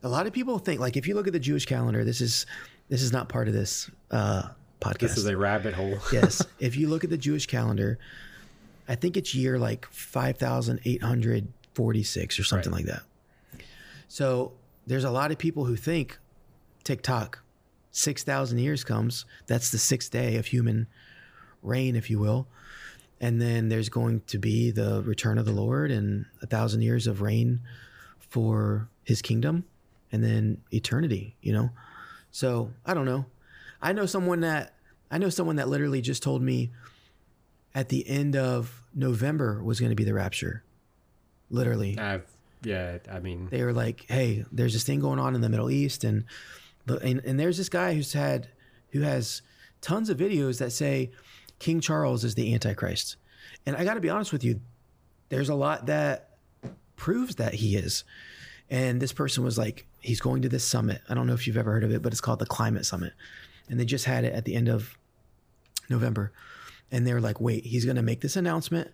a 0.03 0.09
lot 0.09 0.27
of 0.27 0.33
people 0.33 0.59
think 0.59 0.81
like 0.81 0.97
if 0.97 1.07
you 1.09 1.15
look 1.15 1.27
at 1.27 1.33
the 1.33 1.39
Jewish 1.41 1.65
calendar, 1.67 2.05
this 2.05 2.21
is 2.21 2.47
this 2.89 3.03
is 3.03 3.13
not 3.13 3.29
part 3.29 3.49
of 3.49 3.55
this 3.55 3.91
uh, 4.11 4.45
podcast. 4.81 4.99
This 5.01 5.17
is 5.19 5.27
a 5.27 5.37
rabbit 5.37 5.75
hole. 5.75 5.99
yes. 6.13 6.45
If 6.61 6.77
you 6.77 6.89
look 6.89 7.03
at 7.05 7.11
the 7.11 7.19
Jewish 7.19 7.47
calendar, 7.47 7.99
I 8.89 8.95
think 8.95 9.17
it's 9.17 9.35
year 9.35 9.59
like 9.59 9.87
5,846 10.97 12.39
or 12.39 12.45
something 12.45 12.73
Right. 12.73 12.85
like 12.85 12.87
that. 12.87 13.03
So 14.09 14.53
there's 14.87 15.05
a 15.05 15.11
lot 15.11 15.31
of 15.33 15.39
people 15.39 15.65
who 15.65 15.77
think 15.77 16.19
TikTok, 16.85 17.41
6,000 17.91 18.59
years 18.59 18.85
comes. 18.85 19.25
That's 19.47 19.71
the 19.71 19.79
sixth 19.79 20.11
day 20.13 20.37
of 20.37 20.47
human 20.47 20.87
reign, 21.63 21.97
if 21.97 22.09
you 22.11 22.19
will. 22.21 22.47
And 23.21 23.41
then 23.41 23.69
there's 23.69 23.89
going 23.89 24.23
to 24.27 24.39
be 24.39 24.71
the 24.71 25.03
return 25.03 25.39
of 25.39 25.47
the 25.47 25.53
Lord 25.53 25.91
and 25.91 26.27
a 26.43 26.47
thousand 26.47 26.83
years 26.83 27.07
of 27.07 27.23
reign 27.23 27.61
for 28.19 28.89
his 29.05 29.23
kingdom 29.23 29.64
and 30.12 30.23
then 30.23 30.59
eternity, 30.71 31.37
you 31.41 31.53
know? 31.53 31.71
So 32.31 32.71
I 32.85 32.93
don't 32.93 33.07
know. 33.07 33.25
I 33.81 33.93
know 33.93 34.07
someone 34.07 34.41
that 34.41 34.75
I 35.11 35.19
know 35.19 35.29
someone 35.31 35.57
that 35.57 35.69
literally 35.69 36.01
just 36.01 36.23
told 36.23 36.43
me 36.43 36.71
at 37.75 37.89
the 37.89 38.09
end 38.09 38.37
of 38.37 38.83
November 38.95 39.62
was 39.62 39.81
going 39.81 39.91
to 39.91 39.97
be 39.97 40.05
the 40.05 40.14
rapture. 40.14 40.64
Literally, 41.51 41.99
I've 41.99 42.27
yeah. 42.62 42.99
I 43.11 43.21
mean, 43.21 43.49
they 43.51 43.62
were 43.62 43.73
like, 43.73 44.05
"Hey, 44.09 44.45
there's 44.51 44.73
this 44.73 44.85
thing 44.85 45.01
going 45.01 45.19
on 45.19 45.35
in 45.35 45.41
the 45.41 45.49
Middle 45.49 45.71
East, 45.71 46.03
and 46.03 46.25
the 46.87 46.99
and, 46.99 47.21
and 47.25 47.39
there's 47.39 47.59
this 47.59 47.69
guy 47.69 47.95
who's 47.95 48.12
had 48.12 48.49
who 48.91 49.03
has 49.03 49.43
tons 49.81 50.11
of 50.11 50.19
videos 50.19 50.59
that 50.59 50.73
say 50.73 51.12
King 51.59 51.81
Charles 51.81 52.25
is 52.25 52.35
the 52.35 52.53
Antichrist." 52.53 53.17
And 53.65 53.77
I 53.77 53.85
got 53.85 53.95
to 53.95 54.01
be 54.01 54.11
honest 54.11 54.33
with 54.33 54.45
you, 54.45 54.61
there's 55.29 55.49
a 55.49 55.55
lot 55.55 55.87
that 55.87 56.37
proves 56.97 57.37
that 57.37 57.55
he 57.55 57.77
is. 57.77 58.05
And 58.71 59.01
this 59.01 59.13
person 59.13 59.45
was 59.45 59.59
like, 59.59 59.87
he's 60.01 60.21
going 60.21 60.43
to 60.43 60.49
this 60.49 60.65
summit. 60.65 61.01
I 61.09 61.15
don't 61.15 61.27
know 61.27 61.35
if 61.35 61.47
you've 61.47 61.57
ever 61.57 61.73
heard 61.73 61.85
of 61.85 61.93
it, 61.93 62.03
but 62.03 62.13
it's 62.13 62.21
called 62.21 62.39
the 62.39 62.47
Climate 62.47 62.85
Summit. 62.85 63.13
And 63.69 63.79
they 63.79 63.85
just 63.85 64.05
had 64.05 64.25
it 64.25 64.33
at 64.33 64.45
the 64.45 64.55
end 64.55 64.69
of 64.69 64.97
November. 65.89 66.33
And 66.91 67.07
they're 67.07 67.21
like, 67.21 67.41
wait, 67.41 67.65
he's 67.65 67.85
going 67.85 67.97
to 67.97 68.03
make 68.03 68.21
this 68.21 68.37
announcement 68.37 68.91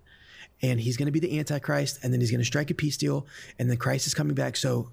and 0.63 0.81
he's 0.81 0.97
going 0.97 1.07
to 1.07 1.13
be 1.13 1.21
the 1.21 1.39
Antichrist 1.39 1.99
and 2.03 2.13
then 2.13 2.21
he's 2.21 2.31
going 2.31 2.41
to 2.41 2.47
strike 2.47 2.71
a 2.71 2.75
peace 2.75 2.97
deal 2.97 3.27
and 3.59 3.69
then 3.69 3.77
Christ 3.77 4.07
is 4.07 4.15
coming 4.15 4.35
back. 4.35 4.57
So 4.57 4.91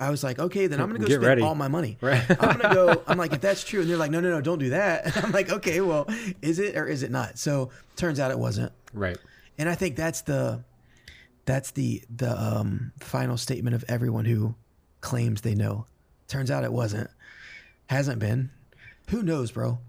I 0.00 0.10
was 0.10 0.24
like, 0.24 0.38
okay, 0.38 0.66
then 0.66 0.80
I'm 0.80 0.88
going 0.88 1.00
to 1.00 1.06
go 1.06 1.08
Get 1.08 1.16
spend 1.20 1.26
ready. 1.26 1.42
all 1.42 1.54
my 1.54 1.68
money. 1.68 1.98
Right. 2.02 2.24
I'm 2.30 2.58
going 2.58 2.60
to 2.60 2.74
go, 2.74 3.02
I'm 3.06 3.18
like, 3.18 3.32
if 3.34 3.40
that's 3.42 3.62
true. 3.62 3.82
And 3.82 3.90
they're 3.90 3.98
like, 3.98 4.10
no, 4.10 4.18
no, 4.20 4.30
no, 4.30 4.40
don't 4.40 4.58
do 4.58 4.70
that. 4.70 5.04
And 5.04 5.16
I'm 5.26 5.30
like, 5.32 5.50
okay, 5.50 5.80
well, 5.82 6.08
is 6.40 6.58
it 6.58 6.74
or 6.76 6.86
is 6.86 7.02
it 7.02 7.10
not? 7.10 7.38
So 7.38 7.70
turns 7.96 8.18
out 8.18 8.30
it 8.30 8.38
wasn't. 8.38 8.72
right. 8.94 9.18
And 9.58 9.68
I 9.68 9.74
think 9.74 9.94
that's 9.96 10.22
the, 10.22 10.64
that's 11.44 11.72
the, 11.72 12.02
the 12.16 12.30
um, 12.40 12.92
final 13.00 13.36
statement 13.36 13.74
of 13.74 13.84
everyone 13.88 14.24
who 14.24 14.54
claims 15.02 15.42
they 15.42 15.54
know. 15.54 15.84
Turns 16.28 16.50
out 16.50 16.64
it 16.64 16.72
wasn't. 16.72 17.10
Hasn't 17.88 18.20
been. 18.20 18.50
Who 19.10 19.22
knows, 19.22 19.50
bro? 19.50 19.80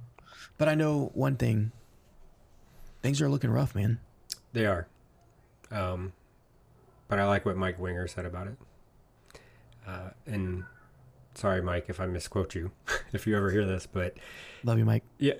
But 0.57 0.67
I 0.67 0.75
know 0.75 1.11
one 1.13 1.37
thing. 1.37 1.71
Things 3.01 3.21
are 3.21 3.29
looking 3.29 3.49
rough, 3.49 3.73
man. 3.73 3.99
They 4.51 4.65
are. 4.65 4.87
Um, 5.71 6.11
but 7.07 7.17
I 7.19 7.25
like 7.27 7.45
what 7.45 7.55
Mike 7.55 7.79
Winger 7.79 8.07
said 8.07 8.25
about 8.25 8.47
it. 8.47 8.55
Uh, 9.87 10.09
and 10.25 10.63
sorry, 11.35 11.61
Mike, 11.61 11.85
if 11.87 11.99
I 11.99 12.05
misquote 12.05 12.55
you, 12.55 12.71
if 13.13 13.25
you 13.27 13.35
ever 13.35 13.51
hear 13.51 13.65
this, 13.65 13.85
but 13.87 14.15
Love 14.63 14.77
you, 14.77 14.85
Mike. 14.85 15.03
yeah, 15.17 15.33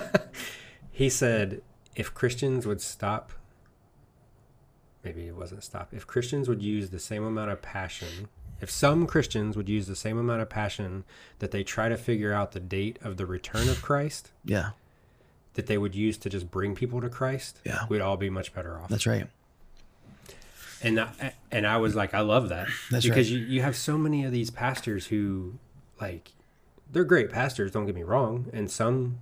he 0.90 1.08
said 1.10 1.60
if 1.96 2.14
Christians 2.14 2.66
would 2.66 2.80
stop, 2.80 3.32
maybe 5.04 5.26
it 5.26 5.36
wasn't 5.36 5.62
stop. 5.64 5.88
If 5.92 6.06
Christians 6.06 6.48
would 6.48 6.62
use 6.62 6.90
the 6.90 6.98
same 6.98 7.24
amount 7.24 7.50
of 7.50 7.62
passion, 7.62 8.28
if 8.60 8.70
some 8.70 9.06
Christians 9.06 9.56
would 9.56 9.68
use 9.68 9.86
the 9.86 9.96
same 9.96 10.18
amount 10.18 10.42
of 10.42 10.48
passion 10.48 11.04
that 11.38 11.50
they 11.50 11.62
try 11.62 11.88
to 11.88 11.96
figure 11.96 12.32
out 12.32 12.52
the 12.52 12.60
date 12.60 12.98
of 13.02 13.16
the 13.16 13.26
return 13.26 13.68
of 13.68 13.82
Christ, 13.82 14.32
Yeah, 14.44 14.70
that 15.54 15.66
they 15.66 15.78
would 15.78 15.94
use 15.94 16.16
to 16.18 16.30
just 16.30 16.50
bring 16.50 16.74
people 16.74 17.00
to 17.00 17.08
Christ, 17.08 17.60
Yeah. 17.64 17.86
we'd 17.88 18.00
all 18.00 18.16
be 18.16 18.30
much 18.30 18.54
better 18.54 18.78
off. 18.78 18.88
that's 18.88 19.06
right. 19.06 19.28
And 20.82 21.00
I, 21.00 21.34
and 21.50 21.66
I 21.66 21.76
was 21.78 21.94
like, 21.94 22.14
I 22.14 22.20
love 22.20 22.48
that 22.50 22.68
That's 22.90 23.04
because 23.04 23.30
right. 23.30 23.40
you, 23.40 23.46
you 23.46 23.62
have 23.62 23.76
so 23.76 23.98
many 23.98 24.24
of 24.24 24.32
these 24.32 24.50
pastors 24.50 25.06
who, 25.06 25.54
like, 26.00 26.32
they're 26.90 27.04
great 27.04 27.30
pastors. 27.30 27.72
Don't 27.72 27.86
get 27.86 27.94
me 27.94 28.02
wrong. 28.02 28.46
In 28.52 28.68
some, 28.68 29.18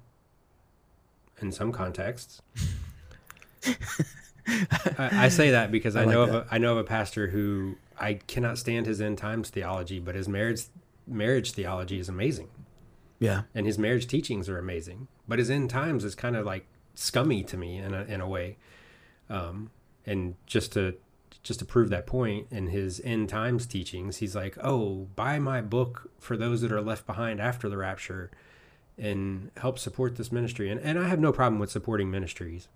in 1.41 1.53
some 1.53 1.73
contexts, 1.73 2.43
I, 4.47 5.25
I 5.25 5.29
say 5.29 5.51
that 5.51 5.73
because 5.73 5.97
I, 5.97 6.03
I 6.03 6.05
like 6.05 6.15
know 6.15 6.23
of 6.23 6.35
a, 6.35 6.47
I 6.51 6.59
know 6.59 6.73
of 6.73 6.79
a 6.79 6.85
pastor 6.85 7.29
who 7.29 7.77
I 7.99 8.15
cannot 8.15 8.59
stand 8.59 8.87
his 8.87 9.01
end 9.01 9.19
times 9.19 9.51
theology, 9.51 9.99
but 9.99 10.15
his 10.15 10.29
marriage 10.29 10.63
marriage 11.07 11.53
theology 11.53 11.99
is 11.99 12.09
amazing, 12.09 12.49
Yeah, 13.19 13.43
and 13.55 13.67
his 13.67 13.79
marriage 13.79 14.07
teachings 14.07 14.49
are 14.49 14.59
amazing. 14.59 15.09
But 15.27 15.39
his 15.41 15.51
end 15.51 15.71
times 15.71 16.05
is 16.05 16.15
kind 16.15 16.37
of 16.37 16.47
like 16.47 16.67
scummy 16.95 17.43
to 17.45 17.57
me 17.57 17.79
in 17.79 17.93
a 17.95 18.03
in 18.03 18.21
a 18.21 18.29
way. 18.29 18.57
Um, 19.29 19.71
and 20.07 20.37
just 20.47 20.73
to 20.75 20.95
just 21.43 21.61
to 21.61 21.65
prove 21.65 21.91
that 21.91 22.07
point 22.07 22.47
in 22.51 22.69
his 22.69 23.01
end 23.05 23.29
times 23.29 23.67
teachings, 23.67 24.19
he's 24.19 24.35
like, 24.35 24.57
"Oh, 24.63 25.09
buy 25.17 25.39
my 25.39 25.61
book 25.61 26.11
for 26.19 26.37
those 26.37 26.61
that 26.63 26.73
are 26.73 26.81
left 26.81 27.07
behind 27.07 27.41
after 27.41 27.69
the 27.69 27.77
rapture, 27.77 28.31
and 28.99 29.51
help 29.59 29.79
support 29.79 30.17
this 30.17 30.33
ministry." 30.33 30.71
And 30.71 30.81
and 30.81 30.99
I 30.99 31.09
have 31.09 31.21
no 31.21 31.33
problem 31.33 31.59
with 31.61 31.71
supporting 31.71 32.11
ministries, 32.11 32.69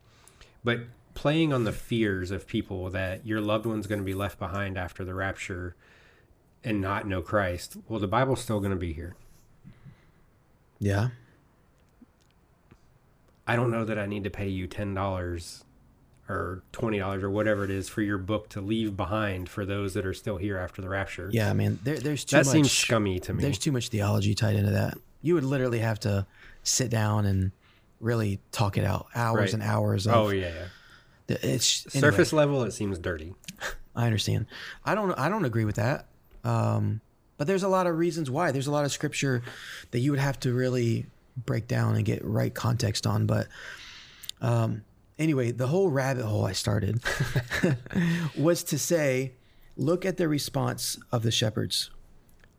but 0.65 0.81
playing 1.15 1.53
on 1.53 1.65
the 1.65 1.73
fears 1.73 2.31
of 2.31 2.47
people 2.47 2.89
that 2.91 3.27
your 3.27 3.41
loved 3.41 3.67
one's 3.67 3.87
going 3.89 3.99
to 4.01 4.05
be 4.05 4.15
left 4.15 4.39
behind 4.39 4.79
after 4.79 5.05
the 5.05 5.15
rapture 5.15 5.75
and 6.63 6.81
not 6.81 7.07
know 7.09 7.23
Christ. 7.23 7.77
Well, 7.89 7.99
the 7.99 8.07
Bible's 8.07 8.41
still 8.41 8.61
going 8.61 8.71
to 8.71 8.77
be 8.77 8.93
here. 8.93 9.17
yeah, 10.79 11.09
I 13.47 13.57
don't 13.57 13.71
know 13.71 13.85
that 13.85 13.99
I 13.99 14.07
need 14.07 14.25
to 14.25 14.31
pay 14.31 14.49
you 14.49 14.67
ten 14.67 14.95
dollars 14.95 15.65
or 16.31 16.63
twenty 16.73 16.99
dollars 16.99 17.23
or 17.23 17.31
whatever 17.31 17.65
it 17.65 17.71
is 17.71 17.89
for 17.89 18.03
your 18.03 18.19
book 18.19 18.49
to 18.51 18.61
leave 18.61 18.97
behind 18.97 19.49
for 19.49 19.67
those 19.67 19.95
that 19.95 20.07
are 20.07 20.15
still 20.15 20.37
here 20.37 20.57
after 20.57 20.81
the 20.81 20.89
rapture. 20.89 21.29
yeah, 21.33 21.53
man. 21.53 21.79
There, 21.83 21.99
there's 21.99 22.25
too 22.25 22.37
that 22.37 22.47
much. 22.47 22.53
seems 22.53 22.73
scummy 22.73 23.19
to 23.21 23.35
me. 23.35 23.43
There's 23.43 23.59
too 23.59 23.73
much 23.73 23.89
theology 23.89 24.35
tied 24.35 24.57
into 24.57 24.71
that. 24.71 24.97
You 25.23 25.35
would 25.35 25.45
literally 25.45 25.81
have 25.81 25.99
to 26.01 26.27
sit 26.63 26.91
down 26.91 27.27
and 27.27 27.53
really 28.01 28.41
talk 28.53 28.79
it 28.79 28.85
out, 28.85 29.07
hours 29.15 29.39
Right. 29.41 29.55
and 29.55 29.63
hours. 29.63 30.07
Of, 30.07 30.15
oh 30.15 30.29
yeah, 30.31 30.53
yeah. 31.29 31.37
it's 31.43 31.95
anyway. 31.95 32.11
surface 32.11 32.33
level 32.33 32.63
it 32.63 32.73
seems 32.73 32.99
dirty. 32.99 33.35
I 33.97 34.07
understand. 34.07 34.47
I 34.85 34.95
don't. 34.95 35.13
I 35.19 35.29
don't 35.29 35.45
agree 35.45 35.65
with 35.65 35.77
that. 35.77 36.07
Um, 36.45 37.01
but 37.37 37.47
there's 37.47 37.63
a 37.65 37.69
lot 37.69 37.87
of 37.87 37.99
reasons 37.99 38.31
why. 38.31 38.53
There's 38.53 38.67
a 38.69 38.71
lot 38.71 38.85
of 38.85 38.93
scripture 38.93 39.43
that 39.91 39.99
you 39.99 40.11
would 40.13 40.21
have 40.21 40.39
to 40.41 40.53
really 40.55 41.07
break 41.47 41.67
down 41.67 41.97
and 41.97 42.05
get 42.05 42.25
right 42.25 42.55
context 42.55 43.07
on. 43.07 43.27
But 43.27 43.49
um, 44.41 44.83
anyway, 45.21 45.53
the 45.53 45.69
whole 45.69 45.91
rabbit 45.91 46.25
hole 46.25 46.45
I 46.45 46.53
started 46.53 47.01
was 48.37 48.65
to 48.65 48.79
say, 48.79 49.35
look 49.77 50.05
at 50.05 50.17
the 50.17 50.27
response 50.27 50.99
of 51.13 51.23
the 51.23 51.31
shepherds. 51.31 51.91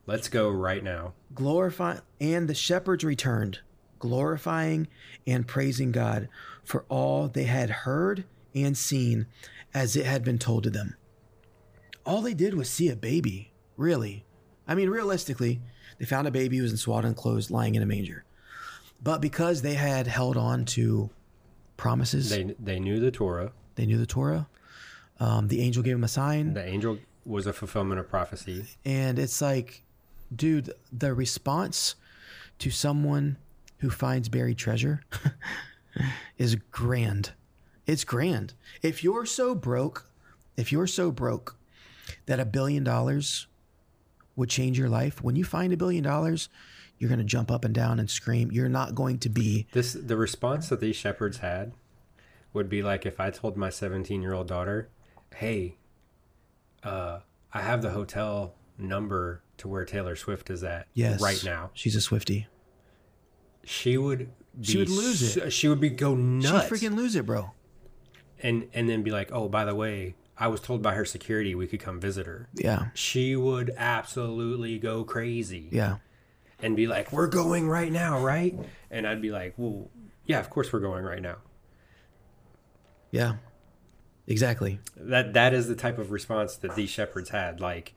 Let's 0.08 0.30
go 0.30 0.50
right 0.50 0.84
now. 0.84 1.14
glorify 1.34 1.98
and 2.20 2.48
the 2.48 2.56
shepherds 2.56 3.04
returned 3.04 3.60
glorifying 4.00 4.88
and 5.28 5.48
praising 5.48 5.92
god 5.92 6.28
for 6.64 6.86
all 6.90 7.28
they 7.28 7.44
had 7.44 7.70
heard 7.70 8.26
and 8.56 8.76
seen 8.76 9.28
as 9.76 9.96
it 9.96 10.06
had 10.06 10.24
been 10.24 10.40
told 10.40 10.64
to 10.64 10.70
them 10.72 10.96
all 12.04 12.22
they 12.22 12.34
did 12.34 12.56
was 12.56 12.68
see 12.68 12.90
a 12.90 12.96
baby 12.96 13.54
really 13.78 14.26
i 14.68 14.74
mean 14.74 14.90
realistically 14.90 15.62
they 16.00 16.06
found 16.06 16.28
a 16.28 16.32
baby 16.32 16.58
who 16.58 16.64
was 16.64 16.72
in 16.72 16.78
swaddling 16.78 17.14
clothes 17.14 17.52
lying 17.52 17.76
in 17.76 17.84
a 17.84 17.86
manger 17.86 18.26
but 19.02 19.22
because 19.22 19.62
they 19.62 19.76
had 19.76 20.08
held 20.08 20.36
on 20.36 20.66
to 20.66 21.12
promises 21.82 22.30
they, 22.30 22.56
They 22.60 22.80
knew 22.80 23.00
the 23.00 23.12
Torah. 23.12 23.52
They 23.76 23.86
knew 23.86 23.98
the 23.98 24.06
torah 24.06 24.48
um, 25.22 25.48
the 25.48 25.62
angel 25.62 25.84
gave 25.84 25.94
them 25.94 26.04
a 26.04 26.08
sign 26.08 26.54
The 26.54 26.66
angel 26.66 26.98
was 27.26 27.46
a 27.46 27.54
fulfillment 27.54 28.00
of 28.00 28.10
prophecy. 28.10 28.66
And 28.84 29.20
it's 29.20 29.40
like, 29.42 29.84
dude, 30.36 30.74
the 30.92 31.14
response 31.14 31.96
to 32.60 32.72
someone 32.72 33.38
who 33.78 33.92
finds 33.92 34.30
buried 34.30 34.58
treasure 34.58 35.02
is 36.38 36.56
grand. 36.72 37.34
It's 37.86 38.04
grand. 38.04 38.56
If 38.82 39.04
you're 39.04 39.28
so 39.28 39.54
broke, 39.54 40.10
if 40.58 40.72
you're 40.72 40.88
so 40.88 41.12
broke 41.12 41.56
that 42.26 42.40
a 42.40 42.46
billion 42.46 42.84
dollars 42.84 43.46
would 44.36 44.50
change 44.50 44.80
your 44.80 44.90
life, 44.90 45.22
when 45.24 45.36
you 45.36 45.44
find 45.44 45.72
a 45.72 45.78
billion 45.78 46.04
dollars, 46.04 46.50
You're 47.02 47.10
going 47.10 47.18
to 47.18 47.26
jump 47.26 47.50
up 47.50 47.66
and 47.66 47.74
down 47.74 48.00
and 48.00 48.08
scream. 48.08 48.52
You're 48.52 48.70
not 48.70 48.94
going 48.94 49.18
to 49.20 49.30
be 49.30 49.66
This 49.72 49.94
the 49.94 50.16
response 50.16 50.70
that 50.70 50.80
these 50.80 50.96
shepherds 50.96 51.40
had 51.40 51.74
would 52.54 52.70
be 52.70 52.84
like 52.84 53.08
if 53.08 53.20
I 53.20 53.32
told 53.32 53.58
my 53.58 53.72
17 53.72 54.22
year 54.22 54.34
old 54.34 54.48
daughter, 54.48 54.90
"Hey, 55.36 55.78
uh, 56.84 57.22
I 57.52 57.62
have 57.62 57.82
the 57.82 57.90
hotel 57.90 58.54
number 58.78 59.42
to 59.58 59.68
where 59.68 59.84
Taylor 59.84 60.16
Swift 60.16 60.52
is 60.52 60.64
at 60.64 60.88
yes 60.94 61.20
right 61.20 61.42
now." 61.44 61.72
She's 61.74 61.96
a 61.96 62.00
Swiftie. 62.00 62.46
She 63.64 63.98
would 63.98 64.30
be 64.60 64.64
She 64.68 64.78
would 64.78 64.90
lose 64.90 65.34
so- 65.34 65.50
She 65.50 65.68
would 65.68 65.80
be 65.80 65.90
go 65.90 66.14
nuts. 66.14 66.68
She 66.68 66.74
freaking 66.88 66.96
lose 66.96 67.16
it, 67.16 67.26
bro. 67.26 67.52
and 68.44 68.68
and 68.74 68.88
then 68.88 69.02
be 69.02 69.10
like, 69.10 69.32
"Oh, 69.32 69.50
by 69.50 69.66
the 69.66 69.74
way, 69.74 70.16
I 70.38 70.48
was 70.50 70.60
told 70.62 70.82
by 70.84 70.94
her 70.94 71.06
security 71.06 71.56
we 71.56 71.66
could 71.66 71.80
come 71.80 72.00
visit 72.00 72.28
her." 72.28 72.48
Yeah. 72.54 72.90
She 72.94 73.36
would 73.36 73.72
absolutely 73.76 74.78
go 74.78 75.04
crazy 75.04 75.68
Yeah. 75.72 75.98
And 76.62 76.76
be 76.76 76.88
like, 76.88 77.12
"We're 77.12 77.28
going 77.28 77.68
right 77.68 77.92
now, 77.92 78.24
right?" 78.24 78.58
And 78.90 79.08
I'd 79.08 79.22
be 79.22 79.32
like, 79.32 79.54
"Well, 79.58 79.90
yeah, 80.26 80.40
of 80.40 80.50
course 80.50 80.72
we're 80.72 80.80
going 80.80 81.04
right 81.04 81.22
now." 81.22 81.38
Yeah. 83.12 83.36
Exactly. 84.28 84.80
That 84.96 85.34
that 85.34 85.54
is 85.54 85.68
the 85.68 85.76
type 85.76 85.98
of 85.98 86.12
response 86.12 86.56
that 86.58 86.76
these 86.76 86.90
shepherds 86.90 87.30
had. 87.30 87.60
Like, 87.60 87.94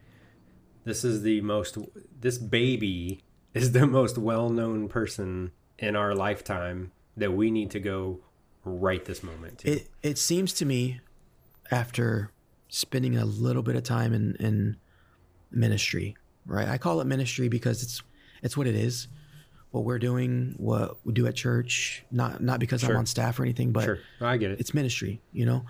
this 0.84 1.04
is 1.04 1.22
the 1.22 1.40
most. 1.42 1.78
This 2.20 2.38
baby 2.38 3.22
is 3.52 3.72
the 3.72 3.86
most 3.86 4.18
well-known 4.18 4.88
person 4.88 5.52
in 5.78 5.94
our 5.94 6.14
lifetime 6.14 6.92
that 7.16 7.32
we 7.32 7.50
need 7.50 7.70
to 7.70 7.80
go 7.80 8.20
right 8.64 9.04
this 9.04 9.22
moment 9.22 9.58
to. 9.58 9.70
It 9.70 9.90
it 10.02 10.18
seems 10.18 10.52
to 10.54 10.64
me 10.64 11.00
after 11.70 12.30
spending 12.68 13.16
a 13.16 13.24
little 13.24 13.62
bit 13.62 13.76
of 13.76 13.84
time 13.84 14.12
in 14.12 14.34
in 14.36 14.76
ministry, 15.50 16.16
right? 16.46 16.68
I 16.68 16.78
call 16.78 17.00
it 17.00 17.06
ministry 17.06 17.48
because 17.48 17.82
it's 17.82 18.02
it's 18.44 18.56
what 18.56 18.68
it 18.68 18.76
is. 18.76 19.08
What 19.72 19.82
we're 19.84 19.98
doing, 19.98 20.54
what 20.56 20.98
we 21.04 21.12
do 21.12 21.26
at 21.26 21.34
church, 21.34 22.04
not 22.12 22.40
not 22.40 22.60
because 22.60 22.82
Sure. 22.82 22.90
I'm 22.92 22.98
on 22.98 23.06
staff 23.06 23.40
or 23.40 23.42
anything, 23.42 23.72
but 23.72 23.82
sure, 23.84 23.98
I 24.20 24.36
get 24.36 24.52
it. 24.52 24.60
it's 24.60 24.72
ministry, 24.72 25.20
you 25.32 25.44
know, 25.44 25.64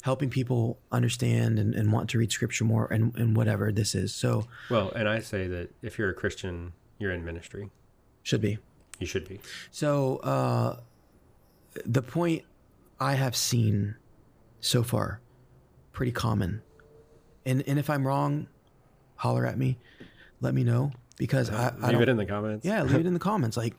helping 0.00 0.30
people 0.30 0.78
understand 0.90 1.58
and, 1.58 1.74
and 1.74 1.92
want 1.92 2.08
to 2.10 2.18
read 2.18 2.32
scripture 2.32 2.64
more 2.64 2.86
and, 2.90 3.14
and 3.14 3.36
whatever 3.36 3.70
this 3.70 3.94
is. 3.94 4.14
So 4.14 4.46
Well, 4.70 4.90
and 4.92 5.06
I 5.06 5.18
say 5.20 5.48
that 5.48 5.68
if 5.82 5.98
you're 5.98 6.08
a 6.08 6.14
Christian, 6.14 6.72
you're 6.98 7.12
in 7.12 7.26
ministry. 7.26 7.68
should 8.22 8.40
be. 8.40 8.56
You 8.98 9.06
should 9.06 9.28
be. 9.28 9.38
So 9.70 10.16
uh, 10.18 10.78
the 11.84 12.00
point 12.02 12.44
I 13.00 13.14
have 13.14 13.36
seen 13.36 13.96
so 14.60 14.82
far, 14.82 15.20
pretty 15.92 16.12
common, 16.12 16.62
and 17.44 17.62
and 17.66 17.78
if 17.78 17.90
I'm 17.90 18.06
wrong, 18.06 18.46
holler 19.16 19.44
at 19.44 19.58
me, 19.58 19.76
let 20.40 20.54
me 20.54 20.64
know 20.64 20.92
because 21.18 21.50
I, 21.50 21.72
I 21.82 21.90
Leave 21.90 22.00
it 22.00 22.08
in 22.08 22.16
the 22.16 22.26
comments. 22.26 22.64
yeah 22.64 22.82
leave 22.82 23.00
it 23.00 23.06
in 23.06 23.14
the 23.14 23.20
comments. 23.30 23.56
Like, 23.56 23.74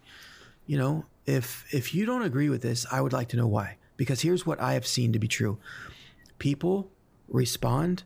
you 0.66 0.78
know, 0.78 1.06
if 1.26 1.66
if 1.74 1.94
you 1.94 2.06
don't 2.06 2.24
agree 2.24 2.50
with 2.50 2.62
this, 2.62 2.86
I 2.92 3.02
would 3.02 3.14
like 3.14 3.30
to 3.30 3.38
know 3.38 3.48
why. 3.48 3.78
Because 3.98 4.22
here's 4.22 4.46
what 4.46 4.60
I 4.60 4.74
have 4.74 4.86
seen 4.88 5.14
to 5.14 5.20
be 5.20 5.28
true: 5.28 5.58
people 6.40 6.90
respond 7.28 8.04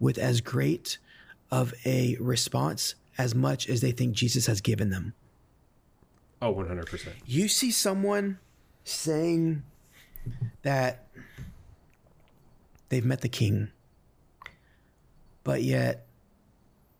with 0.00 0.18
as 0.18 0.40
great 0.40 0.98
of 1.50 1.72
a 1.84 2.16
response 2.20 2.94
as 3.18 3.34
much 3.34 3.68
as 3.68 3.80
they 3.80 3.92
think 3.92 4.14
Jesus 4.14 4.46
has 4.46 4.60
given 4.60 4.90
them 4.90 5.14
Oh, 6.42 6.52
100%. 6.54 7.08
you 7.24 7.48
see 7.48 7.70
someone 7.70 8.38
saying 8.84 9.62
that 10.62 11.06
they've 12.88 13.04
met 13.04 13.20
the 13.20 13.28
king, 13.28 13.68
but 15.44 15.62
yet 15.62 16.06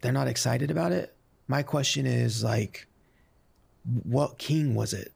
they're 0.01 0.13
not 0.13 0.29
excited 0.29 0.71
about 0.71 0.93
it. 0.93 1.15
My 1.49 1.63
question 1.63 2.07
is 2.07 2.43
like, 2.43 2.87
what 4.03 4.39
king 4.39 4.75
was 4.75 4.93
it? 4.93 5.13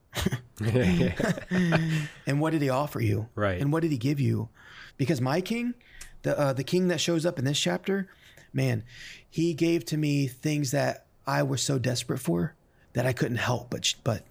and 2.26 2.40
what 2.40 2.50
did 2.50 2.62
he 2.62 2.68
offer 2.68 3.00
you? 3.00 3.28
Right. 3.34 3.60
And 3.60 3.72
what 3.72 3.82
did 3.82 3.90
he 3.90 3.98
give 3.98 4.20
you? 4.20 4.48
Because 4.96 5.20
my 5.20 5.40
king, 5.40 5.74
the 6.22 6.38
uh, 6.38 6.52
the 6.52 6.64
king 6.64 6.88
that 6.88 7.00
shows 7.00 7.24
up 7.24 7.38
in 7.38 7.44
this 7.44 7.58
chapter, 7.58 8.08
man, 8.52 8.84
he 9.28 9.54
gave 9.54 9.84
to 9.86 9.96
me 9.96 10.26
things 10.26 10.72
that 10.72 11.06
I 11.26 11.42
was 11.42 11.62
so 11.62 11.78
desperate 11.78 12.18
for 12.18 12.54
that 12.92 13.06
I 13.06 13.12
couldn't 13.12 13.38
help 13.38 13.70
but 13.70 13.94
but 14.04 14.24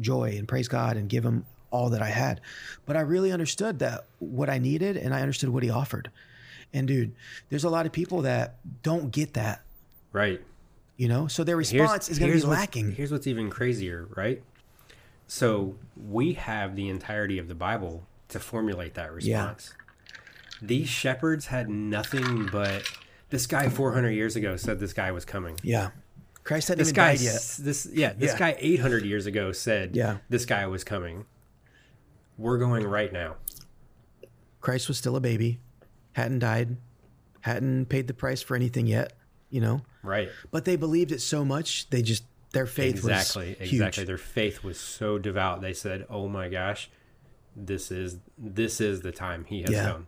joy 0.00 0.34
and 0.36 0.46
praise 0.46 0.68
God 0.68 0.96
and 0.96 1.08
give 1.08 1.24
him 1.24 1.44
all 1.70 1.90
that 1.90 2.02
I 2.02 2.08
had. 2.08 2.40
But 2.86 2.96
I 2.96 3.00
really 3.00 3.32
understood 3.32 3.78
that 3.80 4.04
what 4.18 4.50
I 4.50 4.58
needed 4.58 4.96
and 4.96 5.14
I 5.14 5.20
understood 5.20 5.50
what 5.50 5.62
he 5.62 5.70
offered. 5.70 6.10
And 6.72 6.86
dude, 6.86 7.14
there's 7.48 7.64
a 7.64 7.70
lot 7.70 7.86
of 7.86 7.92
people 7.92 8.22
that 8.22 8.56
don't 8.82 9.10
get 9.10 9.34
that, 9.34 9.62
right. 10.12 10.40
You 11.00 11.08
know? 11.08 11.26
So 11.28 11.44
their 11.44 11.56
Here's- 11.56 11.72
response 11.72 12.10
is 12.10 12.18
going 12.18 12.28
to 12.28 12.32
here's 12.34 12.44
be 12.44 12.50
lacking. 12.50 12.92
Here's 12.92 13.10
what's 13.10 13.26
even 13.26 13.48
crazier, 13.48 14.06
right? 14.14 14.42
So 15.26 15.76
we 15.96 16.34
have 16.34 16.76
the 16.76 16.88
entirety 16.90 17.38
of 17.38 17.48
the 17.48 17.54
Bible 17.54 18.06
to 18.28 18.38
formulate 18.38 18.94
that 18.94 19.10
response. 19.12 19.72
These 20.60 20.88
shepherds 20.90 21.46
had 21.46 21.70
nothing 21.70 22.46
but 22.52 22.82
this 23.30 23.46
guy 23.46 23.68
400 23.70 24.10
years 24.10 24.36
ago 24.36 24.56
said 24.56 24.78
this 24.78 24.92
guy 24.92 25.10
was 25.10 25.24
coming. 25.24 25.58
Yeah. 25.62 25.90
Christ 26.44 26.68
hadn't 26.68 26.84
This 26.84 26.92
guy, 26.92 27.12
died 27.12 27.20
yet. 27.20 27.56
this 27.60 27.88
yeah, 27.92 28.12
this 28.12 28.32
Yeah. 28.32 28.38
guy 28.38 28.56
800 28.58 29.04
years 29.04 29.24
ago 29.26 29.52
said 29.52 29.96
Yeah. 29.96 30.18
this 30.28 30.44
guy 30.44 30.66
was 30.66 30.84
coming. 30.84 31.24
We're 32.36 32.58
going 32.58 32.86
right 32.86 33.12
now. 33.12 33.36
Christ 34.60 34.88
was 34.88 34.98
still 34.98 35.16
a 35.16 35.20
baby, 35.20 35.60
hadn't 36.12 36.40
died, 36.40 36.76
hadn't 37.42 37.86
paid 37.86 38.06
the 38.06 38.14
price 38.14 38.42
for 38.42 38.54
anything 38.54 38.86
yet, 38.86 39.14
you 39.50 39.60
know? 39.60 39.82
Right. 40.02 40.30
But 40.50 40.64
they 40.64 40.76
believed 40.76 41.12
it 41.12 41.20
so 41.20 41.44
much, 41.44 41.90
they 41.90 42.02
just 42.02 42.24
their 42.52 42.66
faith 42.66 42.96
exactly 42.96 43.56
was 43.60 43.68
huge. 43.68 43.80
exactly 43.80 44.04
their 44.04 44.18
faith 44.18 44.64
was 44.64 44.78
so 44.80 45.18
devout 45.18 45.60
they 45.60 45.72
said 45.72 46.04
oh 46.10 46.26
my 46.26 46.48
gosh 46.48 46.90
this 47.54 47.92
is 47.92 48.18
this 48.36 48.80
is 48.80 49.02
the 49.02 49.12
time 49.12 49.44
he 49.44 49.60
has 49.62 49.70
Yeah. 49.70 49.92
come 49.92 50.06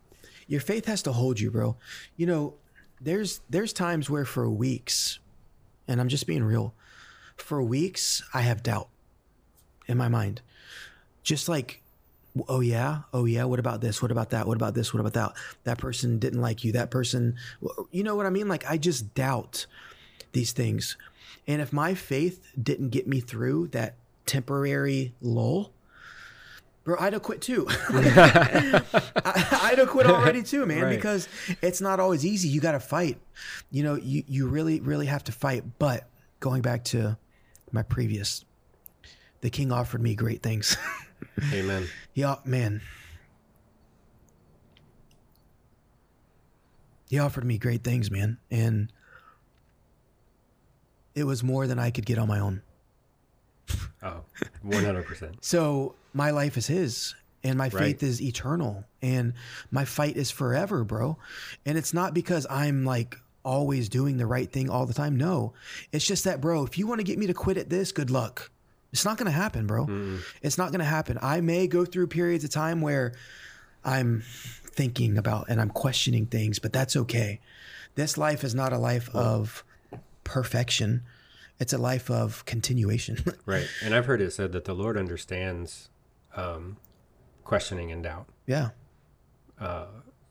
Your 0.49 0.61
faith 0.61 0.87
has 0.87 1.03
to 1.03 1.13
hold 1.13 1.39
you, 1.39 1.51
bro. 1.53 1.77
You 2.17 2.27
know, 2.27 2.55
there's 3.01 3.41
there's 3.49 3.73
times 3.73 4.11
where 4.11 4.25
for 4.25 4.51
weeks, 4.51 5.19
and 5.87 6.01
I'm 6.01 6.09
just 6.09 6.27
being 6.27 6.43
real, 6.43 6.75
for 7.37 7.63
weeks 7.63 8.23
I 8.35 8.41
have 8.43 8.63
doubt 8.63 8.89
in 9.87 9.97
my 9.97 10.09
mind. 10.09 10.43
Just 11.23 11.49
like, 11.49 11.82
oh 12.49 12.61
yeah, 12.61 13.01
oh 13.13 13.25
yeah, 13.25 13.45
what 13.45 13.59
about 13.59 13.81
this? 13.81 14.01
What 14.03 14.11
about 14.11 14.31
that? 14.31 14.47
What 14.47 14.57
about 14.57 14.75
this? 14.75 14.93
What 14.95 15.01
about 15.01 15.13
that? 15.15 15.33
That 15.65 15.79
person 15.79 16.19
didn't 16.19 16.41
like 16.41 16.65
you. 16.65 16.73
That 16.73 16.91
person, 16.91 17.37
you 17.91 18.03
know 18.03 18.17
what 18.17 18.27
I 18.27 18.31
mean? 18.31 18.49
Like 18.49 18.65
I 18.71 18.77
just 18.79 19.15
doubt 19.15 19.67
these 20.33 20.53
things. 20.53 20.97
And 21.47 21.61
if 21.61 21.73
my 21.73 21.95
faith 21.95 22.41
didn't 22.61 22.91
get 22.91 23.07
me 23.07 23.21
through 23.21 23.69
that 23.69 23.95
temporary 24.27 25.13
lull, 25.21 25.73
bro, 26.85 26.97
I'd 26.99 27.13
have 27.13 27.23
quit 27.23 27.43
too. 27.43 27.67
I, 28.49 28.83
I'd 29.63 29.79
have 29.79 29.89
quit 29.89 30.07
already 30.07 30.43
too, 30.53 30.65
man, 30.67 30.85
Right. 30.85 30.97
because 30.97 31.29
it's 31.61 31.81
not 31.81 32.01
always 32.01 32.25
easy. 32.25 32.49
You 32.49 32.61
got 32.61 32.73
to 32.73 32.81
fight. 32.81 33.19
You 33.71 33.83
know, 33.83 33.95
you, 33.97 34.23
you 34.27 34.47
really, 34.49 34.81
really 34.81 35.07
have 35.07 35.25
to 35.25 35.33
fight. 35.33 35.65
But 35.79 36.07
going 36.41 36.63
back 36.63 36.85
to 36.85 37.17
my 37.73 37.83
previous, 37.83 38.45
the 39.41 39.51
king 39.51 39.73
offered 39.73 40.01
me 40.01 40.15
great 40.15 40.43
things. 40.43 40.77
amen 41.53 41.89
off- 42.25 42.45
man, 42.47 42.81
he 47.09 47.19
offered 47.19 47.45
me 47.45 47.59
great 47.59 47.85
things, 47.85 48.11
man. 48.11 48.39
And 48.51 48.91
it 51.15 51.25
was 51.25 51.43
more 51.43 51.67
than 51.67 51.79
I 51.79 51.91
could 51.91 52.07
get 52.07 52.19
on 52.19 52.29
my 52.29 52.39
own. 52.39 52.63
oh 54.03 54.23
100% 54.67 55.35
So 55.41 55.95
my 56.15 56.31
life 56.31 56.57
is 56.57 56.67
his 56.67 57.15
and 57.45 57.57
my 57.59 57.65
Right. 57.65 57.73
faith 57.73 58.03
is 58.03 58.21
eternal 58.23 58.85
and 59.03 59.35
my 59.71 59.85
fight 59.85 60.17
is 60.17 60.31
forever, 60.31 60.85
bro. 60.85 61.19
And 61.67 61.77
it's 61.77 61.93
not 61.95 62.15
because 62.15 62.47
I'm 62.51 62.85
like 62.85 63.17
always 63.45 63.89
doing 63.89 64.17
the 64.17 64.27
right 64.27 64.51
thing 64.51 64.71
all 64.71 64.87
the 64.87 64.95
time. 64.95 65.17
No. 65.17 65.53
It's 65.93 66.07
just 66.07 66.25
that, 66.25 66.41
bro, 66.41 66.65
if 66.65 66.79
you 66.79 66.87
want 66.87 67.01
to 67.01 67.05
get 67.05 67.19
me 67.19 67.27
to 67.27 67.35
quit 67.35 67.57
at 67.57 67.69
this, 67.71 67.93
good 67.93 68.11
luck. 68.11 68.51
It's 68.93 69.05
not 69.05 69.17
going 69.17 69.27
to 69.27 69.33
happen, 69.33 69.67
bro. 69.67 70.19
It's 70.43 70.59
not 70.59 70.69
going 70.71 70.81
to 70.81 70.85
happen. 70.85 71.19
I 71.23 71.41
may 71.41 71.67
go 71.67 71.85
through 71.85 72.09
periods 72.09 72.45
of 72.45 72.51
time 72.51 72.81
where 72.83 73.13
I'm 73.85 74.23
thinking 74.27 75.17
about 75.19 75.47
and 75.49 75.61
I'm 75.61 75.71
questioning 75.71 76.27
things, 76.27 76.59
but 76.59 76.73
that's 76.73 76.95
okay. 76.97 77.41
This 77.95 78.17
life 78.19 78.45
is 78.45 78.55
not 78.55 78.73
a 78.73 78.79
life 78.79 79.09
of 79.15 79.65
perfection. 80.25 81.03
It's 81.59 81.73
a 81.73 81.79
life 81.79 82.11
of 82.11 82.45
continuation. 82.45 83.19
right 83.47 83.67
and 83.85 83.95
i've 83.95 84.07
heard 84.07 84.21
it 84.21 84.33
said 84.33 84.51
that 84.53 84.65
the 84.65 84.75
lord 84.75 84.97
understands 84.97 85.89
um, 86.35 86.77
questioning 87.45 87.93
and 87.93 88.03
doubt 88.03 88.27
yeah. 88.47 88.71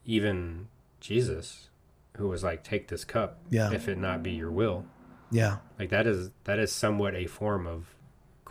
even 0.05 0.68
jesus 0.99 1.70
who 2.18 2.28
was 2.28 2.43
like 2.43 2.64
take 2.64 2.88
this 2.89 3.05
cup 3.05 3.39
Yeah. 3.49 3.72
if 3.72 3.88
it 3.88 3.97
not 3.97 4.22
be 4.24 4.32
your 4.32 4.51
will 4.51 4.86
Yeah. 5.32 5.57
like 5.80 5.89
that 5.89 6.05
is 6.07 6.32
that 6.43 6.59
is 6.59 6.72
somewhat 6.72 7.16
a 7.16 7.28
form 7.28 7.66
of 7.66 7.95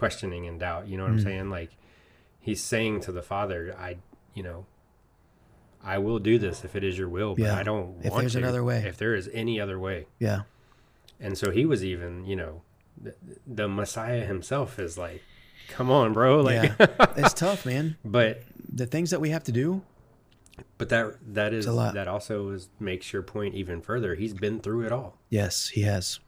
questioning 0.00 0.46
and 0.48 0.58
doubt 0.58 0.88
you 0.88 0.96
know 0.96 1.04
Mm. 1.04 1.08
what 1.08 1.12
i'm 1.18 1.20
saying 1.20 1.50
like 1.50 1.70
he's 2.40 2.62
saying 2.62 3.00
to 3.02 3.12
the 3.12 3.22
father 3.22 3.76
i 3.78 3.96
you 4.34 4.42
know 4.42 4.64
i 5.84 5.98
will 5.98 6.18
do 6.18 6.38
this 6.38 6.64
if 6.64 6.74
it 6.74 6.82
is 6.82 6.96
your 6.98 7.08
will 7.08 7.34
but 7.34 7.44
Yeah. 7.44 7.56
i 7.56 7.62
don't 7.62 7.96
If 8.02 8.12
there's 8.14 8.32
to 8.32 8.38
another 8.38 8.64
way. 8.64 8.78
if 8.86 8.96
there 8.96 9.14
is 9.14 9.28
any 9.32 9.60
other 9.60 9.78
way 9.78 10.06
Yeah. 10.18 10.40
and 11.20 11.36
so 11.36 11.50
he 11.50 11.64
was 11.66 11.84
even 11.84 12.24
you 12.24 12.36
know 12.36 12.62
the, 13.02 13.14
the 13.46 13.66
Messiah 13.68 14.24
himself 14.26 14.78
is 14.78 14.98
like, 14.98 15.22
come 15.68 15.90
on, 15.90 16.12
bro. 16.12 16.40
Like, 16.48 16.72
yeah, 16.78 16.86
it's 17.16 17.32
tough, 17.32 17.64
man. 17.64 17.96
but 18.04 18.42
The 18.70 18.84
things 18.84 19.08
that 19.10 19.20
we 19.22 19.30
have 19.30 19.42
to 19.44 19.52
do. 19.52 19.80
but 20.76 20.90
that 20.90 21.14
that 21.34 21.54
is 21.54 21.64
a 21.64 21.72
lot. 21.72 21.94
that 21.94 22.08
also 22.08 22.50
is 22.50 22.68
makes 22.78 23.10
your 23.14 23.22
point 23.22 23.54
even 23.54 23.80
further. 23.80 24.16
He's 24.16 24.34
been 24.34 24.60
through 24.60 24.82
it 24.84 24.92
all. 24.92 25.16
Yes, 25.30 25.68
he 25.68 25.80
has. 25.82 26.20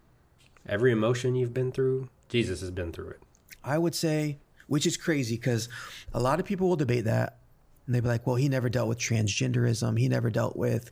Every 0.66 0.92
emotion 0.92 1.34
you've 1.34 1.52
been 1.52 1.72
through, 1.72 2.08
Jesus 2.30 2.60
has 2.62 2.70
been 2.70 2.90
through 2.90 3.08
it. 3.16 3.20
I 3.64 3.78
would 3.78 3.94
say, 3.94 4.38
which 4.66 4.86
is 4.86 4.96
crazy 4.96 5.36
because 5.36 5.68
a 6.12 6.20
lot 6.20 6.40
of 6.40 6.46
people 6.46 6.68
will 6.68 6.76
debate 6.76 7.04
that 7.04 7.38
and 7.86 7.94
they'd 7.94 8.00
be 8.00 8.08
like, 8.08 8.26
well, 8.26 8.36
he 8.36 8.48
never 8.48 8.68
dealt 8.68 8.88
with 8.88 8.98
transgenderism. 8.98 9.98
He 9.98 10.08
never 10.08 10.30
dealt 10.30 10.56
with 10.56 10.90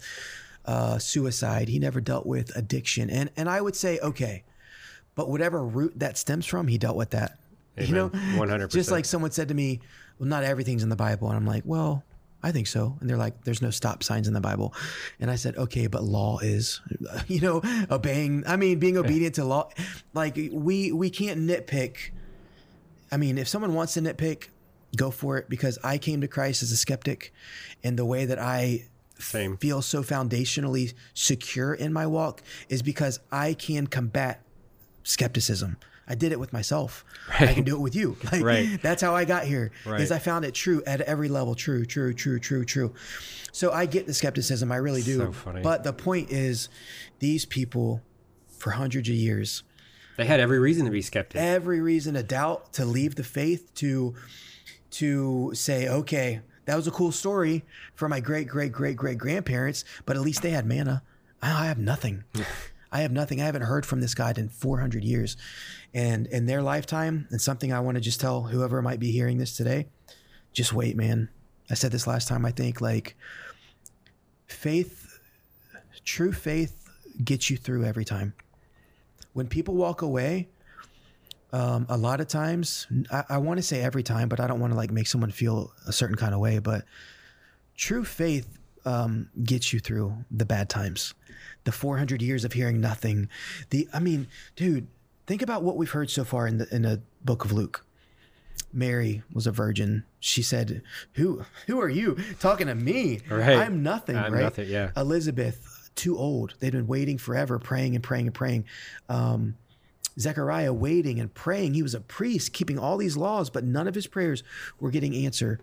uh, 0.66 0.98
suicide. 0.98 1.68
He 1.68 1.78
never 1.78 2.00
dealt 2.00 2.26
with 2.26 2.54
addiction. 2.56 3.10
And, 3.10 3.30
and 3.36 3.48
I 3.48 3.60
would 3.60 3.76
say, 3.76 3.98
okay, 4.00 4.42
but 5.14 5.28
whatever 5.28 5.64
root 5.64 5.98
that 5.98 6.18
stems 6.18 6.46
from, 6.46 6.68
he 6.68 6.78
dealt 6.78 6.96
with 6.96 7.10
that. 7.10 7.38
You 7.78 7.94
know, 7.94 8.10
100%. 8.10 8.70
just 8.70 8.90
like 8.90 9.04
someone 9.04 9.30
said 9.30 9.48
to 9.48 9.54
me, 9.54 9.80
well, 10.18 10.28
not 10.28 10.44
everything's 10.44 10.82
in 10.82 10.90
the 10.90 10.96
Bible. 10.96 11.28
And 11.28 11.36
I'm 11.36 11.46
like, 11.46 11.62
well, 11.64 12.04
I 12.42 12.52
think 12.52 12.66
so. 12.66 12.96
And 13.00 13.08
they're 13.08 13.16
like, 13.16 13.44
there's 13.44 13.62
no 13.62 13.70
stop 13.70 14.02
signs 14.02 14.28
in 14.28 14.34
the 14.34 14.40
Bible. 14.40 14.74
And 15.18 15.30
I 15.30 15.36
said, 15.36 15.56
okay, 15.56 15.86
but 15.86 16.02
law 16.02 16.38
is, 16.40 16.80
you 17.28 17.40
know, 17.40 17.62
obeying, 17.90 18.44
I 18.46 18.56
mean, 18.56 18.78
being 18.78 18.98
obedient 18.98 19.36
to 19.36 19.44
law. 19.44 19.70
Like 20.12 20.36
we, 20.52 20.92
we 20.92 21.08
can't 21.08 21.40
nitpick. 21.40 22.10
I 23.12 23.16
mean, 23.16 23.38
if 23.38 23.48
someone 23.48 23.74
wants 23.74 23.94
to 23.94 24.00
nitpick, 24.00 24.48
go 24.96 25.10
for 25.10 25.38
it 25.38 25.48
because 25.48 25.78
I 25.82 25.98
came 25.98 26.20
to 26.20 26.28
Christ 26.28 26.62
as 26.62 26.72
a 26.72 26.76
skeptic 26.76 27.32
and 27.82 27.98
the 27.98 28.04
way 28.04 28.24
that 28.24 28.38
I 28.38 28.86
Same. 29.18 29.56
feel 29.56 29.82
so 29.82 30.02
foundationally 30.02 30.94
secure 31.14 31.74
in 31.74 31.92
my 31.92 32.06
walk 32.06 32.42
is 32.68 32.82
because 32.82 33.20
I 33.30 33.54
can 33.54 33.86
combat 33.86 34.42
skepticism. 35.02 35.76
I 36.08 36.16
did 36.16 36.32
it 36.32 36.40
with 36.40 36.52
myself. 36.52 37.04
I 37.38 37.54
can 37.54 37.62
do 37.62 37.76
it 37.76 37.80
with 37.80 37.94
you. 37.94 38.16
Like, 38.32 38.42
Right. 38.42 38.82
That's 38.82 39.00
how 39.00 39.14
I 39.14 39.24
got 39.24 39.44
here. 39.44 39.70
Right. 39.86 40.00
Is 40.00 40.10
I 40.10 40.18
found 40.18 40.44
it 40.44 40.54
true 40.54 40.82
at 40.84 41.00
every 41.02 41.28
level. 41.28 41.54
True, 41.54 41.84
true, 41.86 42.12
true, 42.12 42.40
true, 42.40 42.64
true. 42.64 42.92
So 43.52 43.70
I 43.70 43.86
get 43.86 44.06
the 44.06 44.14
skepticism. 44.14 44.72
I 44.72 44.76
really 44.76 45.02
do. 45.02 45.32
So. 45.44 45.60
But 45.62 45.84
the 45.84 45.92
point 45.92 46.30
is, 46.32 46.68
these 47.20 47.44
people, 47.46 48.02
for 48.48 48.70
hundreds 48.70 49.08
of 49.08 49.14
years, 49.14 49.62
They 50.20 50.26
had 50.26 50.38
every 50.38 50.58
reason 50.58 50.84
to 50.84 50.90
be 50.90 51.00
skeptical. 51.00 51.42
every 51.42 51.80
reason 51.80 52.12
to 52.12 52.22
doubt, 52.22 52.74
to 52.74 52.84
leave 52.84 53.14
the 53.14 53.24
faith, 53.24 53.74
to 53.76 54.14
to 54.90 55.52
say, 55.54 55.88
okay, 55.88 56.40
that 56.66 56.76
was 56.76 56.86
a 56.86 56.90
cool 56.90 57.10
story 57.10 57.64
for 57.94 58.06
my 58.06 58.20
great 58.20 58.46
great 58.46 58.70
great 58.70 58.96
great 58.96 59.16
grandparents, 59.16 59.82
but 60.04 60.16
at 60.16 60.22
least 60.22 60.42
they 60.42 60.50
had 60.50 60.66
manna. 60.66 61.02
I 61.40 61.64
I 61.64 61.66
have 61.68 61.78
nothing. 61.78 62.24
I 62.92 63.00
have 63.00 63.12
nothing. 63.12 63.40
I 63.40 63.46
haven't 63.46 63.62
heard 63.62 63.86
from 63.86 64.02
this 64.02 64.14
God 64.14 64.36
in 64.36 64.50
400 64.50 65.04
years. 65.04 65.38
And 65.94 66.26
in 66.26 66.44
their 66.44 66.60
lifetime, 66.60 67.26
and 67.30 67.40
something 67.40 67.72
I 67.72 67.80
want 67.80 67.94
to 67.94 68.00
just 68.02 68.20
tell 68.20 68.42
whoever 68.42 68.82
might 68.82 69.00
be 69.00 69.12
hearing 69.12 69.38
this 69.38 69.56
today, 69.56 69.86
just 70.52 70.74
wait, 70.74 70.96
man. 70.96 71.30
I 71.70 71.74
said 71.74 71.92
this 71.92 72.06
last 72.06 72.28
time, 72.28 72.44
I 72.44 72.50
think, 72.50 72.82
like 72.82 73.16
faith, 74.48 75.18
true 76.04 76.32
faith 76.32 76.90
gets 77.24 77.48
you 77.48 77.56
through 77.56 77.86
every 77.86 78.04
time. 78.04 78.34
When 79.32 79.46
people 79.46 79.74
walk 79.74 80.02
away, 80.02 80.48
um, 81.52 81.86
a 81.88 81.96
lot 81.96 82.20
of 82.20 82.28
times, 82.28 82.86
I, 83.10 83.24
I 83.30 83.38
want 83.38 83.58
to 83.58 83.62
say 83.62 83.80
every 83.80 84.02
time, 84.02 84.28
but 84.28 84.40
I 84.40 84.46
don't 84.46 84.60
want 84.60 84.72
to 84.72 84.76
like 84.76 84.90
make 84.90 85.06
someone 85.06 85.30
feel 85.30 85.72
a 85.86 85.92
certain 85.92 86.16
kind 86.16 86.34
of 86.34 86.40
way. 86.40 86.58
But 86.58 86.84
true 87.76 88.04
faith 88.04 88.58
um, 88.84 89.30
gets 89.42 89.72
you 89.72 89.80
through 89.80 90.24
the 90.30 90.44
bad 90.44 90.68
times, 90.68 91.14
the 91.64 91.72
400 91.72 92.22
years 92.22 92.44
of 92.44 92.52
hearing 92.52 92.80
nothing. 92.80 93.28
The, 93.70 93.88
I 93.92 94.00
mean, 94.00 94.28
dude, 94.56 94.86
think 95.26 95.42
about 95.42 95.62
what 95.62 95.76
we've 95.76 95.90
heard 95.90 96.10
so 96.10 96.24
far 96.24 96.46
in 96.46 96.58
the 96.58 96.74
in 96.74 96.82
the 96.82 97.02
book 97.24 97.44
of 97.44 97.52
Luke. 97.52 97.84
Mary 98.72 99.22
was 99.32 99.48
a 99.48 99.50
virgin. 99.50 100.04
She 100.20 100.42
said, 100.42 100.82
"Who 101.14 101.44
who 101.66 101.80
are 101.80 101.88
you 101.88 102.16
talking 102.38 102.68
to 102.68 102.74
me? 102.74 103.20
Right. 103.28 103.58
I'm 103.58 103.82
nothing. 103.82 104.16
I'm 104.16 104.32
right? 104.32 104.42
nothing, 104.42 104.68
yeah. 104.68 104.90
Elizabeth, 104.96 105.69
too 105.94 106.16
old. 106.16 106.54
They'd 106.58 106.72
been 106.72 106.86
waiting 106.86 107.18
forever, 107.18 107.58
praying 107.58 107.94
and 107.94 108.02
praying 108.02 108.26
and 108.26 108.34
praying. 108.34 108.64
Um, 109.08 109.56
Zechariah 110.18 110.72
waiting 110.72 111.20
and 111.20 111.32
praying. 111.32 111.74
He 111.74 111.82
was 111.82 111.94
a 111.94 112.00
priest, 112.00 112.52
keeping 112.52 112.78
all 112.78 112.96
these 112.96 113.16
laws, 113.16 113.50
but 113.50 113.64
none 113.64 113.88
of 113.88 113.94
his 113.94 114.06
prayers 114.06 114.42
were 114.78 114.90
getting 114.90 115.14
answered. 115.14 115.62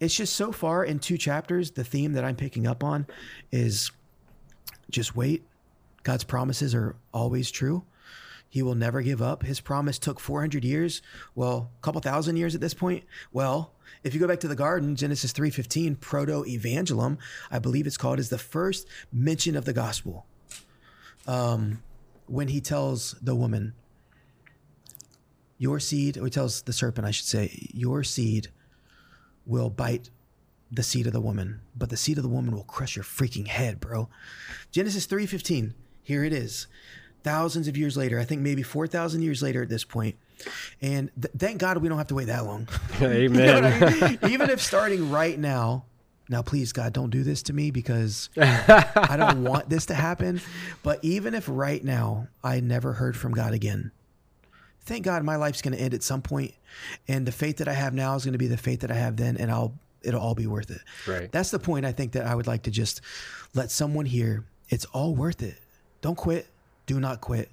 It's 0.00 0.14
just 0.14 0.34
so 0.34 0.52
far 0.52 0.84
in 0.84 0.98
two 0.98 1.16
chapters. 1.16 1.70
The 1.70 1.84
theme 1.84 2.12
that 2.12 2.24
I'm 2.24 2.36
picking 2.36 2.66
up 2.66 2.84
on 2.84 3.06
is 3.50 3.90
just 4.90 5.16
wait. 5.16 5.44
God's 6.02 6.24
promises 6.24 6.74
are 6.74 6.96
always 7.12 7.50
true. 7.50 7.84
He 8.48 8.62
will 8.62 8.74
never 8.74 9.02
give 9.02 9.20
up. 9.20 9.42
His 9.42 9.60
promise 9.60 9.98
took 9.98 10.20
400 10.20 10.64
years. 10.64 11.02
Well, 11.34 11.70
a 11.78 11.82
couple 11.82 12.00
thousand 12.00 12.36
years 12.36 12.54
at 12.54 12.60
this 12.60 12.74
point. 12.74 13.04
Well, 13.32 13.72
if 14.02 14.14
you 14.14 14.20
go 14.20 14.28
back 14.28 14.40
to 14.40 14.48
the 14.48 14.54
garden, 14.54 14.96
Genesis 14.96 15.32
3:15, 15.32 15.96
proto-evangelium, 15.96 17.18
I 17.50 17.58
believe 17.58 17.86
it's 17.86 17.96
called, 17.96 18.18
is 18.18 18.28
the 18.28 18.38
first 18.38 18.86
mention 19.12 19.56
of 19.56 19.64
the 19.64 19.72
gospel. 19.72 20.26
Um, 21.26 21.82
when 22.26 22.48
he 22.48 22.60
tells 22.60 23.12
the 23.20 23.34
woman, 23.34 23.74
your 25.58 25.80
seed, 25.80 26.16
or 26.16 26.24
he 26.24 26.30
tells 26.30 26.62
the 26.62 26.72
serpent, 26.72 27.06
I 27.06 27.10
should 27.10 27.26
say, 27.26 27.68
your 27.72 28.04
seed 28.04 28.48
will 29.44 29.70
bite 29.70 30.10
the 30.70 30.82
seed 30.82 31.06
of 31.06 31.12
the 31.12 31.20
woman, 31.20 31.60
but 31.76 31.90
the 31.90 31.96
seed 31.96 32.18
of 32.18 32.22
the 32.22 32.28
woman 32.28 32.54
will 32.54 32.64
crush 32.64 32.96
your 32.96 33.04
freaking 33.04 33.46
head, 33.46 33.80
bro. 33.80 34.08
Genesis 34.70 35.06
3:15. 35.06 35.74
Here 36.02 36.22
it 36.22 36.32
is. 36.32 36.68
Thousands 37.26 37.66
of 37.66 37.76
years 37.76 37.96
later, 37.96 38.20
I 38.20 38.24
think 38.24 38.40
maybe 38.40 38.62
4,000 38.62 39.20
years 39.20 39.42
later 39.42 39.60
at 39.60 39.68
this 39.68 39.82
point. 39.82 40.14
And 40.80 41.10
th- 41.20 41.34
thank 41.36 41.58
God 41.58 41.76
we 41.78 41.88
don't 41.88 41.98
have 41.98 42.06
to 42.06 42.14
wait 42.14 42.28
that 42.28 42.44
long. 42.44 42.68
You 43.00 43.08
know 43.08 43.14
Amen. 43.14 43.64
I 43.82 44.16
mean? 44.20 44.30
Even 44.30 44.48
if 44.48 44.62
starting 44.62 45.10
right 45.10 45.36
now, 45.36 45.86
now 46.28 46.42
please 46.42 46.72
God, 46.72 46.92
don't 46.92 47.10
do 47.10 47.24
this 47.24 47.42
to 47.42 47.52
me 47.52 47.72
because 47.72 48.30
I 48.36 49.16
don't 49.16 49.42
want 49.50 49.68
this 49.68 49.86
to 49.86 49.94
happen. 49.94 50.40
But 50.84 51.00
even 51.02 51.34
if 51.34 51.48
right 51.48 51.82
now 51.82 52.28
I 52.44 52.60
never 52.60 52.92
heard 52.92 53.16
from 53.16 53.32
God 53.32 53.52
again, 53.54 53.90
thank 54.82 55.04
God 55.04 55.24
my 55.24 55.34
life's 55.34 55.62
going 55.62 55.76
to 55.76 55.82
end 55.82 55.94
at 55.94 56.04
some 56.04 56.22
point, 56.22 56.54
and 57.08 57.26
the 57.26 57.32
faith 57.32 57.56
that 57.56 57.66
I 57.66 57.72
have 57.72 57.92
now 57.92 58.14
is 58.14 58.24
going 58.24 58.34
to 58.34 58.38
be 58.38 58.46
the 58.46 58.56
faith 58.56 58.82
that 58.82 58.92
I 58.92 58.94
have 58.94 59.16
then, 59.16 59.36
and 59.36 59.50
I'll 59.50 59.74
it'll 60.02 60.20
all 60.20 60.36
be 60.36 60.46
worth 60.46 60.70
it. 60.70 60.80
Right. 61.08 61.32
That's 61.32 61.50
the 61.50 61.58
point 61.58 61.86
I 61.86 61.90
think 61.90 62.12
that 62.12 62.24
I 62.24 62.36
would 62.36 62.46
like 62.46 62.62
to 62.62 62.70
just 62.70 63.00
let 63.52 63.72
someone 63.72 64.06
hear. 64.06 64.44
It's 64.68 64.84
all 64.86 65.16
worth 65.16 65.42
it. 65.42 65.58
Don't 66.02 66.16
quit. 66.16 66.46
Do 66.86 67.00
not 67.00 67.20
quit. 67.20 67.50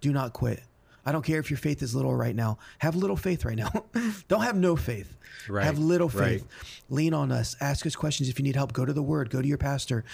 Do 0.00 0.12
not 0.12 0.32
quit. 0.32 0.62
I 1.04 1.10
don't 1.10 1.24
care 1.24 1.40
if 1.40 1.50
your 1.50 1.58
faith 1.58 1.82
is 1.82 1.94
little 1.96 2.14
right 2.14 2.34
now. 2.34 2.58
Have 2.78 2.94
little 2.94 3.16
faith 3.16 3.44
right 3.44 3.56
now. 3.56 3.70
don't 4.28 4.42
have 4.42 4.56
no 4.56 4.76
faith. 4.76 5.16
Right, 5.48 5.64
Have 5.64 5.78
little 5.78 6.08
right. 6.08 6.40
faith. 6.40 6.46
Lean 6.90 7.12
on 7.14 7.32
us. 7.32 7.56
Ask 7.60 7.86
us 7.86 7.96
questions 7.96 8.28
if 8.28 8.38
you 8.38 8.44
need 8.44 8.54
help. 8.54 8.72
Go 8.72 8.84
to 8.84 8.92
the 8.92 9.02
word. 9.02 9.28
Go 9.30 9.42
to 9.42 9.48
your 9.48 9.58
pastor. 9.58 10.04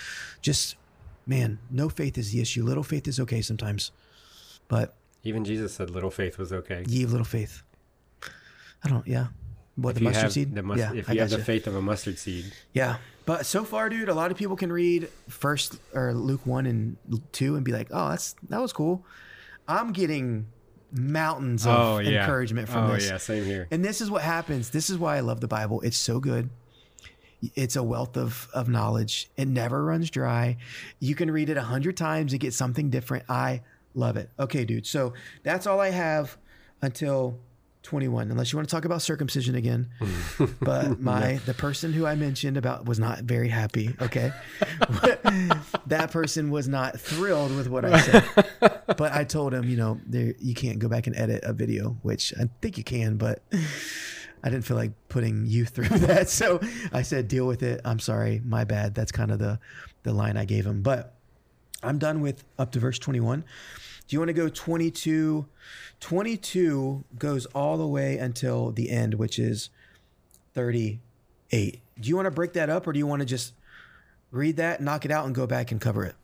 Just, 0.40 0.76
man, 1.26 1.58
no 1.70 1.90
faith 1.90 2.16
is 2.16 2.32
the 2.32 2.40
issue. 2.40 2.64
Little 2.64 2.82
faith 2.82 3.06
is 3.06 3.20
okay 3.20 3.42
sometimes. 3.42 3.90
But 4.68 4.94
Even 5.24 5.44
Jesus 5.44 5.74
said 5.74 5.90
little 5.90 6.10
faith 6.10 6.38
was 6.38 6.52
okay. 6.54 6.84
ye 6.88 7.04
little 7.04 7.26
faith. 7.26 7.62
I 8.82 8.88
don't, 8.88 9.06
yeah. 9.06 9.26
What, 9.76 9.90
If 9.90 9.96
the 9.96 10.04
mustard 10.04 10.32
seed? 10.32 10.54
the 10.54 10.62
mus- 10.62 10.78
yeah, 10.78 10.92
if 10.94 11.10
I 11.10 11.12
you 11.12 11.20
have 11.20 11.30
the 11.30 11.38
faith 11.38 11.66
of 11.66 11.74
a 11.76 11.82
mustard 11.82 12.18
seed, 12.18 12.52
Yeah. 12.72 12.96
But 13.28 13.44
so 13.44 13.62
far, 13.62 13.90
dude, 13.90 14.08
a 14.08 14.14
lot 14.14 14.30
of 14.30 14.38
people 14.38 14.56
can 14.56 14.72
read 14.72 15.10
first 15.28 15.78
or 15.92 16.14
Luke 16.14 16.46
one 16.46 16.64
and 16.64 16.96
two 17.30 17.56
and 17.56 17.64
be 17.64 17.72
like, 17.72 17.88
"Oh, 17.90 18.08
that's 18.08 18.34
that 18.48 18.58
was 18.58 18.72
cool." 18.72 19.04
I'm 19.68 19.92
getting 19.92 20.46
mountains 20.92 21.66
of 21.66 21.78
oh 21.78 21.98
yeah, 21.98 22.22
encouragement 22.22 22.70
from 22.70 22.86
this. 22.86 22.90
oh 22.90 22.94
this. 22.94 23.10
yeah, 23.10 23.16
same 23.18 23.44
here. 23.44 23.68
And 23.70 23.84
this 23.84 24.00
is 24.00 24.10
what 24.10 24.22
happens. 24.22 24.70
This 24.70 24.88
is 24.88 24.96
why 24.96 25.18
I 25.18 25.20
love 25.20 25.42
the 25.42 25.46
Bible. 25.46 25.82
It's 25.82 25.98
so 25.98 26.20
good. 26.20 26.48
It's 27.54 27.76
a 27.76 27.82
wealth 27.82 28.16
of, 28.16 28.48
of 28.54 28.70
knowledge. 28.70 29.28
It 29.36 29.46
never 29.46 29.84
runs 29.84 30.08
dry. 30.08 30.56
You 30.98 31.14
can 31.14 31.30
read 31.30 31.50
it 31.50 31.58
a 31.58 31.62
hundred 31.62 31.98
times 31.98 32.32
and 32.32 32.40
get 32.40 32.54
something 32.54 32.88
different. 32.88 33.26
I 33.28 33.60
love 33.94 34.16
it. 34.16 34.30
Okay, 34.40 34.64
dude. 34.64 34.86
So 34.86 35.12
that's 35.42 35.66
all 35.66 35.80
I 35.80 35.90
have 35.90 36.38
until 36.80 37.38
21, 37.82 38.30
unless 38.30 38.52
you 38.52 38.58
want 38.58 38.68
to 38.68 38.74
talk 38.74 38.84
about 38.84 39.02
circumcision 39.02 39.54
again. 39.54 39.88
But 40.60 41.00
my 41.00 41.40
the 41.46 41.54
person 41.54 41.92
who 41.92 42.04
I 42.06 42.14
mentioned 42.14 42.56
about 42.56 42.86
was 42.86 42.98
not 42.98 43.20
very 43.20 43.48
happy. 43.48 43.94
Okay. 44.00 44.32
that 45.86 46.10
person 46.10 46.50
was 46.50 46.68
not 46.68 47.00
thrilled 47.00 47.54
with 47.56 47.68
what 47.68 47.84
I 47.84 48.00
said 48.00 48.24
but 48.96 49.12
I 49.12 49.24
told 49.24 49.54
him, 49.54 49.68
you 49.68 49.76
know, 49.76 50.00
there 50.06 50.34
you 50.38 50.54
can't 50.54 50.78
go 50.78 50.88
back 50.88 51.06
and 51.06 51.16
edit 51.16 51.42
a 51.44 51.52
video, 51.52 51.96
which 52.02 52.34
I 52.38 52.48
think 52.60 52.78
you 52.78 52.84
can, 52.84 53.16
but 53.16 53.42
I 54.42 54.50
didn't 54.50 54.64
feel 54.64 54.76
like 54.76 54.92
putting 55.08 55.46
you 55.46 55.64
through 55.64 55.88
that. 55.98 56.28
So 56.28 56.60
I 56.92 57.02
said, 57.02 57.28
deal 57.28 57.46
with 57.46 57.62
it. 57.62 57.80
I'm 57.84 57.98
sorry, 57.98 58.40
my 58.44 58.64
bad. 58.64 58.94
That's 58.94 59.12
kind 59.12 59.30
of 59.30 59.38
the 59.38 59.58
the 60.02 60.12
line 60.12 60.36
I 60.36 60.44
gave 60.44 60.66
him. 60.66 60.82
But 60.82 61.14
I'm 61.82 61.98
done 61.98 62.20
with 62.20 62.44
up 62.58 62.72
to 62.72 62.80
verse 62.80 62.98
21. 62.98 63.44
Do 64.08 64.16
you 64.16 64.20
want 64.20 64.28
to 64.28 64.34
go 64.34 64.48
22? 64.48 65.46
22 66.00 67.04
goes 67.18 67.46
all 67.46 67.76
the 67.76 67.86
way 67.86 68.16
until 68.16 68.72
the 68.72 68.90
end, 68.90 69.14
which 69.14 69.38
is 69.38 69.68
38. 70.54 71.80
Do 72.00 72.08
you 72.08 72.16
want 72.16 72.26
to 72.26 72.30
break 72.30 72.54
that 72.54 72.70
up 72.70 72.86
or 72.86 72.92
do 72.92 72.98
you 72.98 73.06
want 73.06 73.20
to 73.20 73.26
just 73.26 73.52
read 74.30 74.56
that, 74.56 74.80
knock 74.80 75.04
it 75.04 75.10
out, 75.10 75.26
and 75.26 75.34
go 75.34 75.46
back 75.46 75.72
and 75.72 75.80
cover 75.80 76.04
it? 76.04 76.14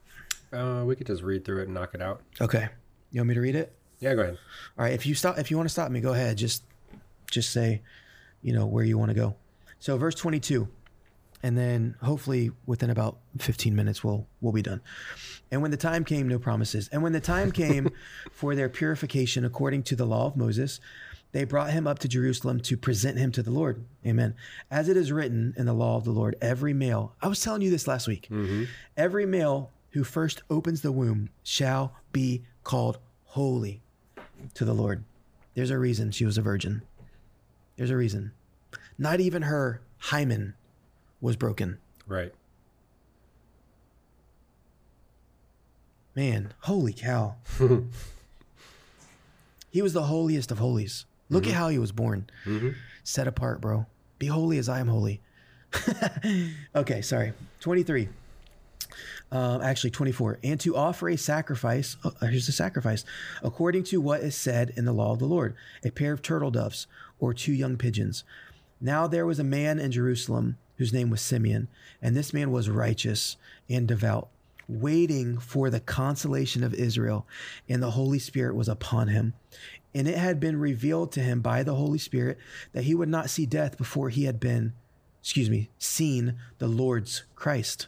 Uh, 0.53 0.85
we 0.87 0.97
could 0.97 1.07
just 1.07 1.23
read 1.23 1.45
through 1.45 1.61
it 1.61 1.65
and 1.65 1.75
knock 1.75 1.95
it 1.95 2.01
out. 2.01 2.23
Okay. 2.41 2.69
You 3.11 3.21
want 3.21 3.29
me 3.29 3.35
to 3.35 3.41
read 3.41 3.55
it? 3.55 3.73
Yeah, 4.01 4.15
go 4.15 4.23
ahead. 4.23 4.39
All 4.79 4.85
right, 4.85 4.93
if 4.95 5.07
you 5.07 5.15
stop, 5.15 5.39
if 5.39 5.51
you 5.51 5.57
want 5.57 5.69
to 5.69 5.73
stop 5.73 5.91
me, 5.91 6.01
go 6.01 6.13
ahead. 6.13 6.37
Just, 6.37 6.63
just 7.31 7.53
say, 7.53 7.83
you 8.43 8.53
know, 8.53 8.67
where 8.67 8.85
you 8.85 8.99
want 8.99 9.11
to 9.11 9.15
go. 9.15 9.35
So, 9.79 9.97
verse 9.97 10.15
twenty-two, 10.15 10.69
and 11.45 11.59
then 11.59 11.95
hopefully 12.03 12.53
within 12.65 12.89
about 12.89 13.19
fifteen 13.39 13.77
minutes, 13.77 14.03
we'll 14.03 14.27
we'll 14.41 14.55
be 14.55 14.63
done. 14.63 14.81
And 15.51 15.61
when 15.61 15.71
the 15.71 15.77
time 15.77 16.03
came, 16.03 16.27
no 16.27 16.39
promises. 16.39 16.89
And 16.91 17.03
when 17.03 17.13
the 17.13 17.21
time 17.21 17.53
came 17.65 17.91
for 18.33 18.55
their 18.55 18.71
purification 18.71 19.45
according 19.45 19.83
to 19.85 19.95
the 19.95 20.07
law 20.07 20.27
of 20.27 20.39
Moses, 20.39 20.81
they 21.33 21.45
brought 21.45 21.71
him 21.71 21.87
up 21.87 21.99
to 21.99 22.09
Jerusalem 22.09 22.61
to 22.61 22.79
present 22.79 23.19
him 23.19 23.31
to 23.33 23.43
the 23.43 23.51
Lord. 23.51 23.85
Amen. 24.07 24.35
As 24.71 24.89
it 24.89 24.97
is 24.97 25.13
written 25.13 25.53
in 25.59 25.67
the 25.67 25.75
law 25.75 25.99
of 25.99 26.05
the 26.05 26.13
Lord, 26.13 26.35
every 26.41 26.73
male. 26.73 27.15
I 27.21 27.29
was 27.29 27.43
telling 27.43 27.61
you 27.61 27.71
this 27.71 27.87
last 27.87 28.09
week. 28.09 28.27
Mm-hmm. 28.31 28.65
Every 28.97 29.27
male 29.27 29.71
who 29.91 30.03
first 30.03 30.43
opens 30.49 30.81
the 30.81 30.93
womb 30.93 31.29
shall 31.43 31.93
be 32.11 32.43
called 32.63 32.99
holy 33.25 33.83
to 34.55 34.65
the 34.65 34.73
Lord. 34.73 35.05
There's 35.55 35.71
a 35.71 35.79
reason 35.79 36.11
she 36.11 36.25
was 36.25 36.39
a 36.39 36.43
virgin. 36.43 36.81
There's 37.77 37.91
a 37.91 37.97
reason. 37.99 38.33
Not 38.97 39.21
even 39.21 39.43
her 39.43 39.83
hymen 39.99 40.55
was 41.25 41.37
broken. 41.37 41.79
Right. 42.07 42.33
Man, 46.15 46.53
holy 46.61 46.93
cow. 46.93 47.37
he 49.71 49.81
was 49.81 49.95
the 49.95 50.03
holiest 50.03 50.53
of 50.53 50.59
holies. 50.59 51.07
Look 51.31 51.45
at 51.45 51.49
mm-hmm. 51.49 51.59
how 51.59 51.69
he 51.71 51.79
was 51.79 51.93
born. 51.93 52.29
Mm-hmm. 52.45 52.71
Set 53.03 53.27
apart, 53.27 53.63
bro. 53.63 53.87
Be 54.19 54.27
holy 54.27 54.59
as 54.59 54.69
I 54.69 54.81
am 54.81 54.89
holy. 54.89 55.23
okay, 56.77 57.01
sorry. 57.01 57.33
23. 57.61 58.11
Um, 59.33 59.63
actually, 59.63 59.91
24. 59.91 60.41
And 60.45 60.61
to 60.61 60.77
offer 60.77 61.09
a 61.09 61.17
sacrifice, 61.17 61.97
oh, 62.05 62.13
uh, 62.21 62.27
here's 62.27 62.47
the 62.47 62.53
sacrifice, 62.53 63.03
according 63.43 63.85
to 63.85 64.01
what 64.01 64.21
is 64.21 64.37
said 64.37 64.75
in 64.77 64.85
the 64.85 64.93
law 64.93 65.13
of 65.13 65.21
the 65.21 65.25
Lord 65.25 65.57
a 65.83 65.91
pair 65.91 66.13
of 66.13 66.21
turtle 66.21 66.51
doves 66.51 66.87
or 67.19 67.33
two 67.33 67.53
young 67.53 67.79
pigeons. 67.79 68.25
Now 68.79 69.07
there 69.07 69.25
was 69.25 69.39
a 69.39 69.45
man 69.45 69.79
in 69.79 69.91
Jerusalem 69.91 70.59
whose 70.77 70.93
name 70.93 71.11
was 71.11 71.21
Simeon, 71.21 71.69
and 72.03 72.17
this 72.17 72.33
man 72.33 72.51
was 72.51 72.69
righteous 72.69 73.37
and 73.69 73.87
devout, 73.89 74.29
waiting 74.69 75.39
for 75.39 75.71
the 75.71 75.81
consolation 75.81 76.65
of 76.65 76.75
Israel, 76.75 77.27
and 77.69 77.83
the 77.83 77.93
Holy 77.93 78.19
Spirit 78.19 78.55
was 78.55 78.69
upon 78.69 79.09
him. 79.09 79.35
And 79.95 80.09
it 80.09 80.19
had 80.19 80.41
been 80.41 80.59
revealed 80.59 81.13
to 81.13 81.21
him 81.21 81.41
by 81.41 81.63
the 81.63 81.77
Holy 81.77 81.99
Spirit 81.99 82.39
that 82.73 82.85
he 82.85 82.95
would 82.95 83.09
not 83.09 83.31
see 83.31 83.47
death 83.47 83.79
before 83.79 84.09
he 84.09 84.25
had 84.25 84.41
been, 84.41 84.73
excuse 85.21 85.49
me, 85.49 85.71
seen 85.79 86.37
the 86.59 86.67
Lord's 86.67 87.23
Christ. 87.37 87.87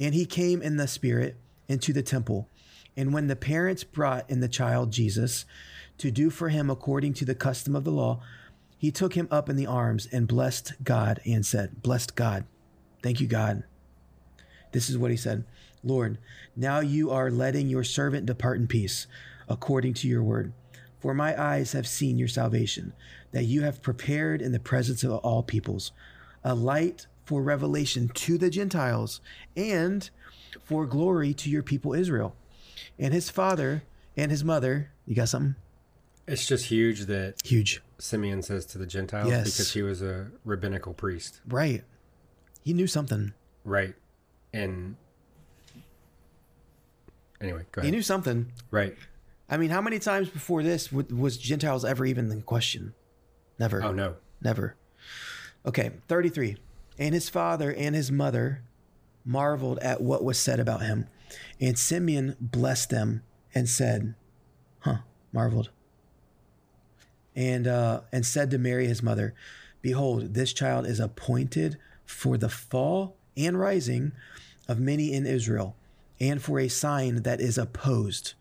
And 0.00 0.14
he 0.14 0.24
came 0.24 0.62
in 0.62 0.76
the 0.76 0.88
Spirit 0.88 1.36
into 1.68 1.92
the 1.92 2.02
temple. 2.02 2.48
And 2.96 3.12
when 3.12 3.26
the 3.26 3.36
parents 3.36 3.84
brought 3.84 4.28
in 4.30 4.40
the 4.40 4.48
child 4.48 4.92
Jesus 4.92 5.44
to 5.98 6.10
do 6.10 6.30
for 6.30 6.48
him 6.48 6.70
according 6.70 7.12
to 7.14 7.24
the 7.24 7.34
custom 7.34 7.76
of 7.76 7.84
the 7.84 7.90
law, 7.90 8.22
he 8.78 8.90
took 8.90 9.14
him 9.14 9.28
up 9.30 9.48
in 9.48 9.56
the 9.56 9.66
arms 9.66 10.06
and 10.12 10.28
blessed 10.28 10.74
God 10.82 11.20
and 11.24 11.44
said, 11.44 11.82
Blessed 11.82 12.14
God. 12.14 12.44
Thank 13.02 13.20
you, 13.20 13.26
God. 13.26 13.64
This 14.72 14.90
is 14.90 14.98
what 14.98 15.10
he 15.10 15.16
said 15.16 15.44
Lord, 15.82 16.18
now 16.56 16.80
you 16.80 17.10
are 17.10 17.30
letting 17.30 17.68
your 17.68 17.84
servant 17.84 18.26
depart 18.26 18.58
in 18.58 18.66
peace, 18.66 19.06
according 19.48 19.94
to 19.94 20.08
your 20.08 20.22
word. 20.22 20.52
For 20.98 21.14
my 21.14 21.40
eyes 21.40 21.72
have 21.72 21.86
seen 21.86 22.18
your 22.18 22.28
salvation, 22.28 22.92
that 23.30 23.44
you 23.44 23.62
have 23.62 23.82
prepared 23.82 24.42
in 24.42 24.52
the 24.52 24.58
presence 24.58 25.04
of 25.04 25.12
all 25.12 25.42
peoples, 25.42 25.92
a 26.42 26.54
light 26.54 27.06
for 27.24 27.42
revelation 27.42 28.08
to 28.08 28.38
the 28.38 28.50
Gentiles 28.50 29.20
and 29.56 30.10
for 30.64 30.86
glory 30.86 31.32
to 31.34 31.50
your 31.50 31.62
people 31.62 31.94
Israel. 31.94 32.34
And 32.98 33.14
his 33.14 33.30
father 33.30 33.84
and 34.16 34.30
his 34.30 34.42
mother, 34.42 34.90
you 35.04 35.14
got 35.14 35.28
something? 35.28 35.56
It's 36.28 36.46
just 36.46 36.66
huge 36.66 37.02
that 37.06 37.34
Huge. 37.44 37.82
Simeon 37.98 38.42
says 38.42 38.66
to 38.66 38.78
the 38.78 38.86
Gentiles 38.86 39.28
Yes. 39.30 39.44
because 39.44 39.72
he 39.72 39.82
was 39.82 40.02
a 40.02 40.30
rabbinical 40.44 40.92
priest. 40.92 41.40
Right. 41.46 41.84
He 42.62 42.72
knew 42.72 42.86
something. 42.86 43.32
Right. 43.64 43.94
And 44.52 44.96
anyway, 47.40 47.64
go 47.72 47.80
ahead. 47.80 47.86
He 47.86 47.90
knew 47.96 48.02
something. 48.02 48.52
right. 48.70 48.96
I 49.48 49.56
mean, 49.58 49.70
how 49.70 49.80
many 49.80 50.00
times 50.00 50.28
before 50.28 50.64
this 50.64 50.90
was 50.90 51.36
Gentiles 51.38 51.84
ever 51.84 52.04
even 52.04 52.32
in 52.32 52.42
question? 52.42 52.94
Never. 53.60 53.80
Oh 53.82 53.92
no. 53.92 54.16
Never. 54.42 54.74
Okay, 55.64 55.92
33. 56.08 56.56
And 56.98 57.14
his 57.14 57.28
father 57.28 57.72
and 57.72 57.94
his 57.94 58.10
mother 58.10 58.62
marveled 59.24 59.78
at 59.78 60.00
what 60.00 60.24
was 60.24 60.36
said 60.38 60.58
about 60.58 60.82
him. 60.82 61.06
And 61.60 61.78
Simeon 61.78 62.36
blessed 62.40 62.90
them 62.90 63.22
and 63.54 63.68
said, 63.68 64.14
Huh, 64.80 64.98
marveled. 65.32 65.70
And 67.36 67.66
uh, 67.66 68.00
and 68.10 68.24
said 68.24 68.50
to 68.50 68.58
Mary 68.58 68.86
his 68.86 69.02
mother, 69.02 69.34
Behold, 69.82 70.34
this 70.34 70.52
child 70.52 70.86
is 70.86 70.98
appointed 70.98 71.76
for 72.04 72.36
the 72.36 72.48
fall 72.48 73.14
and 73.36 73.60
rising 73.60 74.12
of 74.66 74.80
many 74.80 75.12
in 75.12 75.26
Israel, 75.26 75.76
and 76.18 76.42
for 76.42 76.58
a 76.58 76.68
sign 76.68 77.22
that 77.22 77.40
is 77.40 77.58
opposed. 77.58 78.32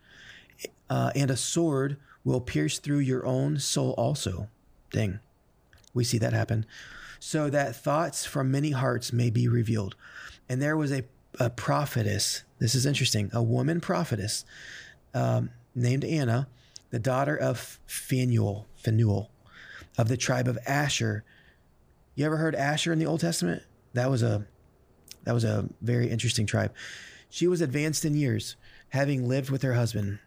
Uh, 0.90 1.12
and 1.14 1.30
a 1.30 1.38
sword 1.38 1.98
will 2.24 2.42
pierce 2.42 2.80
through 2.80 3.00
your 3.00 3.26
own 3.26 3.60
soul 3.60 3.92
also. 3.98 4.48
Dang. 4.92 5.20
We 5.94 6.04
see 6.04 6.18
that 6.18 6.34
happen. 6.34 6.66
So 7.20 7.50
that 7.50 7.76
thoughts 7.76 8.26
from 8.26 8.52
many 8.52 8.72
hearts 8.72 9.14
may 9.14 9.30
be 9.30 9.48
revealed. 9.48 9.96
And 10.48 10.62
there 10.62 10.78
was 10.78 10.92
a, 10.92 11.04
a 11.40 11.50
prophetess. 11.50 12.44
This 12.60 12.76
is 12.76 12.86
interesting. 12.86 13.30
A 13.34 13.42
woman 13.42 13.82
prophetess 13.82 14.46
um, 15.14 15.50
named 15.74 16.04
Anna, 16.04 16.48
the 16.92 17.00
daughter 17.00 17.36
of 17.36 17.80
Phanuel, 17.88 18.68
Phanuel, 18.86 19.32
of 19.98 20.08
the 20.08 20.18
tribe 20.18 20.48
of 20.48 20.58
Asher. 20.66 21.24
You 22.14 22.26
ever 22.26 22.38
heard 22.38 22.56
Asher 22.56 22.94
in 22.94 23.00
the 23.00 23.06
Old 23.06 23.20
Testament? 23.20 23.64
That 23.94 24.10
was 24.10 24.24
a 24.24 24.46
that 25.24 25.34
was 25.34 25.44
a 25.44 25.68
very 25.82 26.10
interesting 26.10 26.46
tribe. 26.46 26.72
She 27.30 27.48
was 27.48 27.60
advanced 27.60 28.06
in 28.06 28.16
years, 28.16 28.56
having 28.90 29.28
lived 29.28 29.50
with 29.50 29.64
her 29.64 29.74
husband 29.74 30.20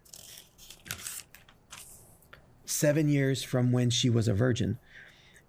seven 2.67 3.09
years 3.09 3.43
from 3.43 3.73
when 3.73 3.91
she 3.91 4.11
was 4.11 4.29
a 4.29 4.35
virgin, 4.35 4.79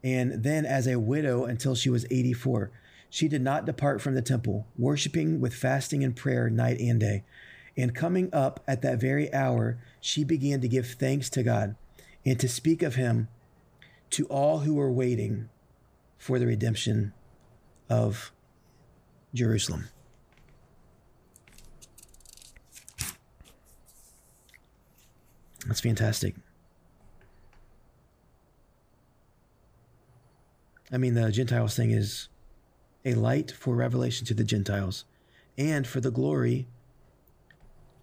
and 0.03 0.43
then 0.43 0.65
as 0.65 0.87
a 0.87 0.99
widow 0.99 1.45
until 1.45 1.75
she 1.75 1.89
was 1.89 2.05
84. 2.09 2.71
She 3.09 3.27
did 3.27 3.41
not 3.41 3.65
depart 3.65 4.01
from 4.01 4.13
the 4.13 4.21
temple, 4.21 4.67
worshiping 4.77 5.41
with 5.41 5.53
fasting 5.55 6.03
and 6.03 6.15
prayer 6.15 6.49
night 6.49 6.79
and 6.79 6.99
day. 6.99 7.23
And 7.75 7.95
coming 7.95 8.29
up 8.31 8.63
at 8.67 8.81
that 8.83 8.99
very 8.99 9.33
hour, 9.33 9.79
she 9.99 10.23
began 10.23 10.61
to 10.61 10.67
give 10.67 10.87
thanks 10.87 11.29
to 11.31 11.43
God 11.43 11.75
and 12.29 12.39
to 12.39 12.47
speak 12.47 12.83
of 12.83 12.93
him 12.93 13.27
to 14.11 14.25
all 14.27 14.59
who 14.59 14.79
are 14.79 14.91
waiting 14.91 15.49
for 16.19 16.37
the 16.37 16.45
redemption 16.45 17.11
of 17.89 18.31
Jerusalem. 19.33 19.89
That's 25.65 25.81
fantastic. 25.81 26.35
I 30.91 30.97
mean, 30.97 31.15
the 31.15 31.31
Gentiles 31.31 31.75
thing 31.75 31.89
is 31.89 32.29
a 33.05 33.15
light 33.15 33.49
for 33.49 33.75
revelation 33.75 34.27
to 34.27 34.35
the 34.35 34.43
Gentiles 34.43 35.05
and 35.57 35.87
for 35.87 35.99
the 35.99 36.11
glory 36.11 36.67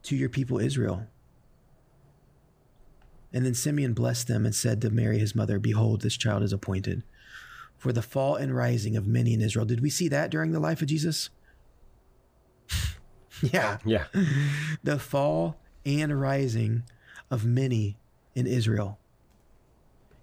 to 0.03 0.17
your 0.17 0.29
people 0.29 0.59
Israel. 0.59 1.07
And 3.33 3.45
then 3.45 3.55
Simeon 3.55 3.93
blessed 3.93 4.29
them 4.29 4.47
and 4.47 4.55
said 4.55 4.81
to 4.81 4.91
Mary, 4.91 5.19
his 5.19 5.35
mother, 5.35 5.59
Behold, 5.59 6.01
this 6.01 6.17
child 6.17 6.43
is 6.43 6.53
appointed 6.53 7.03
for 7.77 7.93
the 7.93 8.03
fall 8.03 8.37
and 8.37 8.57
rising 8.57 8.97
of 8.97 9.07
many 9.07 9.35
in 9.35 9.41
Israel. 9.41 9.67
Did 9.67 9.81
we 9.81 9.91
see 9.91 10.09
that 10.09 10.31
during 10.31 10.53
the 10.53 10.61
life 10.61 10.81
of 10.81 10.89
Jesus? 10.89 11.31
yeah. 13.43 13.79
Yeah. 13.85 14.05
The 14.83 14.99
fall 14.99 15.57
and 15.85 16.21
rising 16.21 16.85
of 17.31 17.45
many 17.45 17.97
in 18.35 18.47
Israel, 18.47 18.99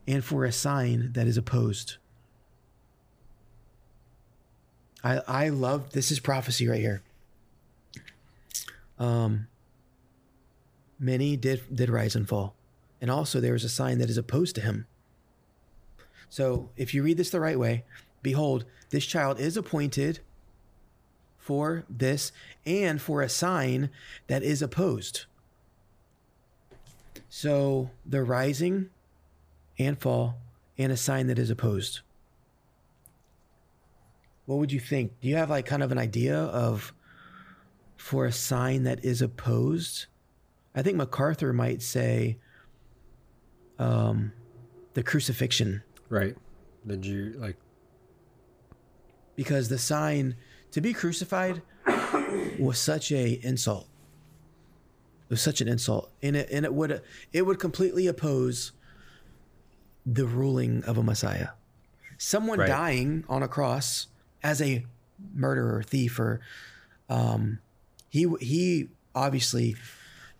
and 0.08 0.24
for 0.24 0.46
a 0.46 0.52
sign 0.52 1.12
that 1.14 1.28
is 1.28 1.38
opposed. 1.38 1.98
I 5.04 5.22
I 5.28 5.50
love 5.50 5.92
this 5.92 6.12
is 6.12 6.20
prophecy 6.20 6.68
right 6.68 6.80
here. 6.80 7.02
Um 9.00 9.48
many 11.00 11.36
did 11.36 11.76
did 11.76 11.90
rise 11.90 12.16
and 12.16 12.28
fall. 12.28 12.56
And 13.04 13.12
also 13.12 13.42
there 13.42 13.54
is 13.54 13.66
a 13.66 13.70
sign 13.70 13.98
that 13.98 14.10
is 14.10 14.18
opposed 14.18 14.56
to 14.56 14.62
him. 14.62 14.88
So 16.30 16.70
if 16.78 16.94
you 16.94 17.04
read 17.04 17.18
this 17.18 17.32
the 17.32 17.42
right 17.42 17.60
way, 17.60 17.84
behold, 18.22 18.64
this 18.92 19.06
child 19.06 19.42
is 19.42 19.58
appointed 19.58 20.22
for 21.38 21.84
this 21.90 22.32
and 22.66 23.02
for 23.02 23.22
a 23.22 23.28
sign 23.28 23.90
that 24.28 24.42
is 24.42 24.62
opposed. 24.62 25.26
So 27.28 27.90
the 28.06 28.24
rising 28.24 28.90
and 29.78 30.00
fall 30.00 30.38
and 30.78 30.90
a 30.90 30.96
sign 30.96 31.28
that 31.28 31.38
is 31.38 31.50
opposed. 31.50 32.00
What 34.46 34.60
would 34.60 34.72
you 34.72 34.80
think? 34.80 35.20
Do 35.20 35.28
you 35.28 35.36
have 35.36 35.50
like 35.50 35.66
kind 35.66 35.84
of 35.84 35.92
an 35.92 35.98
idea 35.98 36.38
of 36.38 36.94
for 37.98 38.26
a 38.26 38.32
sign 38.32 38.84
that 38.84 39.04
is 39.04 39.22
opposed? 39.22 40.06
I 40.74 40.82
think 40.82 40.96
MacArthur 40.96 41.52
might 41.52 41.82
say 41.82 42.38
um, 43.84 44.32
the 44.94 45.04
crucifixion 45.04 45.84
Right. 46.10 46.36
The 46.86 46.98
Jew, 46.98 47.34
like, 47.38 47.56
because 49.36 49.70
the 49.70 49.78
sign 49.80 50.36
to 50.72 50.82
be 50.82 50.94
crucified 50.94 51.62
was 52.60 52.78
such 52.78 53.12
a 53.12 53.40
insult. 53.44 53.88
It 55.24 55.30
was 55.30 55.42
such 55.42 55.62
an 55.62 55.68
insult, 55.68 56.12
and 56.22 56.36
it 56.36 56.50
and 56.52 56.66
it 56.66 56.74
would 56.74 57.02
it 57.32 57.44
would 57.44 57.58
completely 57.60 58.06
oppose 58.08 58.74
the 60.06 60.26
ruling 60.26 60.84
of 60.84 60.98
a 60.98 61.04
Messiah. 61.04 61.50
Someone 62.18 62.60
Right. 62.60 62.68
dying 62.68 63.24
on 63.28 63.42
a 63.42 63.48
cross 63.48 64.08
as 64.44 64.62
a 64.62 64.86
murderer, 65.34 65.82
thief, 65.84 66.20
or 66.20 66.42
um, 67.10 67.60
he 68.10 68.28
he 68.40 68.90
obviously 69.16 69.76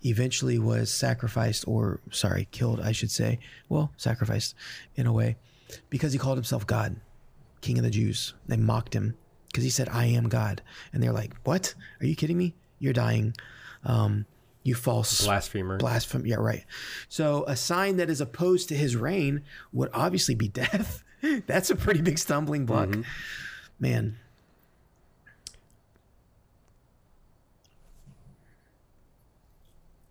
eventually 0.04 0.60
was 0.60 0.92
sacrificed 0.92 1.66
or 1.68 2.00
sorry 2.12 2.48
killed 2.52 2.80
i 2.82 2.92
should 2.92 3.12
say. 3.12 3.40
Well 3.70 3.92
sacrificed 3.98 4.56
in 4.96 5.08
a 5.08 5.14
way 5.14 5.38
because 5.90 6.14
he 6.14 6.20
called 6.20 6.38
himself 6.38 6.68
god 6.68 6.96
king 7.62 7.78
of 7.78 7.84
the 7.84 7.90
jews. 7.90 8.34
They 8.48 8.58
mocked 8.58 8.94
him 8.94 9.16
because 9.48 9.64
he 9.64 9.70
said 9.70 9.90
i 9.90 10.06
am 10.06 10.30
god. 10.30 10.62
And 10.92 11.02
they're 11.02 11.14
like 11.14 11.34
what? 11.44 11.74
Are 12.02 12.06
you 12.06 12.16
kidding 12.16 12.38
me? 12.38 12.56
You're 12.80 12.94
dying. 12.94 13.34
Um, 13.86 14.26
you 14.64 14.76
false 14.76 15.26
blasphemer. 15.26 15.78
blasphemy 15.78 16.30
yeah 16.30 16.38
right. 16.38 16.66
So 17.10 17.44
a 17.48 17.56
sign 17.56 17.98
that 17.98 18.10
is 18.10 18.22
opposed 18.22 18.70
to 18.70 18.76
his 18.76 18.96
reign 18.96 19.44
would 19.74 19.90
obviously 19.94 20.36
be 20.36 20.48
death. 20.64 21.04
That's 21.48 21.70
a 21.70 21.76
pretty 21.76 22.02
big 22.02 22.18
stumbling 22.18 22.66
block. 22.66 22.90
Man 23.80 24.18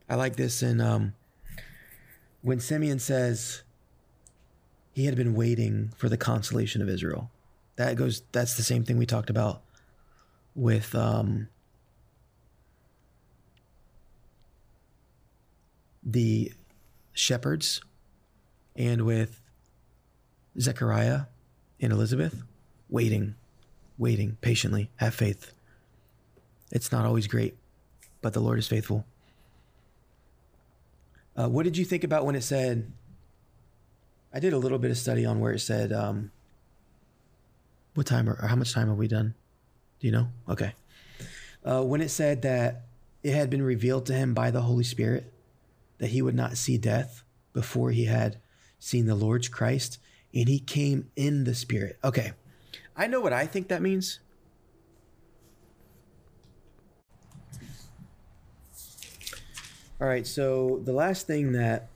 i 0.09 0.15
like 0.15 0.37
this 0.37 0.63
in 0.63 0.81
um, 0.81 1.15
when 2.43 2.61
simeon 2.61 2.99
says 2.99 3.63
he 4.93 5.07
had 5.07 5.17
been 5.17 5.35
waiting 5.35 5.93
for 5.97 6.09
the 6.09 6.17
consolation 6.17 6.83
of 6.83 6.89
israel 6.89 7.31
that 7.77 7.97
goes 7.97 8.23
that's 8.33 8.57
the 8.57 8.63
same 8.63 8.85
thing 8.85 8.99
we 8.99 9.07
talked 9.07 9.31
about 9.31 9.63
with 10.55 10.95
um, 10.95 11.49
the 16.03 16.53
shepherds 17.13 17.81
and 18.77 19.03
with 19.03 19.41
Zechariah 20.59 21.23
and 21.81 21.93
Elizabeth, 21.93 22.43
waiting, 22.89 23.35
waiting 23.99 24.37
patiently, 24.41 24.91
have 24.97 25.15
faith. 25.15 25.53
It's 26.71 26.93
not 26.93 27.05
always 27.05 27.27
great, 27.27 27.57
but 28.21 28.33
the 28.33 28.41
Lord 28.41 28.59
is 28.59 28.67
faithful. 28.67 29.07
Uh, 31.37 31.49
what 31.49 31.64
did 31.64 31.76
you 31.76 31.85
think 31.85 32.05
about 32.05 32.24
when 32.24 32.35
it 32.35 32.43
said? 32.43 32.93
I 34.35 34.41
did 34.41 34.53
a 34.53 34.59
little 34.59 34.78
bit 34.78 34.91
of 34.91 34.99
study 34.99 35.26
on 35.26 35.41
where 35.41 35.53
it 35.53 35.61
said, 35.61 35.93
um, 35.93 36.30
what 37.95 38.07
time 38.07 38.28
or, 38.28 38.47
how 38.47 38.57
much 38.57 38.72
time 38.72 38.89
have 38.89 38.97
we 38.97 39.09
done? 39.09 39.35
Do 40.01 40.07
you 40.07 40.12
know? 40.12 40.28
Okay. 40.49 40.74
Uh, 41.64 41.83
when 41.83 42.01
it 42.01 42.09
said 42.09 42.43
that 42.43 42.83
it 43.22 43.35
had 43.35 43.51
been 43.51 43.62
revealed 43.62 44.07
to 44.07 44.14
him 44.14 44.35
by 44.35 44.51
the 44.51 44.62
Holy 44.62 44.85
Spirit 44.85 45.33
that 45.99 46.09
he 46.09 46.22
would 46.22 46.35
not 46.35 46.57
see 46.57 46.78
death 46.78 47.22
before 47.53 47.91
he 47.91 48.07
had 48.07 48.39
seen 48.78 49.07
the 49.07 49.14
Lord's 49.14 49.49
Christ, 49.49 49.99
and 50.35 50.49
he 50.49 50.59
came 50.59 51.11
in 51.14 51.45
the 51.45 51.55
Spirit. 51.55 51.99
Okay. 52.03 52.33
I 52.97 53.07
know 53.07 53.20
what 53.20 53.33
I 53.33 53.47
think 53.47 53.68
that 53.68 53.83
means. 53.83 54.18
All 60.03 60.09
right, 60.09 60.27
so 60.27 60.81
the 60.85 60.93
last 60.93 61.29
thing 61.29 61.53
that, 61.53 61.87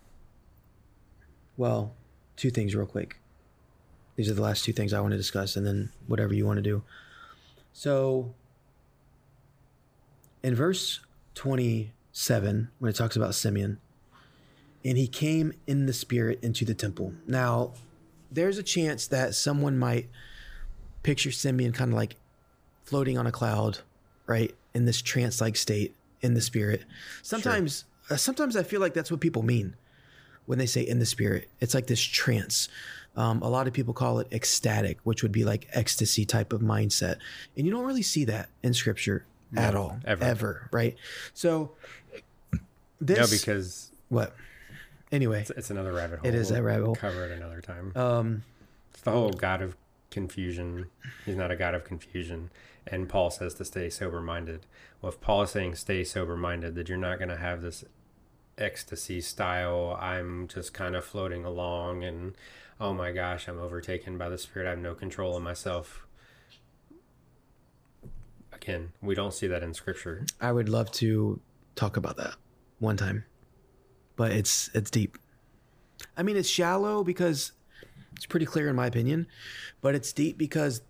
well, 1.56 1.92
two 2.36 2.50
things 2.50 2.72
real 2.72 2.86
quick. 2.86 3.16
These 4.14 4.30
are 4.30 4.34
the 4.34 4.42
last 4.42 4.64
two 4.64 4.72
things 4.72 4.92
I 4.92 5.00
want 5.00 5.10
to 5.10 5.16
discuss, 5.16 5.56
and 5.56 5.66
then 5.66 5.90
whatever 6.06 6.32
you 6.32 6.46
want 6.46 6.58
to 6.58 6.62
do. 6.62 6.84
So, 7.72 8.32
in 10.44 10.54
verse 10.54 11.00
27, 11.34 12.68
when 12.78 12.88
it 12.88 12.94
talks 12.94 13.16
about 13.16 13.34
Simeon, 13.34 13.78
and 14.84 14.96
he 14.96 15.08
came 15.08 15.52
in 15.66 15.86
the 15.86 15.92
spirit 15.92 16.38
into 16.44 16.64
the 16.64 16.74
temple. 16.74 17.12
Now, 17.26 17.72
there's 18.30 18.56
a 18.56 18.62
chance 18.62 19.08
that 19.08 19.34
someone 19.34 19.76
might 19.76 20.08
picture 21.02 21.32
Simeon 21.32 21.72
kind 21.72 21.90
of 21.90 21.96
like 21.96 22.14
floating 22.84 23.18
on 23.18 23.26
a 23.26 23.32
cloud, 23.32 23.80
right? 24.28 24.54
In 24.74 24.84
this 24.84 25.02
trance 25.02 25.40
like 25.40 25.56
state 25.56 25.96
in 26.22 26.34
the 26.34 26.40
spirit. 26.40 26.84
Sometimes, 27.22 27.84
sometimes 28.14 28.56
I 28.56 28.62
feel 28.62 28.80
like 28.80 28.94
that's 28.94 29.10
what 29.10 29.20
people 29.20 29.42
mean 29.42 29.74
when 30.46 30.58
they 30.58 30.66
say 30.66 30.82
in 30.82 31.00
the 31.00 31.06
spirit. 31.06 31.48
It's 31.60 31.74
like 31.74 31.88
this 31.88 32.00
trance. 32.00 32.68
Um, 33.16 33.40
a 33.42 33.48
lot 33.48 33.66
of 33.66 33.72
people 33.72 33.94
call 33.94 34.20
it 34.20 34.28
ecstatic, 34.30 34.98
which 35.02 35.22
would 35.22 35.32
be 35.32 35.44
like 35.44 35.66
ecstasy 35.72 36.24
type 36.24 36.52
of 36.52 36.60
mindset. 36.60 37.16
And 37.56 37.66
you 37.66 37.72
don't 37.72 37.84
really 37.86 38.02
see 38.02 38.24
that 38.26 38.50
in 38.62 38.74
scripture 38.74 39.24
at 39.56 39.74
all, 39.74 39.98
ever. 40.04 40.22
ever, 40.24 40.68
right? 40.70 40.96
So, 41.32 41.72
this, 43.00 43.18
No, 43.18 43.26
because 43.26 43.90
what? 44.08 44.34
Anyway, 45.10 45.40
it's, 45.40 45.50
it's 45.50 45.70
another 45.70 45.92
rabbit 45.92 46.18
hole. 46.20 46.28
It 46.28 46.34
is 46.34 46.50
a 46.50 46.54
We'll 46.54 46.62
rabbit 46.64 46.84
hole. 46.86 46.94
Cover 46.94 47.24
it 47.24 47.30
another 47.32 47.60
time. 47.60 47.92
um, 47.96 48.42
It's 48.92 49.02
the 49.02 49.12
whole 49.12 49.30
God 49.30 49.62
of 49.62 49.76
confusion. 50.10 50.86
He's 51.24 51.36
not 51.36 51.50
a 51.50 51.56
God 51.56 51.74
of 51.74 51.84
confusion. 51.84 52.50
And 52.86 53.08
Paul 53.08 53.30
says 53.30 53.54
to 53.54 53.64
stay 53.64 53.88
sober 53.90 54.20
minded. 54.20 54.66
Well, 55.00 55.12
if 55.12 55.20
Paul 55.20 55.42
is 55.42 55.50
saying 55.50 55.76
stay 55.76 56.04
sober 56.04 56.36
minded, 56.36 56.74
that 56.74 56.88
you're 56.88 56.98
not 56.98 57.18
going 57.18 57.28
to 57.30 57.36
have 57.36 57.62
this 57.62 57.84
ecstasy 58.58 59.20
style, 59.20 59.96
I'm 60.00 60.48
just 60.48 60.72
kind 60.72 60.96
of 60.96 61.04
floating 61.04 61.44
along 61.44 62.04
and 62.04 62.34
oh 62.80 62.92
my 62.92 63.12
gosh, 63.12 63.48
I'm 63.48 63.58
overtaken 63.58 64.18
by 64.18 64.28
the 64.28 64.38
Spirit. 64.38 64.66
I 64.66 64.70
have 64.70 64.78
no 64.78 64.94
control 64.94 65.36
of 65.36 65.42
myself. 65.42 66.06
Again, 68.52 68.92
we 69.00 69.14
don't 69.14 69.34
see 69.34 69.46
that 69.46 69.62
in 69.62 69.74
Scripture. 69.74 70.26
I 70.40 70.52
would 70.52 70.68
love 70.68 70.90
to 70.92 71.40
talk 71.74 71.96
about 71.96 72.16
that 72.16 72.34
one 72.78 72.96
time, 72.96 73.24
but 74.16 74.32
it's 74.32 74.70
it's 74.74 74.90
deep. 74.90 75.18
I 76.16 76.22
mean, 76.22 76.36
it's 76.36 76.48
shallow 76.48 77.04
because 77.04 77.52
it's 78.16 78.26
pretty 78.26 78.46
clear 78.46 78.68
in 78.68 78.76
my 78.76 78.86
opinion, 78.86 79.26
but 79.82 79.94
it's 79.94 80.12
deep 80.12 80.38
because 80.38 80.80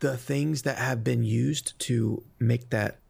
the 0.00 0.16
things 0.16 0.62
that 0.62 0.78
have 0.78 1.04
been 1.04 1.22
used 1.22 1.78
to 1.80 2.22
make 2.38 2.70
that 2.70 3.00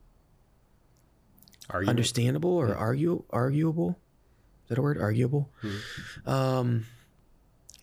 Are 1.70 1.84
understandable 1.84 2.50
or 2.50 2.74
argue 2.74 3.22
arguable 3.30 3.96
that 4.70 4.78
a 4.78 4.82
word 4.82 4.96
arguable 4.98 5.50
Hmm. 5.60 6.28
um 6.28 6.86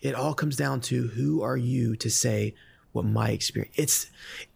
it 0.00 0.14
all 0.14 0.34
comes 0.34 0.56
down 0.56 0.80
to 0.80 1.08
who 1.08 1.42
are 1.42 1.56
you 1.56 1.94
to 1.96 2.10
say 2.10 2.54
what 2.92 3.04
my 3.04 3.30
experience 3.30 3.74
it's 3.76 4.10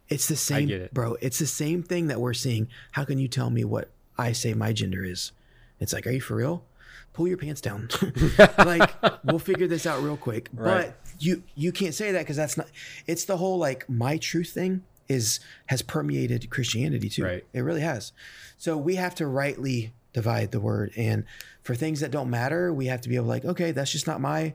it's 0.09 0.27
the 0.29 0.37
same 0.37 0.69
it. 0.71 0.93
bro 0.93 1.17
it's 1.21 1.39
the 1.39 1.47
same 1.47 1.83
thing 1.83 2.09
that 2.09 2.21
we're 2.21 2.35
seeing 2.35 2.69
how 2.93 3.05
can 3.05 3.19
you 3.19 3.29
tell 3.29 3.51
me 3.51 3.65
what 3.65 3.91
i 4.19 4.33
say 4.33 4.55
my 4.55 4.73
gender 4.73 5.05
is 5.05 5.33
it's 5.79 5.93
like 5.93 6.07
are 6.07 6.11
you 6.11 6.21
for 6.21 6.37
real 6.37 6.65
pull 7.13 7.29
your 7.29 7.37
pants 7.37 7.61
down 7.61 7.89
like 8.59 8.91
we'll 9.25 9.39
figure 9.39 9.67
this 9.69 9.87
out 9.87 10.03
real 10.03 10.17
quick 10.17 10.49
Right. 10.55 10.87
but 10.89 10.97
you 11.23 11.43
you 11.55 11.71
can't 11.73 11.95
say 11.95 12.11
that 12.13 12.21
because 12.21 12.37
that's 12.37 12.57
not 12.57 12.69
it's 13.07 13.25
the 13.27 13.37
whole 13.37 13.59
like 13.59 13.89
my 13.89 14.17
truth 14.17 14.51
thing 14.51 14.83
is 15.09 15.41
has 15.67 15.83
permeated 15.83 16.49
christianity 16.51 17.09
too 17.11 17.25
Right. 17.25 17.45
it 17.53 17.61
really 17.61 17.81
has 17.83 18.13
so 18.57 18.77
we 18.79 18.95
have 18.95 19.15
to 19.17 19.27
rightly 19.27 19.93
divide 20.13 20.51
the 20.53 20.61
word 20.61 20.93
and 20.97 21.25
for 21.63 21.75
things 21.75 22.01
that 22.01 22.11
don't 22.11 22.29
matter 22.29 22.73
we 22.73 22.87
have 22.87 23.01
to 23.01 23.09
be 23.09 23.17
able 23.17 23.25
to 23.25 23.29
like 23.31 23.45
okay 23.45 23.71
that's 23.73 23.91
just 23.93 24.07
not 24.07 24.21
my 24.21 24.53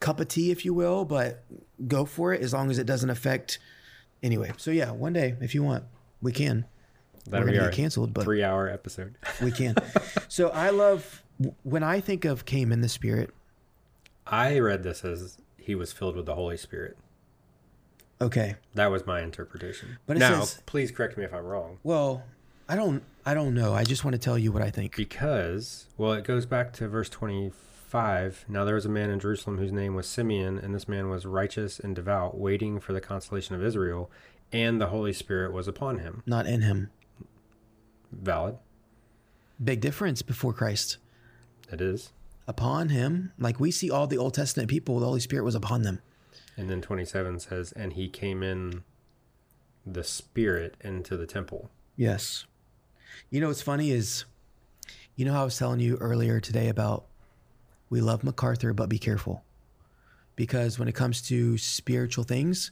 cup 0.00 0.20
of 0.20 0.28
tea 0.28 0.50
if 0.50 0.64
you 0.64 0.72
will 0.74 1.04
but 1.04 1.42
go 1.86 2.04
for 2.04 2.32
it 2.34 2.40
as 2.42 2.52
long 2.52 2.70
as 2.70 2.78
it 2.78 2.84
doesn't 2.86 3.10
affect 3.10 3.58
anyway 4.22 4.52
so 4.56 4.70
yeah 4.70 4.90
one 4.90 5.12
day 5.12 5.34
if 5.40 5.54
you 5.54 5.62
want 5.62 5.84
we 6.20 6.32
can 6.32 6.64
That'll 7.26 7.46
we're 7.46 7.52
be 7.52 7.58
gonna 7.58 7.70
get 7.70 7.76
canceled 7.76 8.12
but 8.14 8.24
three 8.24 8.42
hour 8.44 8.68
episode. 8.68 9.14
we 9.42 9.50
can 9.52 9.74
so 10.28 10.48
i 10.50 10.70
love 10.70 11.22
when 11.62 11.82
i 11.82 12.00
think 12.00 12.24
of 12.24 12.44
came 12.44 12.70
in 12.72 12.80
the 12.80 12.88
spirit 12.88 13.30
I 14.30 14.58
read 14.58 14.82
this 14.82 15.06
as 15.06 15.38
he 15.56 15.74
was 15.74 15.90
filled 15.90 16.14
with 16.14 16.26
the 16.26 16.34
Holy 16.34 16.58
Spirit. 16.58 16.98
okay 18.20 18.56
That 18.74 18.90
was 18.90 19.06
my 19.06 19.22
interpretation. 19.22 19.96
But 20.06 20.16
it 20.18 20.20
now, 20.20 20.40
says- 20.40 20.62
please 20.66 20.90
correct 20.90 21.16
me 21.16 21.24
if 21.24 21.32
I'm 21.32 21.44
wrong. 21.46 21.78
well 21.82 22.24
i 22.68 22.76
don't 22.76 23.02
i 23.24 23.34
don't 23.34 23.54
know 23.54 23.74
i 23.74 23.84
just 23.84 24.04
want 24.04 24.12
to 24.14 24.18
tell 24.18 24.38
you 24.38 24.52
what 24.52 24.62
i 24.62 24.70
think 24.70 24.96
Because, 24.96 25.86
well, 25.96 26.12
it 26.12 26.24
goes 26.24 26.46
back 26.46 26.72
to 26.74 26.88
verse 26.88 27.08
25. 27.08 28.44
Now 28.48 28.64
there 28.64 28.74
was 28.74 28.84
a 28.86 28.90
man 28.90 29.10
in 29.10 29.18
Jerusalem 29.20 29.58
whose 29.58 29.72
name 29.72 29.94
was 29.94 30.06
Simeon, 30.06 30.58
and 30.58 30.74
this 30.74 30.86
man 30.88 31.08
was 31.08 31.24
righteous 31.24 31.78
and 31.80 31.96
devout, 31.96 32.38
waiting 32.38 32.80
for 32.80 32.92
the 32.92 33.00
consolation 33.00 33.54
of 33.54 33.64
Israel, 33.64 34.10
and 34.52 34.80
the 34.80 34.88
Holy 34.88 35.12
Spirit 35.12 35.52
was 35.52 35.66
upon 35.68 35.98
him. 35.98 36.22
not 36.26 36.46
in 36.46 36.60
him 36.62 36.90
Valid. 38.12 38.56
big 39.62 39.80
difference 39.80 40.22
before 40.22 40.52
christ 40.52 40.98
It 41.72 41.80
is. 41.80 42.10
upon 42.46 42.88
him 42.90 43.32
like 43.38 43.58
we 43.60 43.70
see 43.70 43.90
all 43.90 44.06
the 44.06 44.18
old 44.18 44.34
testament 44.34 44.68
people 44.70 44.98
the 45.00 45.06
holy 45.06 45.20
spirit 45.20 45.44
was 45.44 45.54
upon 45.54 45.82
them 45.82 46.00
And 46.56 46.68
then 46.70 46.80
27 46.82 47.38
says, 47.40 47.72
and 47.72 47.92
he 47.92 48.08
came 48.08 48.42
in 48.42 48.82
the 49.86 50.02
Spirit 50.04 50.74
into 50.82 51.16
the 51.16 51.26
temple. 51.26 51.70
Yes. 51.96 52.44
You 53.30 53.40
know 53.40 53.48
what's 53.48 53.62
funny 53.62 53.90
is, 53.90 54.24
you 55.16 55.24
know 55.24 55.32
how 55.32 55.42
I 55.42 55.44
was 55.44 55.58
telling 55.58 55.80
you 55.80 55.96
earlier 55.96 56.40
today 56.40 56.68
about 56.68 57.06
we 57.90 58.00
love 58.00 58.24
MacArthur, 58.24 58.72
but 58.72 58.88
be 58.88 58.98
careful. 58.98 59.42
Because 60.36 60.78
when 60.78 60.88
it 60.88 60.94
comes 60.94 61.22
to 61.22 61.58
spiritual 61.58 62.24
things, 62.24 62.70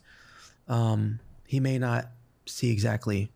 um, 0.68 1.20
he 1.46 1.60
may 1.60 1.78
not 1.78 2.10
see 2.46 2.70
exactly 2.70 3.30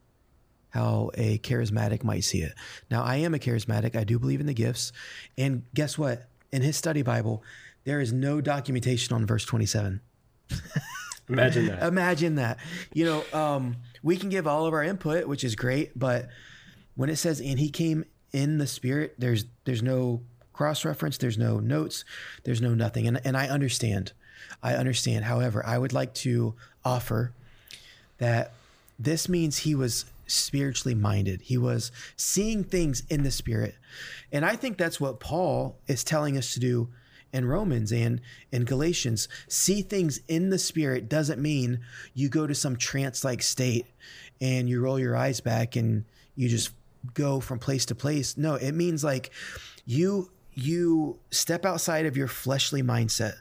how 0.70 1.11
a 1.14 1.38
charismatic 1.38 2.04
might 2.04 2.24
see 2.24 2.42
it. 2.42 2.54
Now, 2.90 3.02
I 3.02 3.16
am 3.16 3.34
a 3.34 3.38
charismatic. 3.38 3.96
I 3.96 4.04
do 4.04 4.18
believe 4.18 4.40
in 4.40 4.46
the 4.46 4.54
gifts. 4.54 4.92
And 5.36 5.64
guess 5.74 5.98
what? 5.98 6.28
In 6.52 6.62
his 6.62 6.76
study 6.76 7.02
Bible, 7.02 7.42
there 7.84 8.00
is 8.00 8.12
no 8.12 8.40
documentation 8.40 9.14
on 9.14 9.26
verse 9.26 9.44
27. 9.44 10.00
Imagine 11.28 11.66
that. 11.66 11.82
Imagine 11.88 12.34
that. 12.36 12.58
You 12.92 13.04
know, 13.04 13.38
um, 13.38 13.76
we 14.02 14.16
can 14.16 14.28
give 14.28 14.46
all 14.46 14.66
of 14.66 14.74
our 14.74 14.82
input, 14.82 15.26
which 15.26 15.44
is 15.44 15.54
great, 15.54 15.98
but 15.98 16.28
when 17.01 17.09
it 17.09 17.16
says 17.16 17.40
and 17.40 17.59
he 17.59 17.70
came 17.70 18.05
in 18.30 18.59
the 18.59 18.66
spirit, 18.66 19.14
there's 19.16 19.46
there's 19.64 19.82
no 19.82 20.20
cross 20.53 20.84
reference, 20.84 21.16
there's 21.16 21.38
no 21.38 21.59
notes, 21.59 22.05
there's 22.44 22.61
no 22.61 22.74
nothing. 22.74 23.07
And 23.07 23.18
and 23.24 23.38
I 23.38 23.48
understand. 23.48 24.12
I 24.62 24.74
understand. 24.74 25.24
However, 25.24 25.64
I 25.64 25.78
would 25.78 25.94
like 25.94 26.12
to 26.16 26.55
offer 26.84 27.32
that 28.18 28.53
this 28.98 29.30
means 29.30 29.57
he 29.57 29.74
was 29.74 30.05
spiritually 30.26 30.94
minded. 30.94 31.40
He 31.40 31.57
was 31.57 31.90
seeing 32.16 32.64
things 32.64 33.03
in 33.09 33.22
the 33.22 33.30
spirit. 33.30 33.76
And 34.30 34.44
I 34.44 34.55
think 34.55 34.76
that's 34.76 35.01
what 35.01 35.20
Paul 35.20 35.76
is 35.86 36.05
telling 36.05 36.36
us 36.36 36.53
to 36.53 36.61
do 36.61 36.90
in 37.32 37.46
Romans 37.46 37.92
and 37.92 38.20
in 38.53 38.66
Galatians. 38.66 39.26
See 39.48 39.80
things 39.80 40.20
in 40.28 40.51
the 40.51 40.59
spirit 40.59 41.09
doesn't 41.09 41.40
mean 41.40 41.80
you 42.12 42.28
go 42.28 42.46
to 42.46 42.55
some 42.55 42.76
trance 42.76 43.24
like 43.24 43.40
state 43.40 43.86
and 44.38 44.68
you 44.68 44.82
roll 44.82 45.01
your 45.01 45.16
eyes 45.16 45.40
back 45.40 45.76
and 45.76 46.05
you 46.36 46.48
just 46.48 46.72
go 47.14 47.40
from 47.40 47.59
place 47.59 47.86
to 47.86 47.94
place. 47.94 48.36
No, 48.36 48.55
it 48.55 48.72
means 48.72 49.05
like 49.05 49.30
you 49.84 50.30
you 50.53 51.18
step 51.30 51.64
outside 51.64 52.07
of 52.07 52.16
your 52.16 52.28
fleshly 52.28 52.82
mindset. 52.82 53.34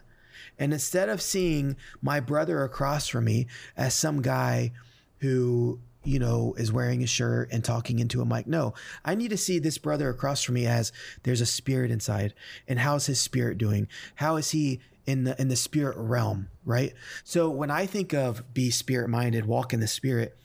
And 0.57 0.74
instead 0.74 1.10
of 1.10 1.22
seeing 1.22 1.78
my 2.01 2.20
brother 2.20 2.64
across 2.64 3.07
from 3.07 3.26
me 3.26 3.47
as 3.76 3.93
some 3.93 4.22
guy 4.22 4.74
who 5.20 5.80
you 6.03 6.18
know, 6.18 6.53
is 6.57 6.72
wearing 6.72 7.03
a 7.03 7.07
shirt 7.07 7.49
and 7.51 7.64
talking 7.64 7.99
into 7.99 8.22
a 8.22 8.26
mic. 8.26 8.47
No, 8.47 8.74
I 9.03 9.16
need 9.16 9.30
to 9.32 9.38
see 9.38 9.60
this 9.60 9.78
brother 9.78 10.10
across 10.10 10.41
from 10.41 10.55
me 10.55 10.66
as 10.66 10.91
there's 11.24 11.41
a 11.41 11.45
spirit 11.45 11.91
inside. 11.91 12.34
And 12.68 12.80
how's 12.80 13.05
his 13.05 13.20
spirit 13.20 13.57
doing? 13.57 13.88
How 14.16 14.38
is 14.38 14.51
he 14.51 14.80
in 15.05 15.26
the 15.26 15.39
in 15.39 15.49
the 15.49 15.55
spirit 15.55 15.97
realm, 15.97 16.49
right? 16.66 16.93
So 17.24 17.49
when 17.49 17.70
I 17.70 17.86
think 17.86 18.14
of 18.14 18.53
be 18.53 18.70
spirit 18.70 19.10
minded, 19.10 19.45
walk 19.45 19.74
in 19.74 19.82
the 19.82 19.88
spirit, 19.88 20.38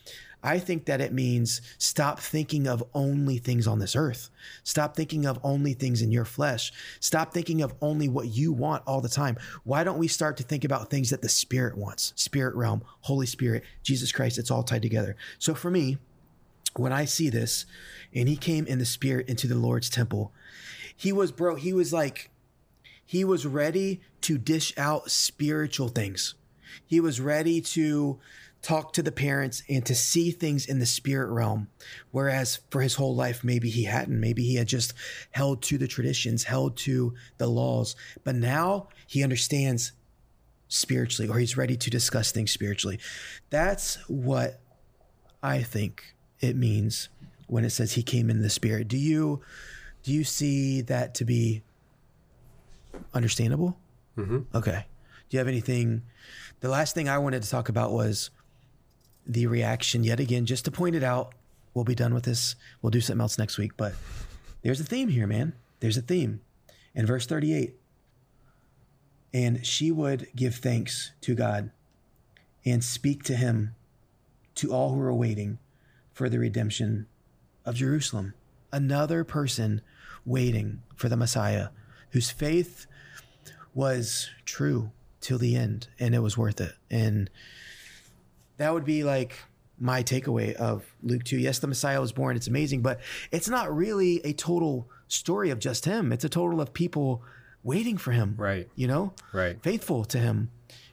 I 0.45 0.59
think 0.59 0.85
that 0.85 1.01
it 1.01 1.13
means 1.13 1.63
stop 1.79 2.21
thinking 2.21 2.69
of 2.69 2.85
only 2.93 3.39
things 3.39 3.67
on 3.67 3.79
this 3.79 3.97
earth. 3.97 4.29
Stop 4.63 4.95
thinking 4.95 5.25
of 5.25 5.41
only 5.43 5.73
things 5.73 6.03
in 6.03 6.13
your 6.13 6.27
flesh. 6.27 6.71
Stop 7.01 7.33
thinking 7.33 7.63
of 7.63 7.75
only 7.81 8.11
what 8.11 8.29
you 8.29 8.53
want 8.53 8.83
all 8.87 9.01
the 9.01 9.09
time. 9.09 9.39
Why 9.65 9.83
don't 9.85 9.99
we 9.99 10.07
start 10.07 10.37
to 10.37 10.43
think 10.43 10.63
about 10.63 10.91
things 10.91 11.09
that 11.11 11.23
the 11.23 11.31
Spirit 11.31 11.79
wants? 11.79 12.13
Spirit 12.15 12.55
realm, 12.55 12.83
Holy 13.01 13.25
Spirit, 13.25 13.65
Jesus 13.83 14.13
Christ, 14.13 14.37
it's 14.37 14.51
all 14.51 14.63
tied 14.63 14.83
together. 14.83 15.17
So 15.39 15.55
for 15.55 15.71
me, 15.71 15.97
when 16.77 16.93
I 16.93 17.07
see 17.07 17.31
this, 17.31 17.65
and 18.13 18.29
he 18.29 18.37
came 18.37 18.67
in 18.67 18.79
the 18.79 18.85
Spirit 18.85 19.29
into 19.29 19.47
the 19.47 19.55
Lord's 19.55 19.89
temple, 19.89 20.31
he 20.95 21.11
was, 21.11 21.33
bro, 21.33 21.55
he 21.55 21.73
was 21.73 21.91
like, 21.91 22.31
he 23.07 23.25
was 23.25 23.47
ready 23.47 24.03
to 24.21 24.37
dish 24.37 24.75
out 24.77 25.11
spiritual 25.11 25.89
things. 25.89 26.35
He 26.87 27.01
was 27.01 27.21
ready 27.21 27.61
to 27.61 28.19
talk 28.65 28.95
to 28.95 29.03
the 29.03 29.13
parents 29.13 29.63
and 29.69 29.85
to 29.85 29.95
see 29.95 30.31
things 30.31 30.67
in 30.67 30.79
the 30.79 30.87
spirit 30.87 31.31
realm. 31.31 31.69
Whereas 32.11 32.61
for 32.71 32.81
his 32.81 32.95
whole 32.95 33.15
life, 33.15 33.45
maybe 33.45 33.69
he 33.69 33.85
hadn't. 33.85 34.19
Maybe 34.19 34.43
he 34.43 34.57
had 34.57 34.67
just 34.67 34.95
held 35.33 35.63
to 35.65 35.77
the 35.77 35.87
traditions, 35.87 36.45
held 36.45 36.77
to 36.79 37.15
the 37.37 37.47
laws. 37.47 37.95
But 38.25 38.37
now 38.37 38.89
he 39.07 39.23
understands 39.23 39.93
spiritually, 40.69 41.31
or 41.31 41.39
he's 41.39 41.59
ready 41.59 41.77
to 41.77 41.91
discuss 41.91 42.33
things 42.33 42.51
spiritually. 42.51 42.99
That's 43.51 43.97
what 44.09 44.61
I 45.43 45.63
think 45.63 46.15
it 46.41 46.57
means 46.57 47.11
when 47.47 47.65
it 47.65 47.71
says 47.71 47.93
he 47.93 48.03
came 48.03 48.31
in 48.31 48.41
the 48.41 48.51
spirit. 48.51 48.89
Do 48.89 48.97
you 48.97 49.43
do 50.03 50.13
you 50.13 50.25
see 50.25 50.81
that 50.83 51.15
to 51.17 51.25
be 51.25 51.63
understandable? 53.13 53.77
Mm-hmm. 54.17 54.57
Okay. 54.57 54.87
Do 55.29 55.37
you 55.37 55.39
have 55.39 55.49
anything? 55.49 56.03
The 56.61 56.69
last 56.69 56.95
thing 56.95 57.09
I 57.09 57.19
wanted 57.19 57.43
to 57.43 57.51
talk 57.51 57.69
about 57.69 57.93
was 57.93 58.31
the 59.27 59.47
reaction 59.47 60.05
yet 60.05 60.21
again, 60.21 60.47
just 60.47 60.65
to 60.67 60.71
point 60.71 60.95
it 60.95 61.03
out. 61.03 61.35
We'll 61.73 61.85
be 61.85 61.95
done 61.95 62.15
with 62.15 62.25
this. 62.25 62.55
We'll 62.81 62.91
do 62.91 63.01
something 63.01 63.21
else 63.21 63.39
next 63.39 63.59
week. 63.59 63.73
But 63.77 63.95
there's 64.63 64.81
a 64.81 64.85
theme 64.85 65.09
here, 65.09 65.27
man. 65.27 65.55
There's 65.81 65.97
a 65.97 66.03
theme. 66.03 66.41
In 66.95 67.07
verse 67.07 67.27
38, 67.27 67.75
and 69.33 69.67
she 69.67 69.91
would 69.91 70.29
give 70.37 70.55
thanks 70.55 71.11
to 71.23 71.35
God 71.35 71.71
and 72.65 72.83
speak 72.85 73.25
to 73.25 73.35
him 73.35 73.75
to 74.55 74.73
all 74.73 74.95
who 74.95 75.01
are 75.01 75.13
waiting 75.13 75.59
for 76.13 76.29
the 76.29 76.39
redemption 76.39 77.07
of 77.65 77.75
Jerusalem. 77.75 78.35
Another 78.73 79.25
person 79.25 79.81
waiting 80.25 80.83
for 80.95 81.09
the 81.09 81.17
Messiah 81.17 81.69
whose 82.11 82.31
faith 82.31 82.87
was 83.75 84.31
true 84.45 84.93
till 85.21 85.39
the 85.39 85.57
end 85.57 85.89
and 85.99 86.15
it 86.15 86.21
was 86.21 86.39
worth 86.39 86.61
it. 86.61 86.75
And 86.89 87.29
that 88.59 88.73
would 88.73 88.85
be 88.85 89.05
like 89.05 89.35
my 89.79 90.03
takeaway 90.03 90.55
of 90.55 90.85
Luke 91.03 91.25
2. 91.25 91.37
Yes, 91.39 91.59
the 91.59 91.67
Messiah 91.67 92.01
was 92.01 92.13
born. 92.13 92.37
It's 92.37 92.47
amazing, 92.47 92.83
but 92.83 93.01
it's 93.33 93.49
not 93.49 93.75
really 93.75 94.21
a 94.25 94.33
total 94.33 94.89
story 95.09 95.51
of 95.51 95.59
just 95.59 95.85
him. 95.85 96.13
It's 96.13 96.25
a 96.25 96.29
total 96.29 96.61
of 96.61 96.73
people 96.73 97.23
waiting 97.63 97.97
for 97.99 98.13
him. 98.13 98.35
Right. 98.39 98.69
You 98.77 98.87
know? 98.87 99.13
Right. 99.33 99.61
Faithful 99.63 100.05
to 100.07 100.19
him. 100.19 100.51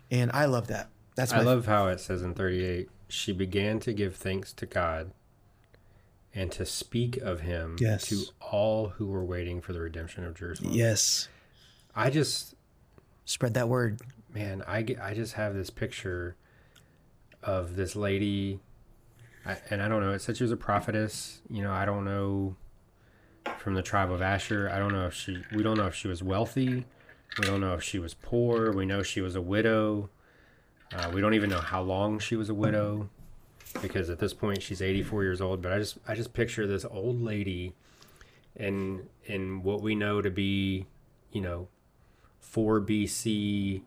And 0.10 0.32
I 0.34 0.46
love 0.46 0.68
that. 0.68 0.90
That's 1.16 1.32
I 1.34 1.42
love 1.42 1.66
how 1.68 1.88
it 1.88 2.00
says 2.00 2.22
in 2.22 2.34
38 2.34 2.90
she 3.08 3.34
began 3.34 3.80
to 3.82 3.92
give 3.94 4.16
thanks 4.16 4.54
to 4.54 4.66
God 4.66 5.12
and 6.34 6.50
to 6.54 6.66
speak 6.66 7.18
of 7.18 7.42
him 7.42 7.76
Yes. 7.80 8.08
to 8.08 8.24
all 8.40 8.90
who 8.90 9.08
were 9.08 9.24
waiting 9.26 9.60
for 9.62 9.74
the 9.74 9.82
redemption 9.82 10.24
of 10.24 10.34
Jerusalem. 10.34 10.72
Yes. 10.74 11.28
I 11.96 12.10
just 12.10 12.56
Spread 13.26 13.54
that 13.54 13.68
word. 13.70 14.00
man, 14.34 14.64
I 14.66 14.82
get, 14.82 15.00
I 15.02 15.14
just 15.14 15.34
have 15.34 15.54
this 15.54 15.70
picture 15.70 16.36
of 17.44 17.76
this 17.76 17.96
lady, 17.96 18.60
I, 19.46 19.58
and 19.70 19.82
I 19.82 19.88
don't 19.88 20.02
know. 20.02 20.12
It 20.12 20.22
said 20.22 20.38
she 20.38 20.44
was 20.44 20.52
a 20.52 20.58
prophetess. 20.58 21.42
You 21.50 21.64
know, 21.64 21.72
I 21.72 21.86
don't 21.86 22.06
know 22.06 22.56
from 23.58 23.74
the 23.74 23.82
tribe 23.82 24.12
of 24.12 24.22
Asher. 24.22 24.70
I 24.72 24.80
don't 24.80 24.94
know 24.94 25.08
if 25.08 25.14
she. 25.14 25.44
We 25.54 25.64
don't 25.64 25.78
know 25.78 25.88
if 25.88 25.96
she 25.96 26.08
was 26.08 26.22
wealthy. 26.22 26.86
We 27.40 27.46
don't 27.46 27.62
know 27.62 27.74
if 27.74 27.84
she 27.84 28.00
was 28.00 28.14
poor. 28.14 28.72
We 28.72 28.86
know 28.86 29.04
she 29.04 29.22
was 29.22 29.36
a 29.36 29.42
widow. 29.42 30.10
Uh, 30.94 31.10
we 31.14 31.22
don't 31.22 31.34
even 31.34 31.50
know 31.50 31.62
how 31.62 31.82
long 31.82 32.20
she 32.20 32.36
was 32.36 32.50
a 32.50 32.54
widow, 32.54 33.10
because 33.82 34.10
at 34.10 34.20
this 34.20 34.34
point 34.34 34.62
she's 34.62 34.82
84 34.82 35.24
years 35.24 35.42
old. 35.42 35.62
But 35.62 35.72
I 35.72 35.80
just 35.80 35.98
I 36.08 36.16
just 36.16 36.34
picture 36.34 36.68
this 36.68 36.86
old 36.86 37.22
lady, 37.22 37.74
in 38.56 39.08
in 39.26 39.64
what 39.64 39.82
we 39.82 39.96
know 39.96 40.22
to 40.22 40.30
be, 40.30 40.86
you 41.32 41.42
know, 41.42 41.70
4 42.40 42.82
BC 42.82 43.82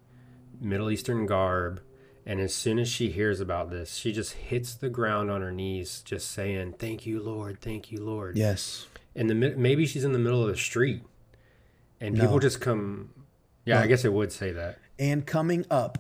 Middle 0.61 0.91
Eastern 0.91 1.27
garb. 1.27 1.81
And 2.27 2.41
as 2.41 2.55
soon 2.55 2.79
as 2.79 2.89
she 2.89 3.11
hears 3.11 3.39
about 3.41 3.71
this, 3.71 3.97
she 3.97 4.11
just 4.13 4.33
hits 4.33 4.75
the 4.75 4.89
ground 4.89 5.31
on 5.31 5.43
her 5.43 5.53
knees, 5.53 6.01
just 6.05 6.31
saying, 6.31 6.75
"Thank 6.79 7.05
you, 7.05 7.21
Lord. 7.21 7.61
Thank 7.61 7.93
you, 7.93 8.01
Lord." 8.03 8.37
Yes. 8.39 8.87
And 9.15 9.29
the 9.29 9.35
maybe 9.35 9.85
she's 9.87 10.05
in 10.05 10.13
the 10.13 10.19
middle 10.19 10.43
of 10.43 10.49
the 10.49 10.57
street, 10.57 11.03
and 12.01 12.19
people 12.19 12.39
just 12.39 12.61
come. 12.61 13.11
Yeah, 13.67 13.81
I 13.81 13.87
guess 13.87 14.05
it 14.05 14.13
would 14.13 14.33
say 14.33 14.53
that. 14.53 14.79
And 14.99 15.27
coming 15.27 15.67
up 15.71 15.99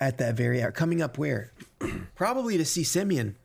at 0.00 0.18
that 0.18 0.34
very 0.34 0.62
hour, 0.62 0.72
coming 0.72 1.00
up 1.02 1.18
where? 1.18 1.52
Probably 2.14 2.56
to 2.58 2.64
see 2.64 2.82
Simeon 2.84 3.36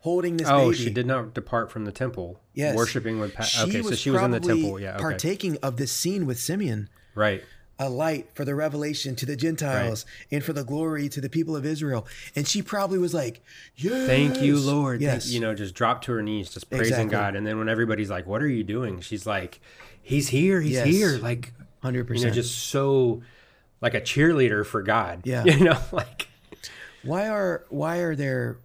holding 0.00 0.36
this 0.36 0.48
Oh, 0.48 0.70
baby. 0.70 0.76
she 0.84 0.90
did 0.90 1.06
not 1.06 1.34
depart 1.34 1.70
from 1.72 1.84
the 1.86 1.92
temple. 1.92 2.40
Yes. 2.54 2.76
worshiping 2.76 3.18
with. 3.18 3.34
Pa- 3.34 3.42
okay, 3.62 3.82
so 3.82 3.94
she 3.94 4.10
was 4.10 4.22
in 4.22 4.30
the 4.30 4.40
temple. 4.40 4.78
Yeah, 4.80 4.94
okay, 4.94 5.00
Partaking 5.02 5.58
of 5.62 5.76
this 5.76 5.90
scene 5.92 6.24
with 6.26 6.38
Simeon. 6.38 6.88
right. 7.16 7.42
A 7.78 7.88
light 7.88 8.28
for 8.34 8.44
the 8.44 8.54
revelation 8.54 9.16
to 9.16 9.26
the 9.26 9.34
Gentiles 9.36 10.06
and 10.30 10.44
for 10.44 10.52
the 10.52 10.62
glory 10.62 11.08
to 11.08 11.20
the 11.20 11.28
people 11.28 11.56
of 11.56 11.66
Israel. 11.66 12.06
And 12.36 12.46
she 12.46 12.62
probably 12.62 12.98
was 12.98 13.12
like, 13.12 13.42
yes. 13.74 14.06
Thank 14.06 14.40
you, 14.40 14.58
Lord. 14.58 15.00
Thank- 15.00 15.12
Yes. 15.12 15.30
you 15.30 15.40
know, 15.40 15.54
just 15.54 15.74
drop 15.74 16.02
to 16.02 16.12
her 16.12 16.22
knees, 16.22 16.50
just 16.50 16.70
praising 16.70 16.86
Exactly. 16.92 17.10
God. 17.10 17.34
And 17.36 17.46
then 17.46 17.58
when 17.58 17.68
everybody's 17.68 18.10
like, 18.10 18.26
"What 18.26 18.42
are 18.42 18.48
you 18.48 18.62
doing?" 18.62 19.00
She's 19.00 19.26
like, 19.26 19.60
"He's 20.00 20.28
here. 20.28 20.60
He's 20.60 20.72
Yes. 20.74 20.86
here." 20.86 21.18
Like 21.18 21.52
100%. 21.82 22.20
you 22.20 22.26
know, 22.26 22.30
just 22.32 22.56
so 22.68 23.22
like 23.80 23.94
a 23.94 24.00
cheerleader 24.00 24.64
for 24.64 24.82
God. 24.82 25.22
Yeah. 25.24 25.44
you 25.44 25.64
know, 25.64 25.78
like 25.90 26.28
why 27.02 27.28
are 27.28 27.64
why 27.70 27.98
are 27.98 28.14
there 28.14 28.56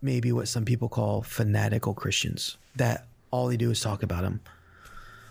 maybe 0.00 0.32
what 0.32 0.48
some 0.48 0.64
people 0.64 0.88
call 0.88 1.22
fanatical 1.22 1.94
Christians 1.94 2.56
that 2.74 3.06
all 3.30 3.46
they 3.48 3.56
do 3.58 3.70
is 3.70 3.80
talk 3.80 4.02
about 4.02 4.24
him? 4.24 4.40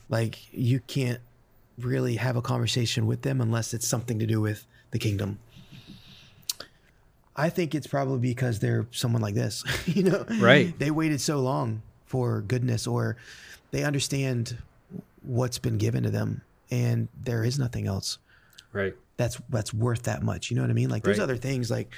Like 0.09 0.37
you 0.53 0.79
can't 0.81 1.19
really 1.85 2.15
have 2.15 2.35
a 2.35 2.41
conversation 2.41 3.05
with 3.07 3.21
them 3.21 3.41
unless 3.41 3.73
it's 3.73 3.87
something 3.87 4.19
to 4.19 4.25
do 4.25 4.39
with 4.41 4.65
the 4.91 4.99
kingdom. 4.99 5.39
I 7.35 7.49
think 7.49 7.73
it's 7.73 7.87
probably 7.87 8.19
because 8.19 8.59
they're 8.59 8.87
someone 8.91 9.21
like 9.21 9.35
this, 9.35 9.63
you 9.87 10.03
know. 10.03 10.25
Right. 10.39 10.77
They 10.77 10.91
waited 10.91 11.21
so 11.21 11.39
long 11.39 11.81
for 12.05 12.41
goodness 12.41 12.87
or 12.87 13.15
they 13.71 13.83
understand 13.83 14.57
what's 15.23 15.57
been 15.57 15.77
given 15.77 16.03
to 16.03 16.09
them 16.09 16.41
and 16.69 17.07
there 17.23 17.43
is 17.43 17.57
nothing 17.59 17.87
else 17.87 18.17
Right. 18.73 18.95
that's 19.17 19.39
that's 19.49 19.73
worth 19.73 20.03
that 20.03 20.23
much. 20.23 20.49
You 20.51 20.55
know 20.57 20.63
what 20.63 20.71
I 20.71 20.73
mean? 20.73 20.89
Like 20.89 21.03
there's 21.03 21.19
Right. 21.19 21.23
other 21.23 21.37
things 21.37 21.71
like 21.71 21.93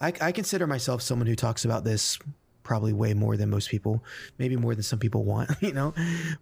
I, 0.00 0.12
I 0.20 0.32
consider 0.32 0.66
myself 0.66 1.00
someone 1.02 1.26
who 1.26 1.36
talks 1.36 1.64
about 1.64 1.84
this 1.84 2.18
probably 2.64 2.92
way 2.92 3.14
more 3.14 3.36
than 3.36 3.48
most 3.50 3.70
people, 3.70 4.02
maybe 4.38 4.56
more 4.56 4.74
than 4.74 4.82
some 4.82 4.98
people 4.98 5.22
want, 5.24 5.50
you 5.60 5.72
know. 5.72 5.94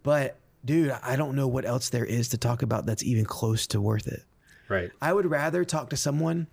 But 0.03 0.37
dude, 0.65 0.91
I 1.03 1.17
don't 1.17 1.37
know 1.37 1.49
what 1.49 1.65
else 1.65 1.91
there 1.91 2.05
is 2.05 2.29
to 2.31 2.39
talk 2.39 2.63
about 2.63 2.87
that's 2.87 3.03
even 3.03 3.25
close 3.25 3.67
to 3.69 3.81
worth 3.81 4.07
it. 4.07 4.23
Right. 4.69 4.91
I 5.01 5.13
would 5.13 5.27
rather 5.27 5.65
talk 5.65 5.91
to 5.91 5.97
someone 5.97 6.47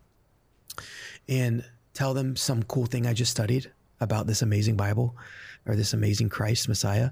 and 1.30 1.64
tell 1.94 2.14
them 2.14 2.36
some 2.36 2.64
cool 2.64 2.86
thing 2.86 3.06
I 3.06 3.14
just 3.14 3.32
studied 3.32 3.72
about 4.00 4.28
this 4.28 4.42
amazing 4.42 4.76
Bible 4.76 5.16
or 5.66 5.76
this 5.76 5.94
amazing 5.94 6.30
Christ 6.30 6.68
Messiah 6.68 7.12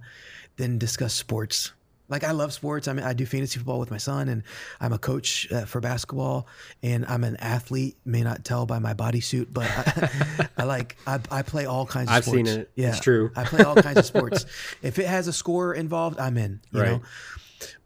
than 0.58 0.78
discuss 0.78 1.14
sports. 1.14 1.72
Like 2.10 2.24
I 2.24 2.32
love 2.32 2.52
sports. 2.54 2.88
I 2.88 2.94
mean, 2.94 3.06
I 3.06 3.14
do 3.14 3.26
fantasy 3.26 3.60
football 3.60 3.80
with 3.80 3.92
my 3.92 3.98
son, 3.98 4.30
and 4.30 4.44
I'm 4.82 4.92
a 4.94 4.98
coach 4.98 5.48
uh, 5.52 5.66
for 5.66 5.80
basketball, 5.80 6.48
and 6.82 7.06
I'm 7.06 7.24
an 7.24 7.36
athlete. 7.38 7.98
May 8.04 8.24
not 8.24 8.44
tell 8.44 8.66
by 8.66 8.80
my 8.80 8.94
bodysuit, 8.96 9.48
but 9.54 9.68
I, 9.70 10.50
I 10.58 10.64
like 10.64 10.98
I, 11.06 11.20
I 11.32 11.42
play 11.44 11.66
all 11.66 11.86
kinds 11.86 12.10
of 12.10 12.16
I've 12.16 12.24
sports. 12.26 12.50
seen 12.50 12.60
it. 12.62 12.72
Yeah, 12.76 12.90
It's 12.90 13.00
true. 13.00 13.32
I 13.36 13.44
play 13.44 13.64
all 13.64 13.76
kinds 13.76 13.98
of 14.00 14.06
sports. 14.06 14.46
If 14.82 14.98
it 14.98 15.06
has 15.08 15.28
a 15.28 15.34
score 15.34 15.74
involved, 15.74 16.20
I'm 16.20 16.38
in. 16.38 16.62
You 16.72 16.82
Right. 16.82 16.92
know, 16.94 17.02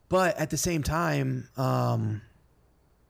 but 0.09 0.37
at 0.37 0.49
the 0.51 0.57
same 0.57 0.83
time, 0.83 1.49
um, 1.57 2.21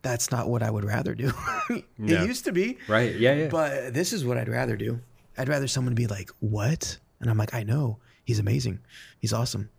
that's 0.02 0.32
not 0.32 0.50
what 0.50 0.64
I 0.64 0.72
would 0.72 0.84
rather 0.86 1.14
do. 1.16 1.32
No. 1.70 1.82
It 2.22 2.28
used 2.28 2.46
to 2.46 2.52
be, 2.52 2.78
Right. 2.88 3.16
Yeah. 3.16 3.34
Yeah. 3.36 3.48
but 3.50 3.94
this 3.94 4.14
is 4.14 4.26
what 4.26 4.38
I'd 4.38 4.50
rather 4.50 4.76
do. 4.76 5.00
I'd 5.38 5.48
rather 5.50 5.68
someone 5.68 5.96
be 5.96 6.08
like, 6.08 6.30
"What?" 6.40 6.98
and 7.20 7.30
I'm 7.30 7.38
like, 7.38 7.54
"I 7.54 7.64
know. 7.64 7.98
He's 8.26 8.40
amazing. 8.40 8.80
He's 9.20 9.32
awesome." 9.34 9.70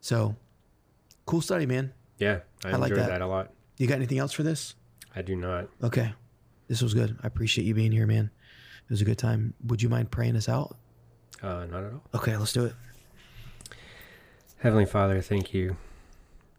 So, 0.00 0.34
cool 1.26 1.40
study, 1.40 1.66
man. 1.66 1.92
yeah. 2.18 2.40
I, 2.64 2.70
I 2.72 2.76
like 2.76 2.94
that. 2.94 3.08
that. 3.08 3.20
a 3.22 3.26
lot. 3.26 3.50
You 3.78 3.86
got 3.86 3.94
anything 3.96 4.18
else 4.18 4.32
for 4.32 4.42
this? 4.42 4.74
I 5.16 5.22
do 5.22 5.34
not. 5.36 5.68
Okay. 5.82 6.12
This 6.68 6.82
was 6.82 6.92
good. 6.94 7.16
I 7.22 7.26
appreciate 7.26 7.64
you 7.64 7.74
being 7.74 7.92
here, 7.92 8.06
man. 8.06 8.30
It 8.84 8.90
was 8.90 9.00
a 9.00 9.04
good 9.04 9.18
time. 9.18 9.54
Would 9.66 9.82
you 9.82 9.88
mind 9.88 10.10
praying 10.10 10.36
us 10.36 10.48
out? 10.48 10.76
Uh, 11.42 11.64
not 11.70 11.84
at 11.84 11.92
all. 11.92 12.02
Okay, 12.14 12.36
let's 12.36 12.52
do 12.52 12.64
it. 12.66 12.74
Heavenly 14.58 14.84
Father, 14.86 15.20
thank 15.22 15.54
you. 15.54 15.76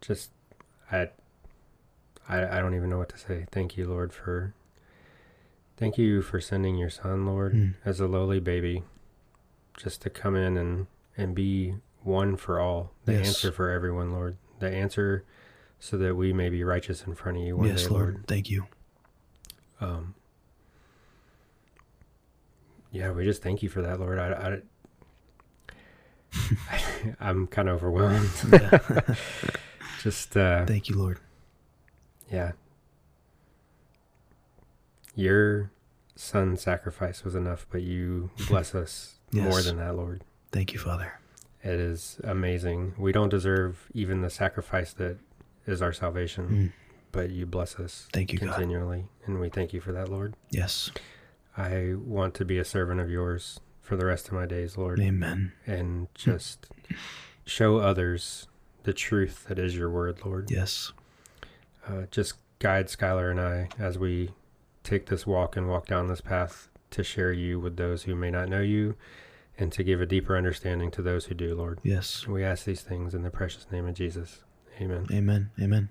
Just, 0.01 0.31
I, 0.91 1.09
I, 2.27 2.57
I 2.57 2.59
don't 2.61 2.73
even 2.76 2.89
know 2.89 2.97
what 2.97 3.09
to 3.09 3.18
say. 3.18 3.45
Thank 3.51 3.77
you, 3.77 3.88
Lord, 3.88 4.11
for, 4.11 4.53
thank 5.77 5.97
you 5.97 6.22
for 6.22 6.41
sending 6.41 6.77
your 6.77 6.89
son, 6.89 7.26
Lord, 7.26 7.53
Mm. 7.53 7.73
as 7.85 7.99
a 7.99 8.07
lowly 8.07 8.39
baby, 8.39 8.84
just 9.77 10.01
to 10.01 10.09
come 10.09 10.35
in 10.35 10.57
and, 10.57 10.88
and 11.15 11.35
be 11.35 11.76
one 12.03 12.36
for 12.36 12.60
all, 12.60 12.91
the 13.06 13.14
Yes. 13.14 13.28
answer 13.28 13.52
for 13.52 13.69
everyone, 13.69 14.11
Lord, 14.11 14.38
the 14.60 14.69
answer 14.69 15.23
so 15.80 15.98
that 15.98 16.15
we 16.15 16.32
may 16.34 16.49
be 16.49 16.64
righteous 16.64 17.03
in 17.06 17.15
front 17.15 17.38
of 17.40 17.44
you 17.44 17.57
one 17.57 17.68
yes, 17.68 17.84
day, 17.84 17.90
Lord. 17.90 18.14
Lord. 18.14 18.28
Thank 18.28 18.49
you. 18.49 18.68
Um, 19.80 20.14
yeah, 22.91 23.11
we 23.11 23.23
just 23.23 23.41
thank 23.41 23.64
you 23.64 23.69
for 23.69 23.82
that, 23.82 23.99
Lord. 23.99 24.19
I, 24.19 24.61
I, 26.32 27.11
I'm 27.19 27.48
kind 27.48 27.69
of 27.69 27.78
overwhelmed. 27.78 28.30
Just, 30.02 30.36
uh, 30.36 30.65
Thank 30.65 30.90
you, 30.90 30.95
Lord. 30.95 31.19
yeah. 32.32 32.53
Your 35.15 35.72
son's 36.15 36.61
sacrifice 36.61 37.23
was 37.23 37.36
enough, 37.36 37.68
but 37.72 37.82
you 37.82 38.32
bless 38.48 38.73
us 38.73 39.15
more 39.32 39.61
than 39.61 39.78
that, 39.78 39.95
Lord. 39.95 40.23
Thank 40.52 40.73
you, 40.73 40.80
Father. 40.80 41.19
It 41.63 41.79
is 41.79 42.19
amazing. 42.23 42.93
We 42.97 43.11
don't 43.11 43.29
deserve 43.29 43.88
even 43.93 44.21
the 44.21 44.29
sacrifice 44.29 44.93
that 44.93 45.17
is 45.67 45.81
our 45.81 45.93
salvation, 45.93 46.47
Mm. 46.49 46.71
but 47.11 47.29
you 47.29 47.45
bless 47.45 47.75
us 47.79 48.07
Thank 48.11 48.33
you, 48.33 48.39
God. 48.39 48.49
continually, 48.55 49.05
and 49.25 49.39
we 49.39 49.49
thank 49.49 49.73
you 49.73 49.79
for 49.81 49.91
that, 49.91 50.09
Lord. 50.09 50.35
Yes. 50.49 50.89
I 51.55 51.93
want 51.97 52.33
to 52.35 52.45
be 52.45 52.57
a 52.57 52.65
servant 52.65 52.99
of 52.99 53.09
yours 53.11 53.59
for 53.81 53.95
the 53.95 54.05
rest 54.05 54.27
of 54.27 54.33
my 54.33 54.45
days, 54.45 54.77
Lord, 54.77 54.99
Amen. 54.99 55.51
and 55.67 56.07
just 56.15 56.67
show 57.45 57.77
others 57.77 58.47
the 58.83 58.93
truth 58.93 59.45
that 59.47 59.59
is 59.59 59.75
your 59.75 59.89
word, 59.89 60.19
Lord. 60.25 60.49
Yes. 60.49 60.93
Uh, 61.88 62.03
just 62.09 62.35
guide 62.59 62.88
Skylar 62.88 63.29
and 63.29 63.39
I 63.39 63.69
as 63.77 63.97
we 63.99 64.31
take 64.83 65.07
this 65.07 65.27
walk 65.27 65.55
and 65.55 65.67
walk 65.67 65.85
down 65.88 66.07
this 66.07 66.21
path 66.21 66.69
to 66.91 67.03
share 67.03 67.31
you 67.31 67.59
with 67.59 67.77
those 67.77 68.03
who 68.03 68.15
may 68.15 68.31
not 68.31 68.49
know 68.49 68.61
you 68.61 68.95
and 69.57 69.72
to 69.72 69.84
give 69.84 70.02
a 70.02 70.06
deeper 70.06 70.38
understanding 70.38 70.91
to 70.91 71.02
those 71.02 71.26
who 71.26 71.36
do, 71.36 71.56
Lord. 71.56 71.80
Yes. 71.84 72.28
We 72.28 72.44
ask 72.44 72.65
these 72.65 72.82
things 72.82 73.14
in 73.14 73.23
the 73.23 73.30
precious 73.30 73.65
name 73.72 73.88
of 73.88 73.94
Jesus. 73.94 74.44
Amen. 74.80 75.07
Amen. 75.11 75.52
Amen. 75.61 75.90